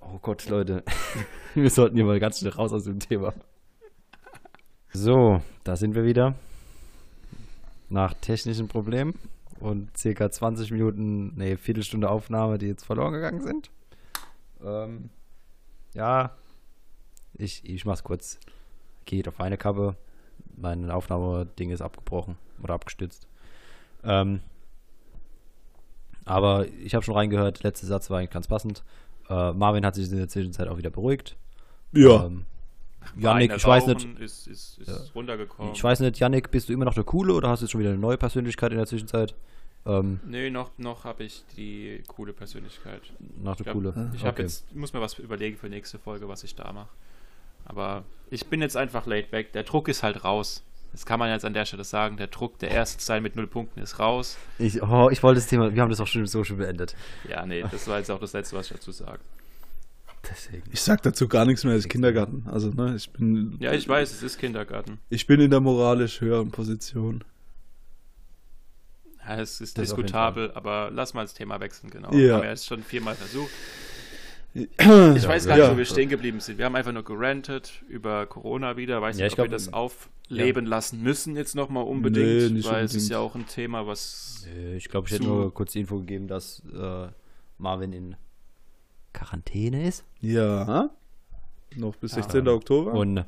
Oh 0.00 0.18
Gott, 0.20 0.48
Leute. 0.48 0.82
wir 1.54 1.70
sollten 1.70 1.96
hier 1.96 2.04
mal 2.04 2.20
ganz 2.20 2.40
schnell 2.40 2.52
raus 2.52 2.72
aus 2.72 2.84
dem 2.84 2.98
Thema. 2.98 3.32
So, 4.92 5.40
da 5.62 5.76
sind 5.76 5.94
wir 5.94 6.04
wieder. 6.04 6.34
Nach 7.88 8.14
technischen 8.14 8.68
Problemen 8.68 9.18
und 9.60 9.96
circa 9.96 10.30
20 10.30 10.72
Minuten, 10.72 11.32
nee, 11.36 11.56
Viertelstunde 11.56 12.10
Aufnahme, 12.10 12.58
die 12.58 12.66
jetzt 12.66 12.84
verloren 12.84 13.12
gegangen 13.12 13.40
sind. 13.40 13.70
Ähm, 14.62 15.10
ja, 15.94 16.36
ich, 17.34 17.64
ich 17.64 17.84
mach's 17.84 18.02
kurz. 18.02 18.38
Geht 19.04 19.28
auf 19.28 19.40
eine 19.40 19.56
Kappe 19.56 19.96
mein 20.56 20.90
Aufnahmeding 20.90 21.70
ist 21.70 21.80
abgebrochen 21.80 22.36
oder 22.62 22.74
abgestützt. 22.74 23.26
Ähm, 24.02 24.40
aber 26.24 26.66
ich 26.82 26.94
habe 26.94 27.04
schon 27.04 27.14
reingehört, 27.14 27.62
letzter 27.62 27.86
Satz 27.86 28.10
war 28.10 28.18
eigentlich 28.18 28.30
ganz 28.30 28.48
passend. 28.48 28.82
Äh, 29.28 29.52
Marvin 29.52 29.84
hat 29.84 29.94
sich 29.94 30.10
in 30.10 30.16
der 30.16 30.28
Zwischenzeit 30.28 30.68
auch 30.68 30.78
wieder 30.78 30.90
beruhigt. 30.90 31.36
Ja. 31.92 32.26
Ähm, 32.26 32.46
Janik, 33.16 33.52
ich 33.54 33.66
weiß 33.66 33.86
nicht. 33.86 34.06
Ist, 34.18 34.46
ist, 34.46 34.78
ist 34.78 34.88
ja. 34.88 34.96
runtergekommen. 35.14 35.74
Ich 35.74 35.84
weiß 35.84 36.00
nicht, 36.00 36.18
Janik, 36.18 36.50
bist 36.50 36.68
du 36.68 36.72
immer 36.72 36.86
noch 36.86 36.94
der 36.94 37.04
Coole 37.04 37.34
oder 37.34 37.48
hast 37.48 37.60
du 37.60 37.64
jetzt 37.66 37.72
schon 37.72 37.80
wieder 37.80 37.90
eine 37.90 37.98
neue 37.98 38.16
Persönlichkeit 38.16 38.72
in 38.72 38.78
der 38.78 38.86
Zwischenzeit? 38.86 39.34
Ähm, 39.86 40.20
nee, 40.26 40.48
noch, 40.48 40.70
noch 40.78 41.04
habe 41.04 41.24
ich 41.24 41.44
die 41.56 42.02
coole 42.06 42.32
Persönlichkeit. 42.32 43.02
Nach 43.42 43.56
der 43.56 43.72
coole. 43.72 44.10
Ich 44.14 44.24
okay. 44.24 44.42
jetzt, 44.42 44.74
muss 44.74 44.94
mir 44.94 45.00
was 45.00 45.18
überlegen 45.18 45.58
für 45.58 45.68
nächste 45.68 45.98
Folge, 45.98 46.26
was 46.28 46.42
ich 46.42 46.54
da 46.54 46.72
mache. 46.72 46.88
Aber 47.64 48.04
ich 48.30 48.46
bin 48.46 48.60
jetzt 48.60 48.76
einfach 48.76 49.06
laid 49.06 49.30
back. 49.30 49.52
Der 49.52 49.62
Druck 49.62 49.88
ist 49.88 50.02
halt 50.02 50.24
raus. 50.24 50.62
Das 50.92 51.06
kann 51.06 51.18
man 51.18 51.28
jetzt 51.28 51.44
an 51.44 51.54
der 51.54 51.64
Stelle 51.64 51.82
sagen. 51.82 52.16
Der 52.16 52.28
Druck 52.28 52.58
der 52.60 52.70
erste 52.70 53.04
Teil 53.04 53.20
mit 53.20 53.34
null 53.34 53.48
Punkten 53.48 53.80
ist 53.80 53.98
raus. 53.98 54.36
Ich, 54.58 54.80
oh, 54.80 55.10
ich 55.10 55.22
wollte 55.24 55.40
das 55.40 55.48
Thema, 55.48 55.74
wir 55.74 55.82
haben 55.82 55.90
das 55.90 56.00
auch 56.00 56.06
schon 56.06 56.24
so 56.26 56.44
schon 56.44 56.58
beendet. 56.58 56.94
Ja, 57.28 57.44
nee, 57.44 57.64
das 57.68 57.88
war 57.88 57.98
jetzt 57.98 58.10
auch 58.10 58.20
das 58.20 58.32
Letzte, 58.32 58.56
was 58.56 58.66
ich 58.66 58.76
dazu 58.76 58.92
sage. 58.92 59.18
Deswegen. 60.30 60.62
Ich 60.72 60.80
sag 60.80 61.02
dazu 61.02 61.26
gar 61.28 61.44
nichts 61.44 61.64
mehr, 61.64 61.74
es 61.74 61.80
ist 61.80 61.88
Kindergarten. 61.90 62.46
Also, 62.50 62.70
ne, 62.70 62.94
ich 62.96 63.10
bin. 63.10 63.56
Ja, 63.58 63.72
ich 63.72 63.88
weiß, 63.88 64.12
es 64.12 64.22
ist 64.22 64.38
Kindergarten. 64.38 64.98
Ich 65.10 65.26
bin 65.26 65.40
in 65.40 65.50
der 65.50 65.60
moralisch 65.60 66.20
höheren 66.20 66.50
Position. 66.50 67.24
Ja, 69.26 69.40
es 69.40 69.60
ist 69.60 69.76
das 69.76 69.88
diskutabel, 69.88 70.52
aber 70.52 70.90
lass 70.92 71.14
mal 71.14 71.22
das 71.22 71.34
Thema 71.34 71.60
wechseln, 71.60 71.90
genau. 71.90 72.12
Ja. 72.12 72.34
Haben 72.34 72.42
wir 72.42 72.50
jetzt 72.50 72.66
schon 72.66 72.82
viermal 72.82 73.14
versucht. 73.14 73.50
Ich 74.54 74.78
weiß 74.78 75.46
gar 75.46 75.56
nicht, 75.56 75.70
wo 75.70 75.76
wir 75.76 75.84
stehen 75.84 76.08
geblieben 76.08 76.38
sind. 76.38 76.58
Wir 76.58 76.64
haben 76.64 76.76
einfach 76.76 76.92
nur 76.92 77.02
gerantet 77.02 77.82
über 77.88 78.26
Corona 78.26 78.76
wieder. 78.76 79.02
Weiß 79.02 79.18
ja, 79.18 79.24
nicht, 79.24 79.32
ob 79.32 79.36
glaub, 79.36 79.46
wir 79.48 79.52
das 79.52 79.72
aufleben 79.72 80.66
ja. 80.66 80.70
lassen 80.70 81.02
müssen 81.02 81.36
jetzt 81.36 81.56
nochmal 81.56 81.84
unbedingt, 81.84 82.26
nee, 82.26 82.40
weil 82.40 82.48
unbedingt. 82.48 82.84
es 82.84 82.94
ist 82.94 83.08
ja 83.10 83.18
auch 83.18 83.34
ein 83.34 83.48
Thema, 83.48 83.86
was. 83.88 84.46
Nee, 84.54 84.76
ich 84.76 84.88
glaube, 84.88 85.08
ich 85.08 85.14
hätte 85.14 85.24
nur 85.24 85.52
kurz 85.52 85.72
die 85.72 85.80
Info 85.80 85.98
gegeben, 85.98 86.28
dass 86.28 86.62
äh, 86.72 87.08
Marvin 87.58 87.92
in 87.92 88.16
Quarantäne 89.12 89.88
ist. 89.88 90.04
Ja. 90.20 90.90
Noch 91.74 91.96
bis 91.96 92.12
16. 92.12 92.46
Oktober. 92.46 92.92
Und, 92.92 93.24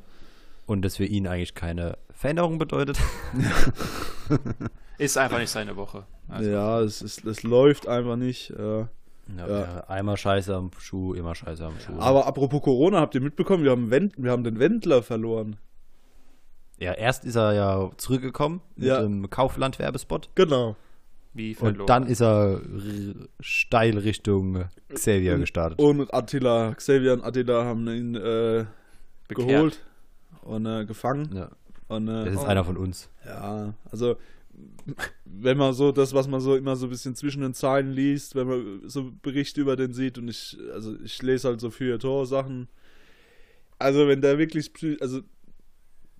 und 0.65 0.81
das 0.83 0.95
für 0.95 1.05
ihn 1.05 1.27
eigentlich 1.27 1.55
keine 1.55 1.97
Veränderung 2.11 2.57
bedeutet. 2.57 2.97
ist 4.97 5.17
einfach 5.17 5.39
nicht 5.39 5.49
seine 5.49 5.75
Woche. 5.75 6.05
Also. 6.29 6.49
Ja, 6.49 6.79
es, 6.81 7.01
ist, 7.01 7.25
es 7.25 7.43
läuft 7.43 7.87
einfach 7.87 8.15
nicht. 8.15 8.51
Äh, 8.51 8.85
ja, 9.37 9.47
ja. 9.47 9.83
Einmal 9.87 10.17
Scheiße 10.17 10.55
am 10.55 10.71
Schuh, 10.77 11.13
immer 11.13 11.35
Scheiße 11.35 11.65
am 11.65 11.79
Schuh. 11.79 11.99
Aber 11.99 12.27
apropos 12.27 12.61
Corona, 12.61 13.01
habt 13.01 13.15
ihr 13.15 13.21
mitbekommen, 13.21 13.63
wir 13.63 13.71
haben, 13.71 13.91
Wend 13.91 14.13
wir 14.17 14.31
haben 14.31 14.43
den 14.43 14.59
Wendler 14.59 15.03
verloren. 15.03 15.57
Ja, 16.79 16.93
erst 16.93 17.25
ist 17.25 17.35
er 17.35 17.53
ja 17.53 17.89
zurückgekommen 17.97 18.61
mit 18.75 18.87
ja. 18.87 19.01
dem 19.01 19.29
Kaufland-Werbespot. 19.29 20.29
Genau. 20.35 20.75
Wie 21.33 21.55
verloren. 21.55 21.81
Und 21.81 21.89
dann 21.89 22.07
ist 22.07 22.21
er 22.21 22.61
steil 23.39 23.97
Richtung 23.97 24.65
Xavier 24.93 25.37
gestartet. 25.37 25.79
Und 25.79 26.13
Attila, 26.13 26.73
Xavier 26.75 27.13
und 27.13 27.23
Attila 27.23 27.65
haben 27.65 27.87
ihn 27.87 28.15
äh, 28.15 28.65
geholt 29.27 29.83
und 30.41 30.65
äh, 30.65 30.85
gefangen. 30.85 31.29
Ja. 31.35 31.49
Und, 31.87 32.07
äh, 32.07 32.25
das 32.25 32.35
ist 32.35 32.41
oh. 32.41 32.45
einer 32.45 32.63
von 32.63 32.77
uns. 32.77 33.09
Ja, 33.25 33.73
also 33.91 34.17
wenn 35.25 35.57
man 35.57 35.73
so 35.73 35.91
das, 35.91 36.13
was 36.13 36.27
man 36.27 36.41
so 36.41 36.55
immer 36.55 36.75
so 36.75 36.87
ein 36.87 36.89
bisschen 36.89 37.15
zwischen 37.15 37.41
den 37.41 37.53
Zeilen 37.53 37.91
liest, 37.91 38.35
wenn 38.35 38.47
man 38.47 38.81
so 38.89 39.11
Berichte 39.21 39.61
über 39.61 39.75
den 39.75 39.93
sieht 39.93 40.17
und 40.17 40.27
ich, 40.27 40.57
also 40.73 40.95
ich 41.03 41.21
lese 41.21 41.49
halt 41.49 41.59
so 41.59 41.69
für 41.69 41.99
Tor-Sachen. 41.99 42.67
Also 43.77 44.07
wenn 44.07 44.21
der 44.21 44.39
wirklich, 44.39 44.71
also 45.01 45.21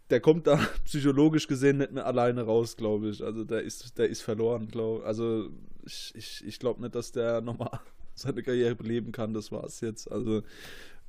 der 0.09 0.19
kommt 0.19 0.47
da 0.47 0.57
psychologisch 0.85 1.47
gesehen 1.47 1.77
nicht 1.77 1.91
mehr 1.91 2.05
alleine 2.05 2.43
raus, 2.43 2.77
glaube 2.77 3.09
ich. 3.09 3.23
Also 3.23 3.43
der 3.43 3.61
ist, 3.61 3.97
der 3.97 4.09
ist 4.09 4.21
verloren, 4.21 4.67
glaube 4.67 5.05
Also 5.05 5.49
ich, 5.85 6.13
ich, 6.15 6.43
ich 6.45 6.59
glaube 6.59 6.81
nicht, 6.81 6.95
dass 6.95 7.11
der 7.11 7.41
nochmal 7.41 7.79
seine 8.13 8.43
Karriere 8.43 8.75
beleben 8.75 9.11
kann. 9.11 9.33
Das 9.33 9.51
war 9.51 9.63
es 9.63 9.81
jetzt. 9.81 10.11
Also 10.11 10.43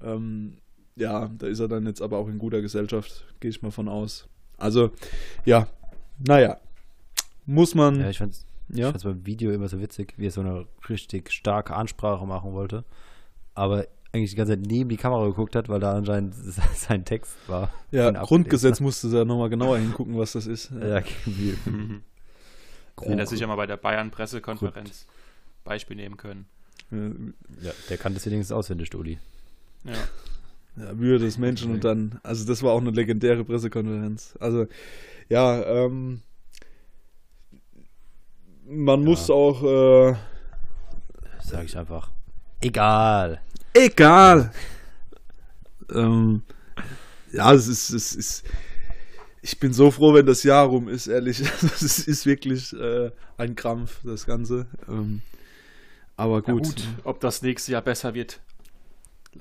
ähm, 0.02 0.58
ja, 0.96 1.30
da 1.38 1.46
ist 1.46 1.60
er 1.60 1.68
dann 1.68 1.86
jetzt 1.86 2.02
aber 2.02 2.18
auch 2.18 2.28
in 2.28 2.38
guter 2.38 2.60
Gesellschaft, 2.60 3.26
gehe 3.40 3.50
ich 3.50 3.62
mal 3.62 3.70
von 3.70 3.88
aus. 3.88 4.28
Also 4.56 4.90
ja, 5.44 5.68
naja, 6.18 6.58
muss 7.49 7.74
man. 7.74 7.99
Ja, 7.99 8.11
ich 8.11 8.18
fand's, 8.18 8.46
ja? 8.68 8.92
ich 8.94 9.03
beim 9.03 9.24
Video 9.26 9.51
immer 9.53 9.68
so 9.68 9.80
witzig, 9.80 10.14
wie 10.18 10.26
er 10.26 10.30
so 10.30 10.42
eine 10.42 10.66
richtig 10.88 11.32
starke 11.32 11.74
Ansprache 11.74 12.26
machen 12.26 12.53
wollte. 12.53 12.84
Aber 13.55 13.86
eigentlich 14.12 14.30
die 14.30 14.36
ganze 14.36 14.53
Zeit 14.53 14.66
neben 14.66 14.90
die 14.90 14.96
Kamera 14.96 15.26
geguckt 15.26 15.57
hat, 15.57 15.68
weil 15.68 15.80
da 15.80 15.94
anscheinend 15.94 16.34
sein 16.74 17.05
Text 17.05 17.36
war. 17.46 17.72
Ja, 17.90 18.11
Grundgesetz 18.11 18.80
musste 18.80 19.11
da 19.11 19.24
nochmal 19.24 19.49
genauer 19.49 19.78
hingucken, 19.78 20.16
was 20.18 20.32
das 20.32 20.46
ist. 20.46 20.70
Ja, 20.70 21.03
wie. 21.24 21.57
Hätte 23.01 23.18
er 23.18 23.26
sich 23.26 23.40
ja 23.40 23.46
mal 23.46 23.57
bei 23.57 23.66
der 23.66 23.76
Bayern-Pressekonferenz 23.76 25.07
Beispiel 25.64 25.96
nehmen 25.96 26.16
können. 26.16 26.46
Ja, 26.90 27.72
der 27.88 27.96
kann 27.96 28.14
das 28.14 28.26
wenigstens 28.26 28.53
auswendig, 28.53 28.94
Uli. 28.94 29.18
Ja. 29.84 29.92
Ja, 30.76 30.94
Mühe 30.94 31.18
des 31.18 31.38
Menschen 31.38 31.72
und 31.72 31.84
dann, 31.84 32.20
also 32.22 32.46
das 32.46 32.62
war 32.62 32.72
auch 32.72 32.80
eine 32.80 32.90
legendäre 32.90 33.44
Pressekonferenz. 33.44 34.36
Also, 34.38 34.66
ja, 35.28 35.62
ähm, 35.64 36.22
man 38.68 39.00
ja. 39.00 39.08
muss 39.08 39.30
auch, 39.30 39.62
äh, 39.62 40.14
sag 41.42 41.64
ich 41.64 41.76
einfach, 41.76 42.10
egal. 42.60 43.40
Egal. 43.74 44.52
ähm, 45.92 46.42
ja, 47.32 47.52
es 47.52 47.68
ist, 47.68 47.90
es 47.90 48.14
ist, 48.14 48.46
ich 49.42 49.58
bin 49.58 49.72
so 49.72 49.90
froh, 49.90 50.14
wenn 50.14 50.26
das 50.26 50.42
Jahr 50.42 50.66
rum 50.66 50.88
ist, 50.88 51.06
ehrlich. 51.06 51.40
Es 51.62 52.06
ist 52.06 52.26
wirklich 52.26 52.72
äh, 52.72 53.10
ein 53.36 53.54
Krampf, 53.54 54.00
das 54.04 54.26
Ganze. 54.26 54.66
Ähm, 54.88 55.22
aber 56.16 56.42
gut. 56.42 56.66
Ja, 56.66 56.72
gut. 56.72 56.88
Ob 57.04 57.20
das 57.20 57.42
nächste 57.42 57.72
Jahr 57.72 57.82
besser 57.82 58.14
wird, 58.14 58.40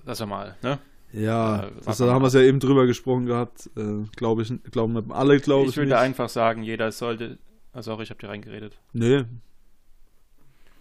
lass 0.06 0.26
mal, 0.26 0.56
ne? 0.62 0.80
Ja, 1.14 1.64
äh, 1.64 1.72
das, 1.86 1.98
da 1.98 2.14
haben 2.14 2.22
wir 2.22 2.28
es 2.28 2.34
ja 2.34 2.42
eben 2.42 2.60
drüber 2.60 2.86
gesprochen 2.86 3.26
gehabt. 3.26 3.70
Äh, 3.76 4.06
glaube 4.16 4.44
ich, 4.44 4.54
glauben 4.72 5.12
alle, 5.12 5.40
glaube 5.40 5.64
ich. 5.64 5.70
Ich 5.72 5.78
würde 5.78 5.92
nicht. 5.92 6.00
einfach 6.00 6.30
sagen, 6.30 6.64
jeder 6.64 6.92
sollte. 6.92 7.38
Ah, 7.78 7.84
sorry, 7.84 8.02
ich 8.02 8.10
habe 8.10 8.20
dir 8.20 8.30
reingeredet. 8.30 8.76
Nee. 8.92 9.26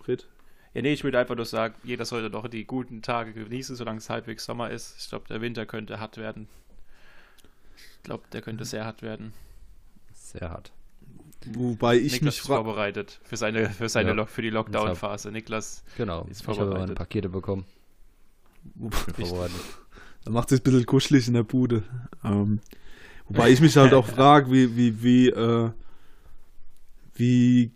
Red. 0.08 0.26
Ja, 0.72 0.80
nee, 0.80 0.94
ich 0.94 1.04
würde 1.04 1.18
einfach 1.18 1.36
nur 1.36 1.44
sagen, 1.44 1.74
jeder 1.84 2.06
sollte 2.06 2.30
doch 2.30 2.48
die 2.48 2.64
guten 2.64 3.02
Tage 3.02 3.34
genießen, 3.34 3.76
solange 3.76 3.98
es 3.98 4.08
halbwegs 4.08 4.46
Sommer 4.46 4.70
ist. 4.70 4.96
Ich 4.98 5.10
glaube, 5.10 5.26
der 5.28 5.42
Winter 5.42 5.66
könnte 5.66 6.00
hart 6.00 6.16
werden. 6.16 6.48
Ich 7.76 8.02
glaube, 8.02 8.22
der 8.32 8.40
könnte 8.40 8.64
sehr 8.64 8.86
hart 8.86 9.02
werden. 9.02 9.34
Sehr 10.14 10.48
hart. 10.48 10.72
Wobei 11.44 11.96
ich 11.96 12.14
Niklas 12.14 12.22
mich 12.22 12.38
ist 12.38 12.46
vorbereitet 12.46 13.20
für 13.24 13.36
seine 13.36 13.68
für 13.68 13.90
seine 13.90 14.16
ja. 14.16 14.24
für 14.24 14.40
die 14.40 14.48
Lockdown 14.48 14.96
Phase. 14.96 15.30
Niklas 15.30 15.84
genau. 15.98 16.26
ist 16.30 16.44
vorbereitet. 16.44 16.72
Ich 16.72 16.76
habe 16.76 16.86
meine 16.86 16.94
Pakete 16.94 17.28
bekommen. 17.28 17.66
da 20.24 20.30
macht 20.30 20.50
es 20.50 20.60
ein 20.60 20.62
bisschen 20.62 20.86
kuschelig 20.86 21.28
in 21.28 21.34
der 21.34 21.42
Bude. 21.42 21.82
Ähm, 22.24 22.60
wobei 23.28 23.50
ich 23.50 23.60
mich 23.60 23.76
halt 23.76 23.92
auch 23.92 24.06
frage, 24.16 24.50
wie 24.50 24.74
wie 24.74 25.02
wie 25.02 25.28
äh, 25.28 25.72
wie 27.16 27.72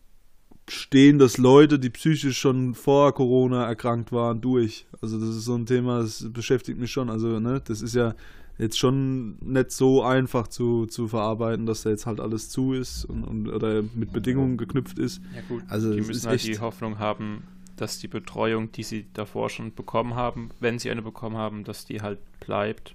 stehen 0.68 1.18
das 1.18 1.38
Leute, 1.38 1.78
die 1.78 1.90
psychisch 1.90 2.38
schon 2.38 2.74
vor 2.74 3.12
Corona 3.12 3.66
erkrankt 3.66 4.12
waren, 4.12 4.40
durch. 4.40 4.86
Also 5.00 5.18
das 5.18 5.30
ist 5.30 5.44
so 5.44 5.54
ein 5.54 5.66
Thema, 5.66 6.02
das 6.02 6.26
beschäftigt 6.30 6.78
mich 6.78 6.92
schon. 6.92 7.10
Also, 7.10 7.40
ne, 7.40 7.60
das 7.64 7.82
ist 7.82 7.94
ja 7.94 8.14
jetzt 8.58 8.78
schon 8.78 9.38
nicht 9.40 9.72
so 9.72 10.02
einfach 10.02 10.46
zu, 10.46 10.86
zu 10.86 11.08
verarbeiten, 11.08 11.66
dass 11.66 11.82
da 11.82 11.90
jetzt 11.90 12.06
halt 12.06 12.20
alles 12.20 12.50
zu 12.50 12.74
ist 12.74 13.04
und, 13.04 13.24
und 13.24 13.48
oder 13.48 13.82
mit 13.82 14.12
Bedingungen 14.12 14.58
geknüpft 14.58 14.98
ist. 14.98 15.22
Ja 15.34 15.42
gut, 15.48 15.64
also 15.68 15.92
die 15.92 16.02
müssen 16.02 16.28
halt 16.28 16.44
die 16.44 16.58
Hoffnung 16.58 16.98
haben, 16.98 17.44
dass 17.76 17.98
die 17.98 18.08
Betreuung, 18.08 18.70
die 18.72 18.82
sie 18.82 19.06
davor 19.14 19.48
schon 19.48 19.74
bekommen 19.74 20.14
haben, 20.14 20.50
wenn 20.60 20.78
sie 20.78 20.90
eine 20.90 21.02
bekommen 21.02 21.36
haben, 21.36 21.64
dass 21.64 21.86
die 21.86 22.02
halt 22.02 22.18
bleibt. 22.40 22.94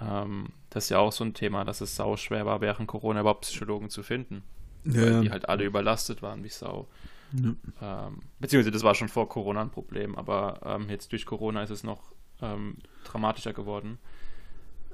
Ähm, 0.00 0.46
das 0.70 0.84
ist 0.84 0.90
ja 0.90 0.98
auch 0.98 1.12
so 1.12 1.22
ein 1.22 1.34
Thema, 1.34 1.64
dass 1.64 1.82
es 1.82 1.94
sau 1.94 2.16
schwer 2.16 2.46
war, 2.46 2.62
während 2.62 2.88
Corona 2.88 3.20
überhaupt 3.20 3.42
Psychologen 3.42 3.90
zu 3.90 4.02
finden 4.02 4.42
ja. 4.84 5.02
weil 5.02 5.20
die 5.22 5.30
halt 5.30 5.48
alle 5.48 5.64
überlastet 5.64 6.22
waren 6.22 6.44
wie 6.44 6.48
Sau. 6.48 6.88
Ja. 7.32 8.06
Ähm, 8.08 8.20
beziehungsweise 8.38 8.72
das 8.72 8.82
war 8.82 8.94
schon 8.94 9.08
vor 9.08 9.28
Corona 9.28 9.62
ein 9.62 9.70
Problem, 9.70 10.16
aber 10.16 10.60
ähm, 10.64 10.88
jetzt 10.88 11.12
durch 11.12 11.26
Corona 11.26 11.62
ist 11.62 11.70
es 11.70 11.84
noch 11.84 12.12
ähm, 12.42 12.76
dramatischer 13.04 13.52
geworden. 13.52 13.98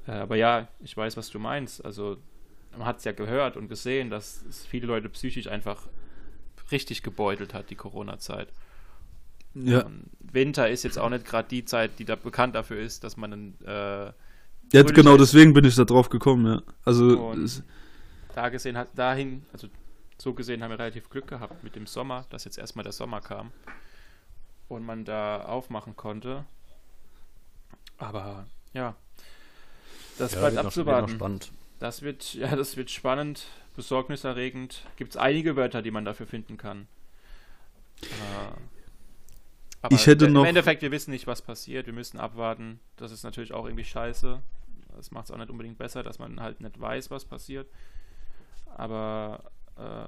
Äh, 0.07 0.11
aber 0.11 0.35
ja, 0.35 0.67
ich 0.79 0.95
weiß, 0.95 1.17
was 1.17 1.29
du 1.29 1.39
meinst. 1.39 1.83
Also 1.83 2.17
man 2.77 2.85
hat 2.85 2.99
es 2.99 3.05
ja 3.05 3.11
gehört 3.11 3.57
und 3.57 3.67
gesehen, 3.69 4.09
dass 4.09 4.43
es 4.47 4.65
viele 4.65 4.87
Leute 4.87 5.09
psychisch 5.09 5.47
einfach 5.47 5.87
richtig 6.71 7.01
gebeutelt 7.01 7.53
hat, 7.53 7.69
die 7.69 7.75
Corona-Zeit. 7.75 8.49
Ja. 9.53 9.89
Winter 10.19 10.69
ist 10.69 10.83
jetzt 10.83 10.99
auch 10.99 11.09
nicht 11.09 11.25
gerade 11.25 11.47
die 11.47 11.65
Zeit, 11.65 11.97
die 11.97 12.05
da 12.05 12.15
bekannt 12.15 12.53
dafür 12.53 12.79
ist, 12.79 13.03
dass 13.03 13.17
man 13.17 13.33
einen, 13.33 13.57
äh, 13.65 14.11
Jetzt 14.73 14.93
genau 14.93 15.15
deswegen 15.15 15.53
bin 15.53 15.63
ich 15.63 15.75
da 15.75 15.85
drauf 15.85 16.09
gekommen, 16.09 16.45
ja. 16.45 16.61
Also 16.83 17.33
da 18.37 18.49
gesehen 18.49 18.77
hat, 18.77 18.89
dahin, 18.93 19.43
also 19.51 19.67
so 20.19 20.33
gesehen 20.33 20.61
haben 20.61 20.69
wir 20.69 20.77
relativ 20.77 21.09
Glück 21.09 21.27
gehabt 21.27 21.63
mit 21.63 21.75
dem 21.75 21.87
Sommer, 21.87 22.27
dass 22.29 22.43
jetzt 22.43 22.59
erstmal 22.59 22.83
der 22.83 22.91
Sommer 22.91 23.19
kam 23.19 23.51
und 24.67 24.85
man 24.85 25.05
da 25.05 25.41
aufmachen 25.41 25.95
konnte. 25.95 26.45
Aber 27.97 28.45
ja, 28.73 28.95
das 30.19 30.33
ja, 30.33 30.39
bleibt 30.39 30.57
abzuwarten. 30.57 31.09
Spannend. 31.09 31.51
Das 31.79 32.03
wird, 32.03 32.35
ja, 32.35 32.55
das 32.55 32.77
wird 32.77 32.91
spannend, 32.91 33.47
besorgniserregend. 33.75 34.83
Gibt 34.97 35.11
es 35.11 35.17
einige 35.17 35.55
Wörter, 35.55 35.81
die 35.81 35.91
man 35.91 36.05
dafür 36.05 36.27
finden 36.27 36.57
kann. 36.57 36.87
Äh, 38.03 38.07
aber 39.81 39.95
ich 39.95 40.05
hätte 40.05 40.25
im 40.25 40.33
noch. 40.33 40.41
Im 40.41 40.49
Endeffekt, 40.49 40.83
wir 40.83 40.91
wissen 40.91 41.09
nicht, 41.09 41.25
was 41.25 41.41
passiert. 41.41 41.87
Wir 41.87 41.93
müssen 41.93 42.19
abwarten. 42.19 42.79
Das 42.97 43.11
ist 43.11 43.23
natürlich 43.23 43.53
auch 43.53 43.65
irgendwie 43.65 43.85
scheiße. 43.85 44.39
Das 44.95 45.09
macht 45.09 45.25
es 45.25 45.31
auch 45.31 45.37
nicht 45.37 45.49
unbedingt 45.49 45.79
besser, 45.79 46.03
dass 46.03 46.19
man 46.19 46.39
halt 46.39 46.61
nicht 46.61 46.79
weiß, 46.79 47.09
was 47.09 47.25
passiert. 47.25 47.67
Aber 48.77 49.51
äh, 49.75 50.05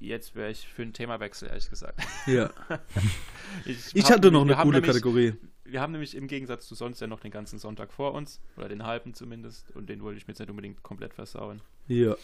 jetzt 0.00 0.34
wäre 0.34 0.50
ich 0.50 0.66
für 0.66 0.82
einen 0.82 0.94
Themawechsel, 0.94 1.48
ehrlich 1.48 1.68
gesagt. 1.68 2.00
Ja. 2.26 2.50
ich, 3.66 3.94
ich 3.94 4.10
hatte 4.10 4.30
noch 4.30 4.42
eine 4.42 4.54
coole 4.54 4.80
nämlich, 4.80 4.90
Kategorie. 4.90 5.34
wir 5.64 5.80
haben 5.82 5.92
nämlich 5.92 6.16
im 6.16 6.26
Gegensatz 6.26 6.66
zu 6.66 6.74
sonst 6.74 7.00
ja 7.00 7.06
noch 7.06 7.20
den 7.20 7.30
ganzen 7.30 7.58
Sonntag 7.58 7.92
vor 7.92 8.14
uns, 8.14 8.40
oder 8.56 8.68
den 8.68 8.84
halben 8.84 9.12
zumindest, 9.12 9.70
und 9.76 9.88
den 9.88 10.02
wollte 10.02 10.16
ich 10.16 10.26
mir 10.26 10.32
jetzt 10.32 10.40
nicht 10.40 10.50
unbedingt 10.50 10.82
komplett 10.82 11.12
versauen. 11.12 11.60
Ja, 11.88 12.16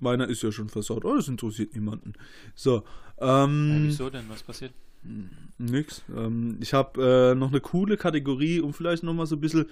meiner 0.00 0.28
ist 0.28 0.42
ja 0.42 0.52
schon 0.52 0.68
versaut. 0.68 1.06
Oh, 1.06 1.16
das 1.16 1.28
interessiert 1.28 1.74
niemanden. 1.74 2.12
So, 2.54 2.84
ähm. 3.18 3.70
Ja, 3.72 3.88
wieso 3.88 4.10
denn? 4.10 4.28
Was 4.28 4.42
passiert? 4.42 4.72
Nix. 5.56 6.02
Ähm, 6.14 6.58
ich 6.60 6.74
habe 6.74 7.32
äh, 7.32 7.34
noch 7.34 7.48
eine 7.48 7.60
coole 7.60 7.96
Kategorie, 7.96 8.60
um 8.60 8.74
vielleicht 8.74 9.02
nochmal 9.02 9.26
so 9.26 9.36
ein 9.36 9.40
bisschen 9.40 9.66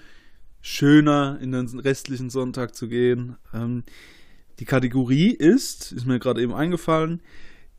schöner 0.62 1.38
in 1.42 1.52
den 1.52 1.78
restlichen 1.78 2.30
Sonntag 2.30 2.74
zu 2.74 2.88
gehen. 2.88 3.36
Ähm, 3.52 3.84
die 4.58 4.64
Kategorie 4.64 5.30
ist, 5.30 5.92
ist 5.92 6.06
mir 6.06 6.18
gerade 6.18 6.42
eben 6.42 6.54
eingefallen, 6.54 7.20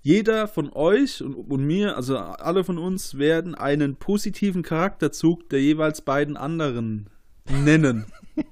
jeder 0.01 0.47
von 0.47 0.71
euch 0.71 1.23
und, 1.23 1.33
und, 1.33 1.65
mir, 1.65 1.95
also 1.97 2.17
alle 2.17 2.63
von 2.63 2.77
uns, 2.77 3.17
werden 3.17 3.55
einen 3.55 3.95
positiven 3.95 4.61
Charakterzug 4.61 5.49
der 5.49 5.61
jeweils 5.61 6.01
beiden 6.01 6.37
anderen 6.37 7.09
nennen. 7.49 8.05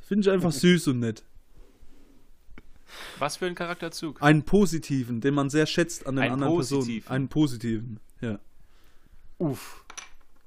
Finde 0.00 0.28
ich 0.28 0.30
einfach 0.30 0.52
süß 0.52 0.88
und 0.88 1.00
nett. 1.00 1.24
Was 3.18 3.38
für 3.38 3.46
ein 3.46 3.54
Charakterzug? 3.54 4.22
Einen 4.22 4.42
positiven, 4.42 5.20
den 5.20 5.34
man 5.34 5.48
sehr 5.48 5.66
schätzt 5.66 6.06
an 6.06 6.16
den 6.16 6.24
einen 6.24 6.32
anderen 6.34 6.54
positiven. 6.54 7.00
Personen. 7.00 7.16
Einen 7.16 7.28
positiven, 7.28 8.00
ja. 8.20 8.38
Uff. 9.38 9.83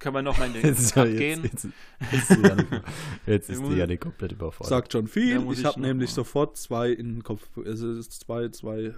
Können 0.08 0.16
wir 0.16 0.22
noch 0.22 0.38
mal 0.38 0.46
in 0.46 0.54
den 0.54 0.66
jetzt, 0.66 0.94
Cut 0.94 1.10
jetzt, 1.10 1.18
gehen? 1.18 1.44
Jetzt, 1.44 1.68
jetzt, 2.14 2.30
ist, 2.30 2.38
die 2.38 2.48
Janik, 2.48 2.68
jetzt 3.26 3.50
ist 3.50 3.62
die 3.62 3.76
Janik 3.76 4.00
komplett 4.00 4.32
überfordert. 4.32 4.70
Sagt 4.70 4.94
schon 4.94 5.08
viel. 5.10 5.44
Ich, 5.52 5.60
ich 5.60 5.66
habe 5.66 5.82
nämlich 5.82 6.12
sofort 6.12 6.56
zwei 6.56 6.92
in 6.92 7.16
den 7.16 7.24
Kopf. 7.26 7.42
Also 7.66 7.92
es 7.92 8.08
ist 8.08 8.14
zwei, 8.14 8.48
zwei, 8.48 8.84
äh, 8.84 8.94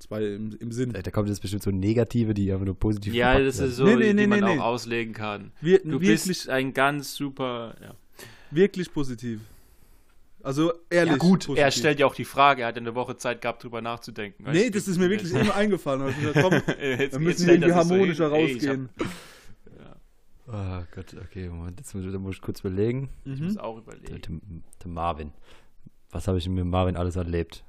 zwei 0.00 0.24
im, 0.24 0.50
im 0.58 0.72
Sinn. 0.72 0.92
Da 0.92 1.08
kommt 1.12 1.28
jetzt 1.28 1.40
bestimmt 1.40 1.62
so 1.62 1.70
negative, 1.70 2.34
die 2.34 2.50
einfach 2.52 2.66
nur 2.66 2.76
positiv 2.76 3.14
Ja, 3.14 3.38
das 3.38 3.60
ist 3.60 3.76
so, 3.76 3.84
nee, 3.84 3.94
nee, 3.94 4.12
nee, 4.12 4.22
die 4.22 4.26
man 4.26 4.42
auch 4.42 4.58
auslegen 4.58 5.14
kann. 5.14 5.52
Wir, 5.60 5.78
du 5.78 6.00
wirklich, 6.00 6.26
bist 6.26 6.48
ein 6.48 6.74
ganz 6.74 7.14
super. 7.14 7.76
Ja. 7.80 7.94
Wirklich 8.50 8.92
positiv. 8.92 9.38
Also 10.42 10.72
ehrlich. 10.88 11.12
Ja 11.12 11.18
gut, 11.18 11.46
positiv. 11.46 11.64
er 11.64 11.70
stellt 11.70 12.00
ja 12.00 12.06
auch 12.06 12.14
die 12.14 12.24
Frage, 12.24 12.62
er 12.62 12.68
hat 12.68 12.76
eine 12.76 12.96
Woche 12.96 13.16
Zeit 13.16 13.40
gehabt, 13.40 13.62
drüber 13.62 13.82
nachzudenken. 13.82 14.46
Nee, 14.50 14.70
das 14.70 14.88
ist 14.88 14.98
mir 14.98 15.10
wirklich 15.10 15.32
immer 15.32 15.54
eingefallen. 15.54 16.02
Also 16.02 16.16
komm, 16.40 16.54
jetzt, 16.80 17.12
wir 17.12 17.20
müssen 17.20 17.48
irgendwie 17.48 17.72
harmonischer 17.72 18.30
so 18.30 18.34
rausgehen. 18.34 18.88
Ey, 18.98 19.06
Oh 20.52 20.82
Gott, 20.92 21.14
okay, 21.14 21.48
Moment, 21.48 21.78
jetzt 21.78 21.94
muss, 21.94 22.04
muss 22.04 22.36
ich 22.36 22.42
kurz 22.42 22.60
überlegen. 22.60 23.10
Ich 23.24 23.38
mhm. 23.38 23.46
muss 23.46 23.56
auch 23.56 23.78
überlegen. 23.78 24.20
Der, 24.20 24.60
der 24.82 24.90
Marvin. 24.90 25.32
Was 26.10 26.26
habe 26.26 26.38
ich 26.38 26.48
mit 26.48 26.64
Marvin 26.64 26.96
alles 26.96 27.14
erlebt? 27.14 27.64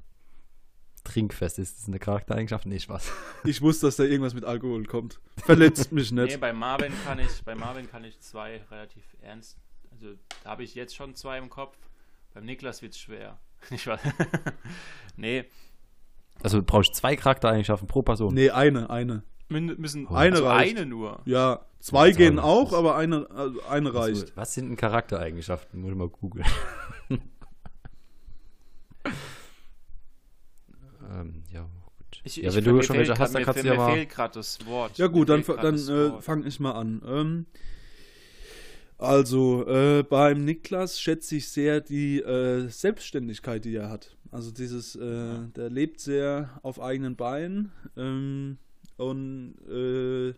Trinkfest, 1.03 1.59
ist 1.59 1.77
das 1.77 1.87
eine 1.87 1.99
Charaktereigenschaft? 1.99 2.65
Nee, 2.65 2.79
Spaß. 2.79 3.11
Ich 3.43 3.61
wusste, 3.61 3.87
dass 3.87 3.95
da 3.95 4.03
irgendwas 4.03 4.33
mit 4.33 4.45
Alkohol 4.45 4.85
kommt. 4.85 5.19
Verletzt 5.37 5.91
mich 5.91 6.11
nicht. 6.11 6.31
Nee, 6.31 6.37
bei 6.37 6.53
Marvin 6.53 6.93
kann 7.05 7.19
ich, 7.19 7.43
bei 7.43 7.55
Marvin 7.55 7.89
kann 7.89 8.03
ich 8.03 8.19
zwei 8.19 8.61
relativ 8.69 9.03
ernst. 9.21 9.57
Also 9.91 10.15
da 10.43 10.51
habe 10.51 10.63
ich 10.63 10.75
jetzt 10.75 10.95
schon 10.95 11.15
zwei 11.15 11.37
im 11.37 11.49
Kopf. 11.49 11.77
Beim 12.33 12.45
Niklas 12.45 12.81
wird 12.81 12.93
es 12.93 12.99
schwer. 12.99 13.39
Ich 13.69 13.85
weiß. 13.85 13.99
nee. 15.17 15.45
Also 16.41 16.63
brauche 16.63 16.81
ich 16.81 16.93
zwei 16.93 17.15
Charaktereigenschaften 17.15 17.87
pro 17.87 18.01
Person? 18.01 18.33
Nee, 18.33 18.49
eine, 18.49 18.89
eine 18.89 19.21
müssen 19.51 20.07
eine, 20.07 20.35
also 20.35 20.47
eine 20.47 20.85
nur. 20.85 21.21
Ja, 21.25 21.65
zwei 21.79 22.11
gehen 22.11 22.39
auch, 22.39 22.73
aber 22.73 22.95
eine, 22.95 23.29
also 23.29 23.61
eine 23.63 23.93
reicht. 23.93 24.21
Also, 24.21 24.35
was 24.35 24.53
sind 24.53 24.69
denn 24.69 24.77
Charaktereigenschaften? 24.77 25.81
Muss 25.81 25.91
ich 25.91 25.97
mal 25.97 26.09
googeln. 26.09 26.45
ähm, 31.11 31.43
ja, 31.51 31.61
gut. 31.61 32.21
Ich, 32.23 32.37
ja, 32.37 32.49
ich, 32.49 32.55
wenn 32.55 32.63
du 32.63 32.81
schon 32.81 32.97
welche 32.97 33.17
hast, 33.17 33.35
dann 33.35 33.43
kannst 33.43 33.63
du 33.63 33.67
ja 33.67 33.75
mal. 33.75 33.93
Fehlt 33.93 34.09
gerade 34.09 34.33
das 34.33 34.65
Wort. 34.65 34.97
Ja 34.97 35.07
gut, 35.07 35.29
dann, 35.29 35.43
dann 35.43 35.75
äh, 35.75 36.21
fange 36.21 36.47
ich 36.47 36.59
mal 36.59 36.71
an. 36.71 37.01
Ähm, 37.05 37.45
also, 38.97 39.67
äh, 39.67 40.03
beim 40.03 40.45
Niklas 40.45 41.01
schätze 41.01 41.35
ich 41.35 41.49
sehr 41.49 41.81
die 41.81 42.19
äh, 42.19 42.67
Selbstständigkeit, 42.69 43.65
die 43.65 43.75
er 43.75 43.89
hat. 43.89 44.15
Also 44.31 44.51
dieses, 44.51 44.95
äh, 44.95 45.39
der 45.55 45.69
lebt 45.69 45.99
sehr 45.99 46.59
auf 46.63 46.79
eigenen 46.79 47.15
Beinen. 47.15 47.71
Ähm, 47.97 48.59
und 49.01 49.55
äh, 49.69 50.33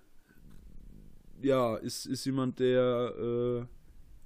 ja, 1.46 1.76
ist, 1.76 2.06
ist 2.06 2.26
jemand, 2.26 2.60
der 2.60 3.14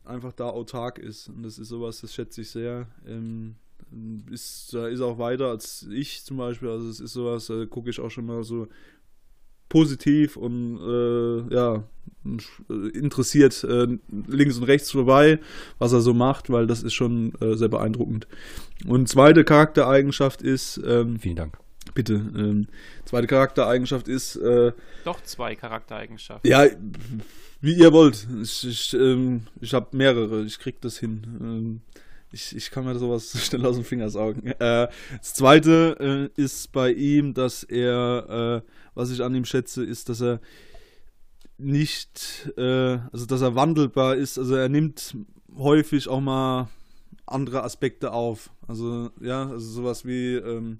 äh, 0.05 0.09
einfach 0.09 0.33
da 0.33 0.49
autark 0.49 0.99
ist. 0.99 1.29
Und 1.29 1.43
das 1.43 1.57
ist 1.57 1.69
sowas, 1.69 2.01
das 2.01 2.13
schätze 2.13 2.41
ich 2.41 2.49
sehr. 2.49 2.87
Ähm, 3.07 3.55
ist, 4.29 4.73
da 4.73 4.87
ist 4.87 5.01
auch 5.01 5.17
weiter 5.17 5.47
als 5.47 5.87
ich 5.91 6.23
zum 6.23 6.37
Beispiel. 6.37 6.69
Also 6.69 6.89
es 6.89 6.99
ist 6.99 7.13
sowas, 7.13 7.47
da 7.47 7.65
gucke 7.65 7.89
ich 7.89 7.99
auch 7.99 8.11
schon 8.11 8.25
mal 8.25 8.43
so 8.43 8.67
positiv 9.69 10.37
und 10.37 10.79
äh, 10.79 11.53
ja, 11.53 11.83
interessiert 12.93 13.63
äh, 13.63 13.97
links 14.27 14.57
und 14.57 14.63
rechts 14.63 14.91
vorbei, 14.91 15.39
was 15.77 15.91
er 15.91 16.01
so 16.01 16.13
macht, 16.13 16.49
weil 16.49 16.67
das 16.67 16.83
ist 16.83 16.93
schon 16.93 17.33
äh, 17.41 17.55
sehr 17.55 17.67
beeindruckend. 17.67 18.27
Und 18.85 19.09
zweite 19.09 19.43
Charaktereigenschaft 19.43 20.41
ist. 20.41 20.79
Ähm, 20.85 21.19
Vielen 21.19 21.35
Dank. 21.35 21.57
Bitte. 21.97 22.13
Ähm, 22.13 22.67
zweite 23.05 23.25
Charaktereigenschaft 23.25 24.07
ist. 24.07 24.35
Äh, 24.35 24.71
Doch 25.03 25.19
zwei 25.23 25.55
Charaktereigenschaften. 25.55 26.47
Ja, 26.47 26.67
wie 27.59 27.73
ihr 27.73 27.91
wollt. 27.91 28.27
Ich, 28.39 28.67
ich, 28.67 28.93
ähm, 28.93 29.47
ich 29.61 29.73
habe 29.73 29.97
mehrere. 29.97 30.43
Ich 30.43 30.59
krieg 30.59 30.79
das 30.81 30.99
hin. 30.99 31.23
Ähm, 31.41 31.81
ich, 32.31 32.55
ich 32.55 32.69
kann 32.69 32.85
mir 32.85 32.99
sowas 32.99 33.31
schnell 33.43 33.65
aus 33.65 33.77
dem 33.77 33.83
Finger 33.83 34.11
saugen. 34.11 34.45
Äh, 34.45 34.89
das 35.17 35.33
zweite 35.33 36.29
äh, 36.37 36.39
ist 36.39 36.71
bei 36.71 36.91
ihm, 36.91 37.33
dass 37.33 37.63
er, 37.63 38.61
äh, 38.63 38.69
was 38.93 39.09
ich 39.09 39.23
an 39.23 39.33
ihm 39.33 39.45
schätze, 39.45 39.83
ist, 39.83 40.09
dass 40.09 40.21
er 40.21 40.39
nicht, 41.57 42.51
äh, 42.57 42.99
also 43.11 43.25
dass 43.25 43.41
er 43.41 43.55
wandelbar 43.55 44.17
ist. 44.17 44.37
Also 44.37 44.53
er 44.53 44.69
nimmt 44.69 45.17
häufig 45.57 46.09
auch 46.09 46.21
mal 46.21 46.69
andere 47.25 47.63
Aspekte 47.63 48.13
auf. 48.13 48.51
Also 48.67 49.09
ja, 49.19 49.49
also 49.49 49.67
sowas 49.67 50.05
wie 50.05 50.35
ähm, 50.35 50.77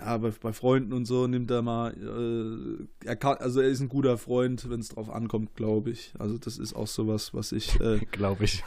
ja, 0.00 0.18
bei, 0.18 0.30
bei, 0.30 0.52
Freunden 0.52 0.92
und 0.92 1.04
so 1.04 1.26
nimmt 1.26 1.50
er 1.50 1.62
mal, 1.62 1.92
äh, 1.92 3.06
er 3.06 3.16
kann, 3.16 3.36
also 3.38 3.60
er 3.60 3.68
ist 3.68 3.80
ein 3.80 3.88
guter 3.88 4.18
Freund, 4.18 4.68
wenn 4.68 4.80
es 4.80 4.88
drauf 4.88 5.10
ankommt, 5.10 5.54
glaube 5.54 5.90
ich. 5.90 6.12
Also 6.18 6.38
das 6.38 6.58
ist 6.58 6.74
auch 6.74 6.86
sowas, 6.86 7.34
was 7.34 7.52
ich, 7.52 7.80
äh, 7.80 7.98
glaube 8.10 8.44
ich, 8.44 8.64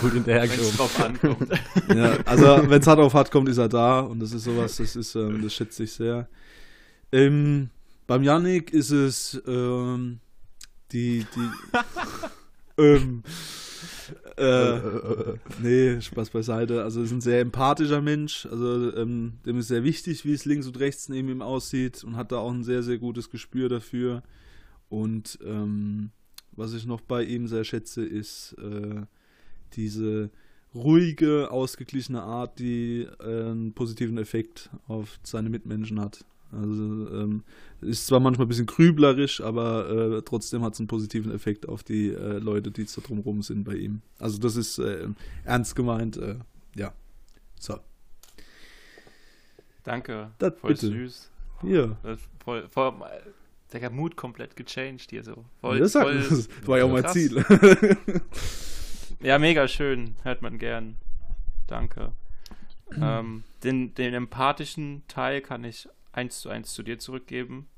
gut 0.00 0.12
hinterhergekommen. 0.12 0.64
Wenn 0.64 0.70
es 0.70 0.76
drauf 0.76 1.04
ankommt. 1.04 1.48
ja, 1.94 2.18
also 2.24 2.70
wenn 2.70 2.80
es 2.80 2.86
hart 2.86 3.00
auf 3.00 3.14
hart 3.14 3.30
kommt, 3.30 3.48
ist 3.48 3.58
er 3.58 3.68
da 3.68 4.00
und 4.00 4.20
das 4.20 4.32
ist 4.32 4.44
sowas, 4.44 4.76
das 4.76 4.96
ist, 4.96 5.14
äh, 5.14 5.38
das 5.40 5.54
schätze 5.54 5.84
ich 5.84 5.92
sehr. 5.92 6.28
Ähm, 7.12 7.68
beim 8.06 8.22
Yannick 8.22 8.72
ist 8.72 8.90
es 8.90 9.40
ähm, 9.46 10.20
die, 10.92 11.26
die, 11.34 11.50
ähm, 12.82 13.22
äh, 14.36 14.80
nee, 15.62 16.00
Spaß 16.00 16.30
beiseite. 16.30 16.82
Also 16.82 17.02
ist 17.02 17.12
ein 17.12 17.20
sehr 17.20 17.40
empathischer 17.40 18.00
Mensch. 18.00 18.46
Also 18.46 18.94
ähm, 18.96 19.34
dem 19.44 19.58
ist 19.58 19.68
sehr 19.68 19.84
wichtig, 19.84 20.24
wie 20.24 20.32
es 20.32 20.44
links 20.44 20.66
und 20.66 20.78
rechts 20.78 21.08
neben 21.08 21.28
ihm 21.28 21.42
aussieht 21.42 22.04
und 22.04 22.16
hat 22.16 22.32
da 22.32 22.38
auch 22.38 22.52
ein 22.52 22.64
sehr, 22.64 22.82
sehr 22.82 22.98
gutes 22.98 23.30
Gespür 23.30 23.68
dafür. 23.68 24.22
Und 24.88 25.38
ähm, 25.44 26.10
was 26.52 26.74
ich 26.74 26.86
noch 26.86 27.00
bei 27.00 27.24
ihm 27.24 27.46
sehr 27.46 27.64
schätze, 27.64 28.04
ist 28.04 28.54
äh, 28.58 29.02
diese 29.74 30.30
ruhige, 30.74 31.50
ausgeglichene 31.50 32.22
Art, 32.22 32.58
die 32.58 33.06
äh, 33.20 33.50
einen 33.50 33.72
positiven 33.74 34.18
Effekt 34.18 34.70
auf 34.86 35.18
seine 35.22 35.50
Mitmenschen 35.50 36.00
hat. 36.00 36.24
Also 36.52 36.82
ähm, 36.82 37.44
ist 37.80 38.06
zwar 38.06 38.20
manchmal 38.20 38.46
ein 38.46 38.48
bisschen 38.48 38.66
grüblerisch, 38.66 39.40
aber 39.40 39.88
äh, 40.18 40.22
trotzdem 40.22 40.62
hat 40.62 40.74
es 40.74 40.80
einen 40.80 40.88
positiven 40.88 41.32
Effekt 41.32 41.68
auf 41.68 41.82
die 41.82 42.08
äh, 42.08 42.38
Leute, 42.38 42.70
die 42.70 42.84
so 42.84 43.00
drumherum 43.00 43.42
sind 43.42 43.64
bei 43.64 43.74
ihm. 43.74 44.02
Also 44.18 44.38
das 44.38 44.56
ist 44.56 44.78
äh, 44.78 45.08
ernst 45.44 45.74
gemeint, 45.74 46.18
äh, 46.18 46.36
ja. 46.76 46.92
So. 47.58 47.78
Danke. 49.82 50.30
Das 50.38 50.54
voll 50.58 50.74
bitte. 50.74 50.86
süß. 50.88 51.30
Ja. 51.64 51.96
Voll, 52.44 52.68
voll, 52.68 52.94
der 53.72 53.90
Mut 53.90 54.16
komplett 54.16 54.56
gechanged 54.56 55.10
hier 55.10 55.24
so. 55.24 55.44
Voll, 55.60 55.78
das, 55.78 55.92
voll, 55.92 56.16
das 56.16 56.48
war 56.66 56.78
ja 56.78 56.84
auch 56.84 56.90
mein 56.90 57.08
Ziel. 57.08 57.44
ja, 59.20 59.38
mega 59.38 59.66
schön. 59.68 60.16
Hört 60.22 60.42
man 60.42 60.58
gern. 60.58 60.96
Danke. 61.66 62.12
ähm, 63.00 63.44
den, 63.64 63.94
den 63.94 64.12
empathischen 64.12 65.02
Teil 65.08 65.40
kann 65.40 65.64
ich 65.64 65.88
eins 66.12 66.40
zu 66.40 66.50
eins 66.50 66.72
zu 66.72 66.82
dir 66.82 66.98
zurückgeben. 66.98 67.68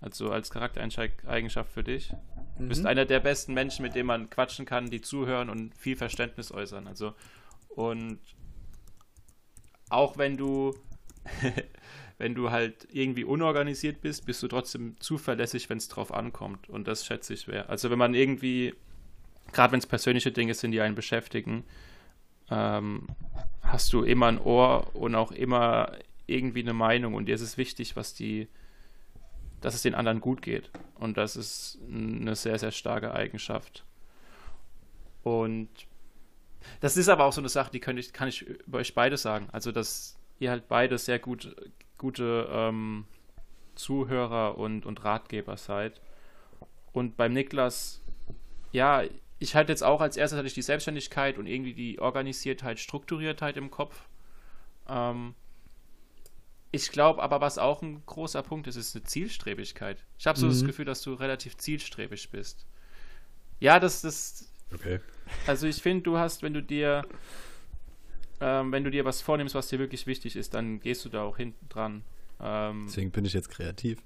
Also 0.00 0.30
als 0.30 0.50
Charaktereigenschaft 0.50 1.72
für 1.72 1.82
dich. 1.82 2.12
Du 2.58 2.68
bist 2.68 2.82
mhm. 2.82 2.88
einer 2.88 3.06
der 3.06 3.20
besten 3.20 3.54
Menschen, 3.54 3.82
mit 3.82 3.94
denen 3.94 4.06
man 4.06 4.28
quatschen 4.28 4.66
kann, 4.66 4.90
die 4.90 5.00
zuhören 5.00 5.48
und 5.48 5.74
viel 5.74 5.96
Verständnis 5.96 6.52
äußern. 6.52 6.86
Also, 6.86 7.14
und 7.68 8.20
auch 9.88 10.18
wenn 10.18 10.36
du, 10.36 10.74
wenn 12.18 12.34
du 12.34 12.50
halt 12.50 12.86
irgendwie 12.92 13.24
unorganisiert 13.24 14.02
bist, 14.02 14.26
bist 14.26 14.42
du 14.42 14.48
trotzdem 14.48 15.00
zuverlässig, 15.00 15.70
wenn 15.70 15.78
es 15.78 15.88
drauf 15.88 16.12
ankommt. 16.12 16.68
Und 16.68 16.86
das 16.86 17.06
schätze 17.06 17.32
ich 17.32 17.40
schwer. 17.40 17.70
Also, 17.70 17.90
wenn 17.90 17.98
man 17.98 18.12
irgendwie, 18.12 18.74
gerade 19.52 19.72
wenn 19.72 19.78
es 19.78 19.86
persönliche 19.86 20.32
Dinge 20.32 20.52
sind, 20.52 20.72
die 20.72 20.82
einen 20.82 20.94
beschäftigen, 20.94 21.64
ähm, 22.50 23.08
hast 23.62 23.92
du 23.94 24.02
immer 24.02 24.26
ein 24.26 24.38
Ohr 24.38 24.94
und 24.94 25.14
auch 25.14 25.32
immer 25.32 25.96
irgendwie 26.26 26.60
eine 26.60 26.72
Meinung 26.72 27.14
und 27.14 27.26
dir 27.26 27.34
ist 27.34 27.40
es 27.40 27.56
wichtig, 27.58 27.96
was 27.96 28.14
die 28.14 28.48
dass 29.64 29.74
es 29.74 29.80
den 29.80 29.94
anderen 29.94 30.20
gut 30.20 30.42
geht. 30.42 30.70
Und 30.96 31.16
das 31.16 31.36
ist 31.36 31.78
eine 31.90 32.36
sehr, 32.36 32.58
sehr 32.58 32.70
starke 32.70 33.14
Eigenschaft. 33.14 33.86
Und 35.22 35.70
das 36.80 36.98
ist 36.98 37.08
aber 37.08 37.24
auch 37.24 37.32
so 37.32 37.40
eine 37.40 37.48
Sache, 37.48 37.70
die 37.70 37.80
kann 37.80 37.96
ich, 37.96 38.12
kann 38.12 38.28
ich 38.28 38.42
über 38.42 38.78
euch 38.78 38.94
beide 38.94 39.16
sagen. 39.16 39.48
Also, 39.52 39.72
dass 39.72 40.18
ihr 40.38 40.50
halt 40.50 40.68
beide 40.68 40.98
sehr 40.98 41.18
gut, 41.18 41.56
gute 41.96 42.46
ähm, 42.50 43.06
Zuhörer 43.74 44.58
und, 44.58 44.84
und 44.84 45.02
Ratgeber 45.02 45.56
seid. 45.56 46.02
Und 46.92 47.16
beim 47.16 47.32
Niklas, 47.32 48.02
ja, 48.70 49.02
ich 49.38 49.56
hatte 49.56 49.72
jetzt 49.72 49.82
auch 49.82 50.02
als 50.02 50.18
erstes 50.18 50.36
hatte 50.36 50.46
ich 50.46 50.54
die 50.54 50.60
Selbstständigkeit 50.60 51.38
und 51.38 51.46
irgendwie 51.46 51.72
die 51.72 52.00
Organisiertheit, 52.00 52.78
Strukturiertheit 52.78 53.56
im 53.56 53.70
Kopf. 53.70 54.08
Ähm, 54.90 55.34
ich 56.74 56.90
glaube 56.90 57.22
aber, 57.22 57.40
was 57.40 57.56
auch 57.58 57.82
ein 57.82 58.02
großer 58.04 58.42
Punkt 58.42 58.66
ist, 58.66 58.74
ist 58.74 58.96
eine 58.96 59.04
Zielstrebigkeit. 59.04 60.04
Ich 60.18 60.26
habe 60.26 60.38
so 60.38 60.46
mhm. 60.46 60.50
das 60.50 60.64
Gefühl, 60.64 60.84
dass 60.84 61.02
du 61.02 61.14
relativ 61.14 61.56
zielstrebig 61.56 62.30
bist. 62.30 62.66
Ja, 63.60 63.78
das, 63.78 64.02
das. 64.02 64.52
Okay. 64.72 64.98
Also 65.46 65.68
ich 65.68 65.80
finde, 65.80 66.02
du 66.02 66.18
hast, 66.18 66.42
wenn 66.42 66.52
du 66.52 66.62
dir, 66.62 67.02
ähm, 68.40 68.72
wenn 68.72 68.82
du 68.82 68.90
dir 68.90 69.04
was 69.04 69.22
vornimmst, 69.22 69.54
was 69.54 69.68
dir 69.68 69.78
wirklich 69.78 70.08
wichtig 70.08 70.34
ist, 70.34 70.54
dann 70.54 70.80
gehst 70.80 71.04
du 71.04 71.08
da 71.08 71.22
auch 71.22 71.36
hinten 71.36 71.68
dran. 71.68 72.02
Ähm, 72.40 72.86
Deswegen 72.88 73.12
bin 73.12 73.24
ich 73.24 73.32
jetzt 73.32 73.50
kreativ. 73.50 74.02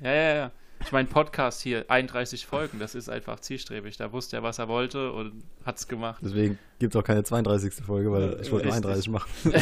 Ja, 0.00 0.12
ja, 0.12 0.34
ja. 0.34 0.52
Ich 0.80 0.92
meine, 0.92 1.08
Podcast 1.08 1.62
hier, 1.62 1.86
31 1.88 2.46
Folgen, 2.46 2.78
das 2.78 2.94
ist 2.94 3.08
einfach 3.08 3.40
zielstrebig. 3.40 3.96
Da 3.96 4.12
wusste 4.12 4.36
er, 4.36 4.42
was 4.42 4.58
er 4.58 4.68
wollte 4.68 5.12
und 5.12 5.42
hat 5.64 5.78
es 5.78 5.88
gemacht. 5.88 6.20
Deswegen 6.22 6.58
gibt 6.78 6.94
es 6.94 7.00
auch 7.00 7.04
keine 7.04 7.24
32. 7.24 7.74
Folge, 7.84 8.12
weil 8.12 8.38
ich 8.40 8.52
wollte 8.52 8.66
nur 8.66 8.74
31 8.74 9.08
machen. 9.08 9.30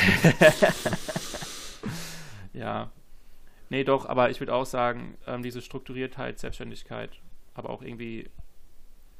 ja. 2.52 2.90
Nee, 3.70 3.84
doch, 3.84 4.06
aber 4.06 4.30
ich 4.30 4.38
würde 4.40 4.54
auch 4.54 4.66
sagen, 4.66 5.16
ähm, 5.26 5.42
diese 5.42 5.62
Strukturiertheit, 5.62 6.38
Selbstständigkeit, 6.38 7.10
aber 7.54 7.70
auch 7.70 7.82
irgendwie 7.82 8.28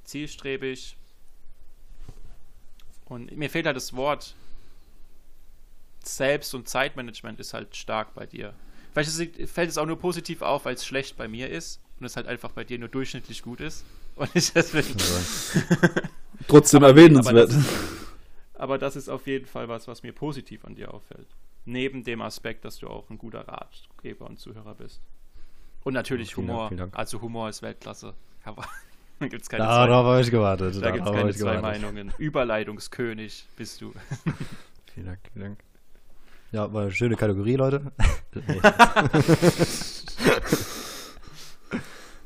zielstrebig. 0.05 0.97
Und 3.07 3.37
mir 3.37 3.51
fehlt 3.51 3.67
halt 3.67 3.77
das 3.77 3.95
Wort 3.95 4.35
Selbst- 6.05 6.55
und 6.55 6.69
Zeitmanagement 6.69 7.39
ist 7.41 7.55
halt 7.55 7.77
stark 7.77 8.15
bei 8.15 8.27
dir. 8.27 8.55
Vielleicht 8.93 9.51
fällt 9.51 9.71
es 9.71 9.79
auch 9.79 9.87
nur 9.87 9.99
positiv 9.99 10.43
auf, 10.43 10.65
weil 10.65 10.75
es 10.75 10.85
schlecht 10.85 11.17
bei 11.17 11.29
mir 11.29 11.49
ist 11.49 11.81
und 11.99 12.07
es 12.07 12.17
halt 12.17 12.27
einfach 12.27 12.51
bei 12.51 12.65
dir 12.65 12.79
nur 12.79 12.89
durchschnittlich 12.89 13.43
gut 13.43 13.61
ist. 13.61 13.85
Und 14.17 14.29
ich 14.35 14.53
deswegen. 14.53 14.99
Trotzdem 16.47 16.83
erwähnenswert. 16.83 17.51
Aber, 17.51 17.65
aber 18.55 18.79
das 18.79 18.95
ist 18.95 19.09
auf 19.09 19.27
jeden 19.27 19.47
Fall 19.47 19.69
was, 19.69 19.89
was 19.89 20.03
mir 20.03 20.13
positiv 20.13 20.67
an 20.67 20.75
dir 20.75 20.93
auffällt. 20.93 21.29
Neben 21.65 22.03
dem 22.03 22.21
Aspekt, 22.23 22.65
dass 22.65 22.79
du 22.79 22.89
auch 22.89 23.09
ein 23.11 23.19
guter 23.19 23.47
Ratgeber 23.47 24.27
und 24.27 24.39
Zuhörer 24.39 24.75
bist. 24.75 25.01
Und 25.85 25.95
natürlich 25.95 26.37
oh, 26.37 26.43
Humor. 26.43 26.71
Dank, 26.75 26.97
Also 26.97 27.21
Humor 27.21 27.49
ist 27.49 27.63
Weltklasse. 27.63 28.15
Aber 28.45 28.65
da 29.21 29.29
gibt 29.29 29.43
es 29.43 29.49
keine 29.49 29.65
Darauf 29.65 30.05
habe 30.07 30.21
ich 30.21 30.31
gewartet. 30.31 30.83
Da 30.83 30.91
gibt 30.91 31.07
es 31.07 31.13
keine 31.13 31.33
zwei 31.33 31.57
gewartet. 31.57 31.83
Meinungen. 31.83 32.13
Überleitungskönig 32.19 33.47
bist 33.57 33.81
du. 33.81 33.93
vielen 34.95 35.07
Dank, 35.07 35.21
vielen 35.33 35.45
Dank. 35.45 35.59
Ja, 36.51 36.73
war 36.73 36.83
eine 36.83 36.93
schöne 36.93 37.17
Kategorie, 37.17 37.57
Leute. 37.57 37.93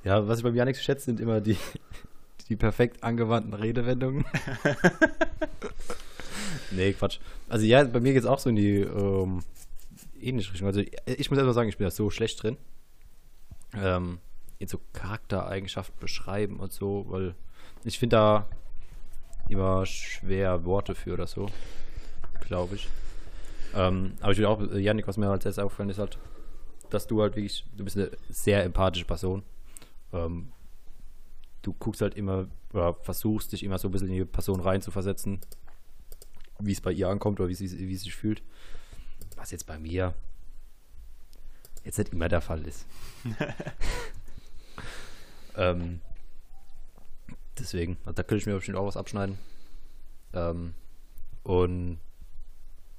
ja, 0.03 0.27
was 0.27 0.39
ich 0.39 0.45
beim 0.45 0.57
Janik 0.57 0.77
schätze, 0.77 1.05
sind 1.05 1.21
immer 1.21 1.41
die, 1.41 1.57
die 2.49 2.57
perfekt 2.57 3.05
angewandten 3.05 3.55
Redewendungen. 3.55 4.25
Nee, 6.71 6.93
Quatsch. 6.93 7.19
Also 7.49 7.65
ja, 7.65 7.85
bei 7.85 8.01
mir 8.01 8.13
geht 8.13 8.23
es 8.23 8.29
auch 8.29 8.39
so 8.39 8.51
in 8.51 8.57
die 8.57 8.81
ähm, 8.81 9.43
ähnliche 10.21 10.53
Richtung. 10.53 10.69
Also 10.69 10.81
ich 10.81 11.31
muss 11.31 11.39
erstmal 11.39 11.55
sagen, 11.55 11.69
ich 11.69 11.79
bin 11.79 11.87
da 11.87 11.91
so 11.91 12.11
schlecht 12.11 12.43
drin. 12.43 12.57
Ähm, 13.75 14.19
in 14.59 14.69
so 14.69 14.81
Charaktereigenschaften 14.93 15.99
beschreiben 16.01 16.61
und 16.61 16.73
so, 16.73 17.05
weil 17.09 17.35
ich 17.85 17.99
finde 17.99 18.17
da 18.17 18.49
immer 19.49 19.85
schwer 19.87 20.65
Worte 20.65 20.95
für 20.95 21.15
oder 21.15 21.27
so. 21.27 21.49
Glaube 22.41 22.77
ich. 22.77 22.89
Ähm, 23.75 24.15
aber 24.21 24.33
ich 24.33 24.39
will 24.39 24.47
auch, 24.47 24.61
äh, 24.61 24.79
Janik, 24.79 25.07
was 25.07 25.17
mir 25.17 25.29
als 25.29 25.45
erstes 25.45 25.63
aufgefallen 25.63 25.91
ist, 25.91 25.99
halt, 25.99 26.19
dass 26.91 27.07
du 27.07 27.21
halt 27.21 27.37
wirklich, 27.37 27.65
du 27.77 27.85
bist 27.85 27.97
eine 27.97 28.11
sehr 28.29 28.65
empathische 28.65 29.05
Person. 29.05 29.43
Ähm, 30.13 30.53
du 31.63 31.75
guckst 31.75 32.01
halt 32.01 32.15
immer, 32.15 32.47
oder 32.73 32.95
versuchst 32.95 33.53
dich 33.53 33.65
immer 33.65 33.79
so 33.79 33.89
ein 33.89 33.91
bisschen 33.91 34.09
in 34.09 34.15
die 34.15 34.25
Person 34.25 34.61
reinzuversetzen, 34.61 35.41
wie 36.59 36.73
es 36.73 36.81
bei 36.81 36.93
ihr 36.93 37.09
ankommt 37.09 37.41
oder 37.41 37.49
wie 37.49 37.55
sie, 37.55 37.71
wie 37.71 37.97
sie 37.97 38.05
sich 38.05 38.15
fühlt. 38.15 38.43
Was 39.37 39.51
jetzt 39.51 39.67
bei 39.67 39.79
mir 39.79 40.15
jetzt 41.85 41.99
nicht 41.99 42.13
immer 42.13 42.29
der 42.29 42.41
Fall 42.41 42.67
ist. 42.67 42.85
ähm, 45.57 46.01
deswegen, 47.59 47.97
da 48.05 48.23
könnte 48.23 48.37
ich 48.37 48.47
mir 48.47 48.55
bestimmt 48.55 48.77
auch 48.77 48.87
was 48.87 48.97
abschneiden. 48.97 49.39
Ähm, 50.33 50.75
und 51.45 51.99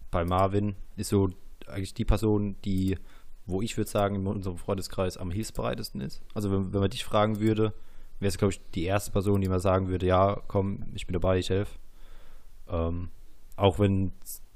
bei 0.10 0.24
Marvin 0.24 0.76
ist 0.96 1.10
so 1.10 1.30
eigentlich 1.68 1.94
die 1.94 2.06
Person, 2.06 2.56
die, 2.64 2.98
wo 3.46 3.62
ich 3.62 3.76
würde 3.76 3.90
sagen, 3.90 4.16
in 4.16 4.28
unserem 4.28 4.58
Freundeskreis 4.58 5.18
am 5.18 5.32
hilfsbereitesten 5.32 6.00
ist. 6.00 6.22
Also 6.34 6.52
wenn, 6.52 6.74
wenn 6.74 6.80
man 6.80 6.90
dich 6.90 7.04
fragen 7.04 7.40
würde, 7.40 7.74
wäre 8.20 8.30
es, 8.30 8.38
glaube 8.38 8.54
ich, 8.54 8.62
die 8.72 8.86
erste 8.86 9.12
Person, 9.12 9.42
die 9.42 9.50
mal 9.50 9.60
sagen 9.60 9.90
würde, 9.90 10.06
ja, 10.06 10.42
komm, 10.48 10.86
ich 10.96 11.06
bin 11.06 11.14
dabei, 11.14 11.40
ich 11.40 11.50
helfe. 11.50 11.78
Ähm, 12.70 13.10
auch 13.58 13.80
wenn 13.80 14.14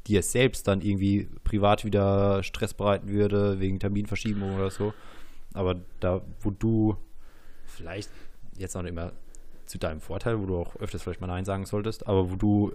dir 0.08 0.24
selbst 0.24 0.68
dann 0.68 0.82
irgendwie 0.82 1.30
privat 1.44 1.86
wieder 1.86 2.44
Stress 2.44 2.74
bereiten 2.74 3.10
würde, 3.10 3.60
wegen 3.60 3.80
Terminverschiebung 3.80 4.56
oder 4.56 4.72
so. 4.72 4.94
Aber 5.54 5.82
da, 6.00 6.22
wo 6.40 6.52
du 6.52 6.96
vielleicht 7.66 8.10
jetzt 8.58 8.76
noch 8.76 8.84
nicht 8.84 8.96
mehr 8.96 9.14
zu 9.66 9.78
deinem 9.78 10.02
Vorteil, 10.02 10.40
wo 10.40 10.46
du 10.46 10.58
auch 10.58 10.76
öfters 10.78 11.04
vielleicht 11.04 11.22
mal 11.22 11.28
Nein 11.28 11.46
sagen 11.46 11.66
solltest, 11.66 12.08
aber 12.08 12.32
wo 12.32 12.36
du 12.36 12.74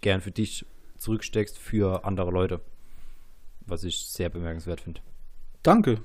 gern 0.00 0.20
für 0.20 0.30
dich 0.30 0.64
zurücksteckst 0.98 1.58
für 1.58 2.04
andere 2.04 2.30
Leute. 2.30 2.60
Was 3.66 3.84
ich 3.84 4.06
sehr 4.06 4.30
bemerkenswert 4.30 4.80
finde. 4.80 5.00
Danke. 5.62 6.00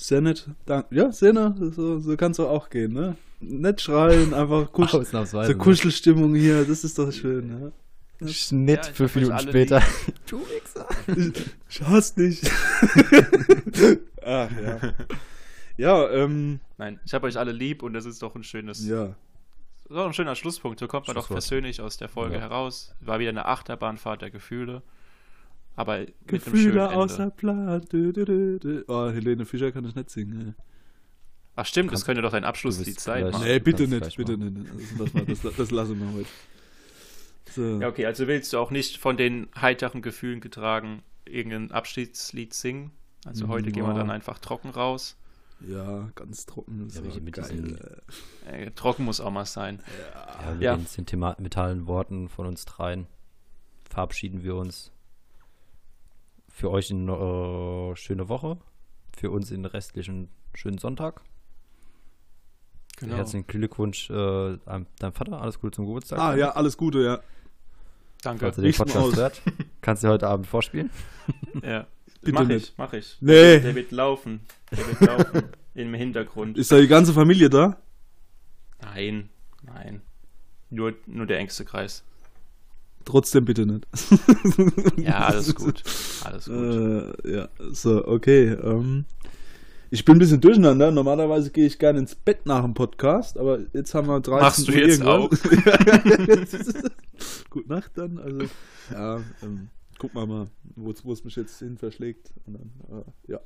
Sehr 0.00 0.20
nett. 0.20 0.48
Dank 0.66 0.86
ja, 0.90 1.12
sehr 1.12 1.32
nett. 1.32 1.54
So, 1.74 1.98
so 2.00 2.16
kann 2.16 2.32
es 2.32 2.40
auch 2.40 2.70
gehen, 2.70 2.92
ne? 2.92 3.16
Nett 3.40 3.80
schreien, 3.80 4.32
einfach 4.32 4.70
Kusch 4.72 4.92
so 5.12 5.54
Kuschelstimmung 5.54 6.34
hier, 6.34 6.64
das 6.64 6.84
ist 6.84 6.98
doch 6.98 7.12
schön, 7.12 7.48
ne? 7.48 7.72
Schnitt 8.28 8.86
ja, 8.86 8.92
fünf 8.92 9.14
Minuten 9.14 9.38
später. 9.38 9.82
Du 10.26 10.40
Wichser. 10.40 10.88
Ich 11.68 11.82
hasse 11.82 12.14
dich. 12.14 12.42
Ach, 14.24 14.50
ja. 14.62 14.94
Ja, 15.76 16.10
ähm. 16.10 16.60
Nein, 16.78 17.00
ich 17.04 17.14
habe 17.14 17.26
euch 17.26 17.38
alle 17.38 17.52
lieb 17.52 17.82
und 17.82 17.92
das 17.92 18.06
ist 18.06 18.22
doch 18.22 18.34
ein 18.34 18.44
schönes 18.44 18.86
ja 18.86 19.14
ist 19.92 19.98
auch 19.98 20.06
ein 20.06 20.12
schöner 20.12 20.34
Schlusspunkt. 20.34 20.78
So 20.80 20.88
kommt 20.88 21.06
man 21.06 21.16
doch 21.16 21.28
persönlich 21.28 21.80
aus 21.80 21.96
der 21.96 22.08
Folge 22.08 22.36
ja. 22.36 22.40
heraus. 22.40 22.94
War 23.00 23.18
wieder 23.18 23.30
eine 23.30 23.46
Achterbahnfahrt 23.46 24.22
der 24.22 24.30
Gefühle. 24.30 24.82
Aber 25.76 26.04
Gefühle 26.26 26.90
außer 26.90 27.30
Plan. 27.30 27.82
Oh, 28.88 29.10
Helene 29.10 29.46
Fischer 29.46 29.72
kann 29.72 29.84
ich 29.84 29.94
nicht 29.94 30.10
singen. 30.10 30.54
Ach 31.54 31.66
stimmt, 31.66 31.90
Kannst 31.90 32.02
das 32.02 32.06
könnte 32.06 32.22
doch 32.22 32.32
dein 32.32 32.44
Abschlusslied 32.44 32.98
sein. 32.98 33.30
Nee, 33.40 33.58
bitte 33.58 33.86
nicht, 33.86 34.16
bitte 34.16 34.38
nicht. 34.38 34.66
Das, 34.98 35.42
das, 35.42 35.56
das 35.56 35.70
lassen 35.70 36.00
wir 36.00 36.12
heute. 36.14 36.28
So. 37.50 37.80
Ja, 37.80 37.88
okay, 37.88 38.06
also 38.06 38.26
willst 38.26 38.52
du 38.52 38.58
auch 38.58 38.70
nicht 38.70 38.98
von 38.98 39.16
den 39.16 39.48
heiteren 39.60 40.02
Gefühlen 40.02 40.40
getragen 40.40 41.02
irgendein 41.24 41.70
Abschiedslied 41.70 42.54
singen? 42.54 42.92
Also 43.24 43.48
heute 43.48 43.66
ja. 43.66 43.72
gehen 43.72 43.86
wir 43.86 43.94
dann 43.94 44.10
einfach 44.10 44.38
trocken 44.38 44.70
raus. 44.70 45.16
Ja, 45.60 46.10
ganz 46.16 46.46
trocken. 46.46 46.88
Ja, 46.92 47.00
mit 47.20 47.34
geil. 47.34 47.44
Diesen, 47.50 47.78
äh, 48.46 48.70
trocken 48.72 49.04
muss 49.04 49.20
auch 49.20 49.30
mal 49.30 49.44
sein. 49.44 49.80
Ja, 50.14 50.44
ja 50.44 50.52
mit 50.52 50.62
ja. 50.62 50.76
den 50.76 50.86
sentimentalen 50.86 51.86
Worten 51.86 52.28
von 52.28 52.46
uns 52.46 52.64
dreien 52.64 53.06
verabschieden 53.92 54.42
wir 54.42 54.56
uns. 54.56 54.90
Für 56.48 56.70
euch 56.70 56.90
eine 56.90 57.12
äh, 57.12 57.96
schöne 57.96 58.28
Woche. 58.28 58.58
Für 59.16 59.30
uns 59.30 59.52
einen 59.52 59.66
restlichen 59.66 60.30
schönen 60.54 60.78
Sonntag. 60.78 61.22
Genau. 63.02 63.16
Herzlichen 63.16 63.46
Glückwunsch 63.48 64.10
äh, 64.10 64.14
an 64.64 64.86
deinem 65.00 65.12
Vater. 65.12 65.40
Alles 65.40 65.58
Gute 65.58 65.74
zum 65.74 65.86
Geburtstag. 65.86 66.18
Ah, 66.20 66.36
ja, 66.36 66.52
alles 66.52 66.76
Gute, 66.76 67.00
ja. 67.00 67.20
Danke. 68.22 68.44
Falls 68.44 68.56
du 68.56 68.62
den 68.62 68.72
Podcast 68.72 69.16
hört, 69.16 69.42
kannst 69.80 70.04
du 70.04 70.08
heute 70.08 70.28
Abend 70.28 70.46
vorspielen. 70.46 70.90
Ja. 71.62 71.86
Bitte 72.22 72.32
mach 72.34 72.46
nicht. 72.46 72.68
ich, 72.68 72.74
mach 72.78 72.92
ich. 72.92 73.16
Nee. 73.20 73.58
Der 73.60 73.74
wird 73.74 73.90
laufen. 73.90 74.40
Der 74.70 74.78
wird 74.86 75.00
laufen 75.00 75.42
im 75.74 75.92
Hintergrund. 75.94 76.56
Ist 76.56 76.70
da 76.70 76.78
die 76.80 76.86
ganze 76.86 77.12
Familie 77.12 77.50
da? 77.50 77.76
Nein, 78.80 79.28
nein. 79.62 80.02
Nur, 80.70 80.94
nur 81.06 81.26
der 81.26 81.38
engste 81.38 81.64
Kreis. 81.64 82.04
Trotzdem 83.04 83.44
bitte 83.44 83.66
nicht. 83.66 83.86
ja, 84.96 85.18
alles 85.26 85.52
gut. 85.56 85.82
Alles 86.24 86.46
gut. 86.46 87.24
Äh, 87.24 87.34
ja, 87.36 87.48
so, 87.72 88.06
okay. 88.06 88.50
Ähm, 88.52 89.04
ich 89.92 90.06
bin 90.06 90.16
ein 90.16 90.18
bisschen 90.20 90.40
durcheinander. 90.40 90.90
Normalerweise 90.90 91.50
gehe 91.50 91.66
ich 91.66 91.78
gerne 91.78 91.98
ins 91.98 92.14
Bett 92.14 92.46
nach 92.46 92.62
dem 92.62 92.72
Podcast, 92.72 93.36
aber 93.36 93.58
jetzt 93.74 93.94
haben 93.94 94.06
wir 94.06 94.20
30 94.20 94.42
Machst 94.42 94.68
du 94.68 94.72
jetzt 94.72 95.02
irgendwas. 95.02 95.44
auch? 95.44 96.90
Gut 97.50 97.68
Nacht 97.68 97.90
dann. 97.96 98.18
Also, 98.18 98.46
ja, 98.90 99.16
ähm, 99.42 99.68
gucken 99.98 100.18
wir 100.18 100.26
mal, 100.26 100.48
wo 100.76 100.90
es 100.90 101.24
mich 101.24 101.36
jetzt 101.36 101.58
hin 101.58 101.76
verschlägt. 101.76 102.32
Dann, 102.46 102.72
äh, 102.90 103.32
ja. 103.32 103.40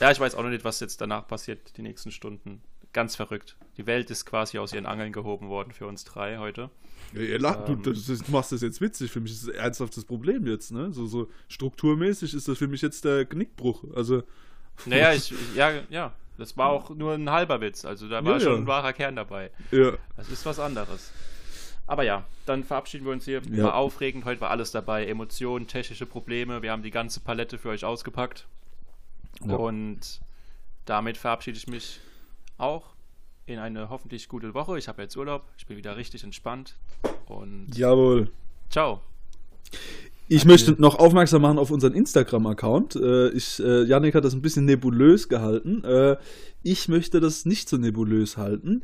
ja, 0.00 0.10
ich 0.10 0.18
weiß 0.18 0.34
auch 0.34 0.42
noch 0.42 0.50
nicht, 0.50 0.64
was 0.64 0.80
jetzt 0.80 1.00
danach 1.00 1.28
passiert, 1.28 1.76
die 1.76 1.82
nächsten 1.82 2.10
Stunden. 2.10 2.62
Ganz 2.92 3.14
verrückt. 3.14 3.56
Die 3.76 3.86
Welt 3.86 4.10
ist 4.10 4.26
quasi 4.26 4.58
aus 4.58 4.72
ihren 4.72 4.86
Angeln 4.86 5.12
gehoben 5.12 5.48
worden 5.48 5.70
für 5.70 5.86
uns 5.86 6.02
drei 6.02 6.38
heute. 6.38 6.68
Ja, 7.12 7.20
ihr 7.20 7.38
lacht, 7.38 7.68
ähm, 7.68 7.80
du, 7.80 7.92
das, 7.92 8.06
du, 8.06 8.32
machst 8.32 8.50
das 8.50 8.60
jetzt 8.60 8.80
witzig. 8.80 9.12
Für 9.12 9.20
mich 9.20 9.30
ist 9.30 9.46
das 9.46 9.54
ein 9.54 9.60
ernsthaftes 9.60 10.04
Problem 10.04 10.48
jetzt, 10.48 10.72
ne? 10.72 10.92
So, 10.92 11.06
so 11.06 11.30
strukturmäßig 11.46 12.34
ist 12.34 12.48
das 12.48 12.58
für 12.58 12.66
mich 12.66 12.82
jetzt 12.82 13.04
der 13.04 13.24
Genickbruch. 13.24 13.84
Also. 13.94 14.24
Naja, 14.86 15.12
ich, 15.12 15.32
ja, 15.54 15.72
ja. 15.90 16.12
Das 16.38 16.56
war 16.56 16.70
auch 16.70 16.90
nur 16.90 17.14
ein 17.14 17.30
halber 17.30 17.60
Witz. 17.60 17.84
Also 17.84 18.08
da 18.08 18.24
war 18.24 18.34
ja, 18.34 18.40
schon 18.40 18.62
ein 18.62 18.66
wahrer 18.66 18.92
Kern 18.92 19.16
dabei. 19.16 19.50
Ja. 19.70 19.92
Das 20.16 20.28
ist 20.28 20.44
was 20.46 20.58
anderes. 20.58 21.12
Aber 21.86 22.04
ja, 22.04 22.24
dann 22.46 22.64
verabschieden 22.64 23.04
wir 23.04 23.12
uns 23.12 23.24
hier. 23.24 23.42
Ja. 23.50 23.64
War 23.64 23.74
aufregend. 23.74 24.24
Heute 24.24 24.40
war 24.40 24.50
alles 24.50 24.70
dabei. 24.70 25.06
Emotionen, 25.06 25.66
technische 25.66 26.06
Probleme. 26.06 26.62
Wir 26.62 26.72
haben 26.72 26.82
die 26.82 26.90
ganze 26.90 27.20
Palette 27.20 27.58
für 27.58 27.68
euch 27.68 27.84
ausgepackt. 27.84 28.46
Ja. 29.44 29.56
Und 29.56 30.20
damit 30.84 31.16
verabschiede 31.16 31.58
ich 31.58 31.66
mich 31.66 32.00
auch 32.58 32.94
in 33.46 33.58
eine 33.58 33.90
hoffentlich 33.90 34.28
gute 34.28 34.54
Woche. 34.54 34.78
Ich 34.78 34.88
habe 34.88 35.02
jetzt 35.02 35.16
Urlaub. 35.16 35.44
Ich 35.58 35.66
bin 35.66 35.76
wieder 35.76 35.96
richtig 35.96 36.24
entspannt. 36.24 36.76
Und 37.26 37.76
Jawohl. 37.76 38.30
Ciao. 38.70 39.02
Ich 40.34 40.46
möchte 40.46 40.72
noch 40.80 40.98
aufmerksam 40.98 41.42
machen 41.42 41.58
auf 41.58 41.70
unseren 41.70 41.92
Instagram-Account. 41.92 42.96
Äh, 42.96 43.28
ich, 43.32 43.60
äh, 43.60 43.82
Janik 43.82 44.14
hat 44.14 44.24
das 44.24 44.32
ein 44.32 44.40
bisschen 44.40 44.64
nebulös 44.64 45.28
gehalten. 45.28 45.84
Äh, 45.84 46.16
ich 46.62 46.88
möchte 46.88 47.20
das 47.20 47.44
nicht 47.44 47.68
so 47.68 47.76
nebulös 47.76 48.38
halten. 48.38 48.82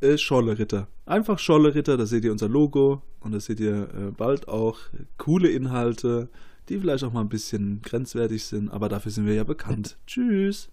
Äh, 0.00 0.16
Scholle 0.16 0.58
Ritter. 0.58 0.88
Einfach 1.04 1.38
Scholle 1.38 1.74
Ritter, 1.74 1.98
da 1.98 2.06
seht 2.06 2.24
ihr 2.24 2.32
unser 2.32 2.48
Logo 2.48 3.02
und 3.20 3.32
da 3.32 3.40
seht 3.40 3.60
ihr 3.60 3.90
äh, 3.94 4.10
bald 4.16 4.48
auch 4.48 4.78
coole 5.18 5.50
Inhalte, 5.50 6.30
die 6.70 6.78
vielleicht 6.78 7.04
auch 7.04 7.12
mal 7.12 7.20
ein 7.20 7.28
bisschen 7.28 7.82
grenzwertig 7.82 8.46
sind, 8.46 8.70
aber 8.70 8.88
dafür 8.88 9.12
sind 9.12 9.26
wir 9.26 9.34
ja 9.34 9.44
bekannt. 9.44 9.98
Tschüss. 10.06 10.70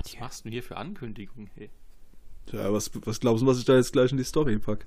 Was 0.00 0.16
machst 0.20 0.44
du 0.44 0.50
hier 0.50 0.62
für 0.62 0.76
Ankündigungen? 0.76 1.50
Hey. 1.56 1.70
Ja, 2.52 2.72
was, 2.72 2.88
was 3.04 3.18
glaubst 3.18 3.42
du, 3.42 3.48
was 3.48 3.58
ich 3.58 3.64
da 3.64 3.74
jetzt 3.74 3.92
gleich 3.92 4.12
in 4.12 4.16
die 4.16 4.22
Story 4.22 4.60
pack? 4.60 4.86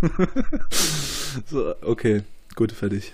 so, 1.44 1.74
okay, 1.82 2.22
gut, 2.56 2.72
fertig. 2.72 3.12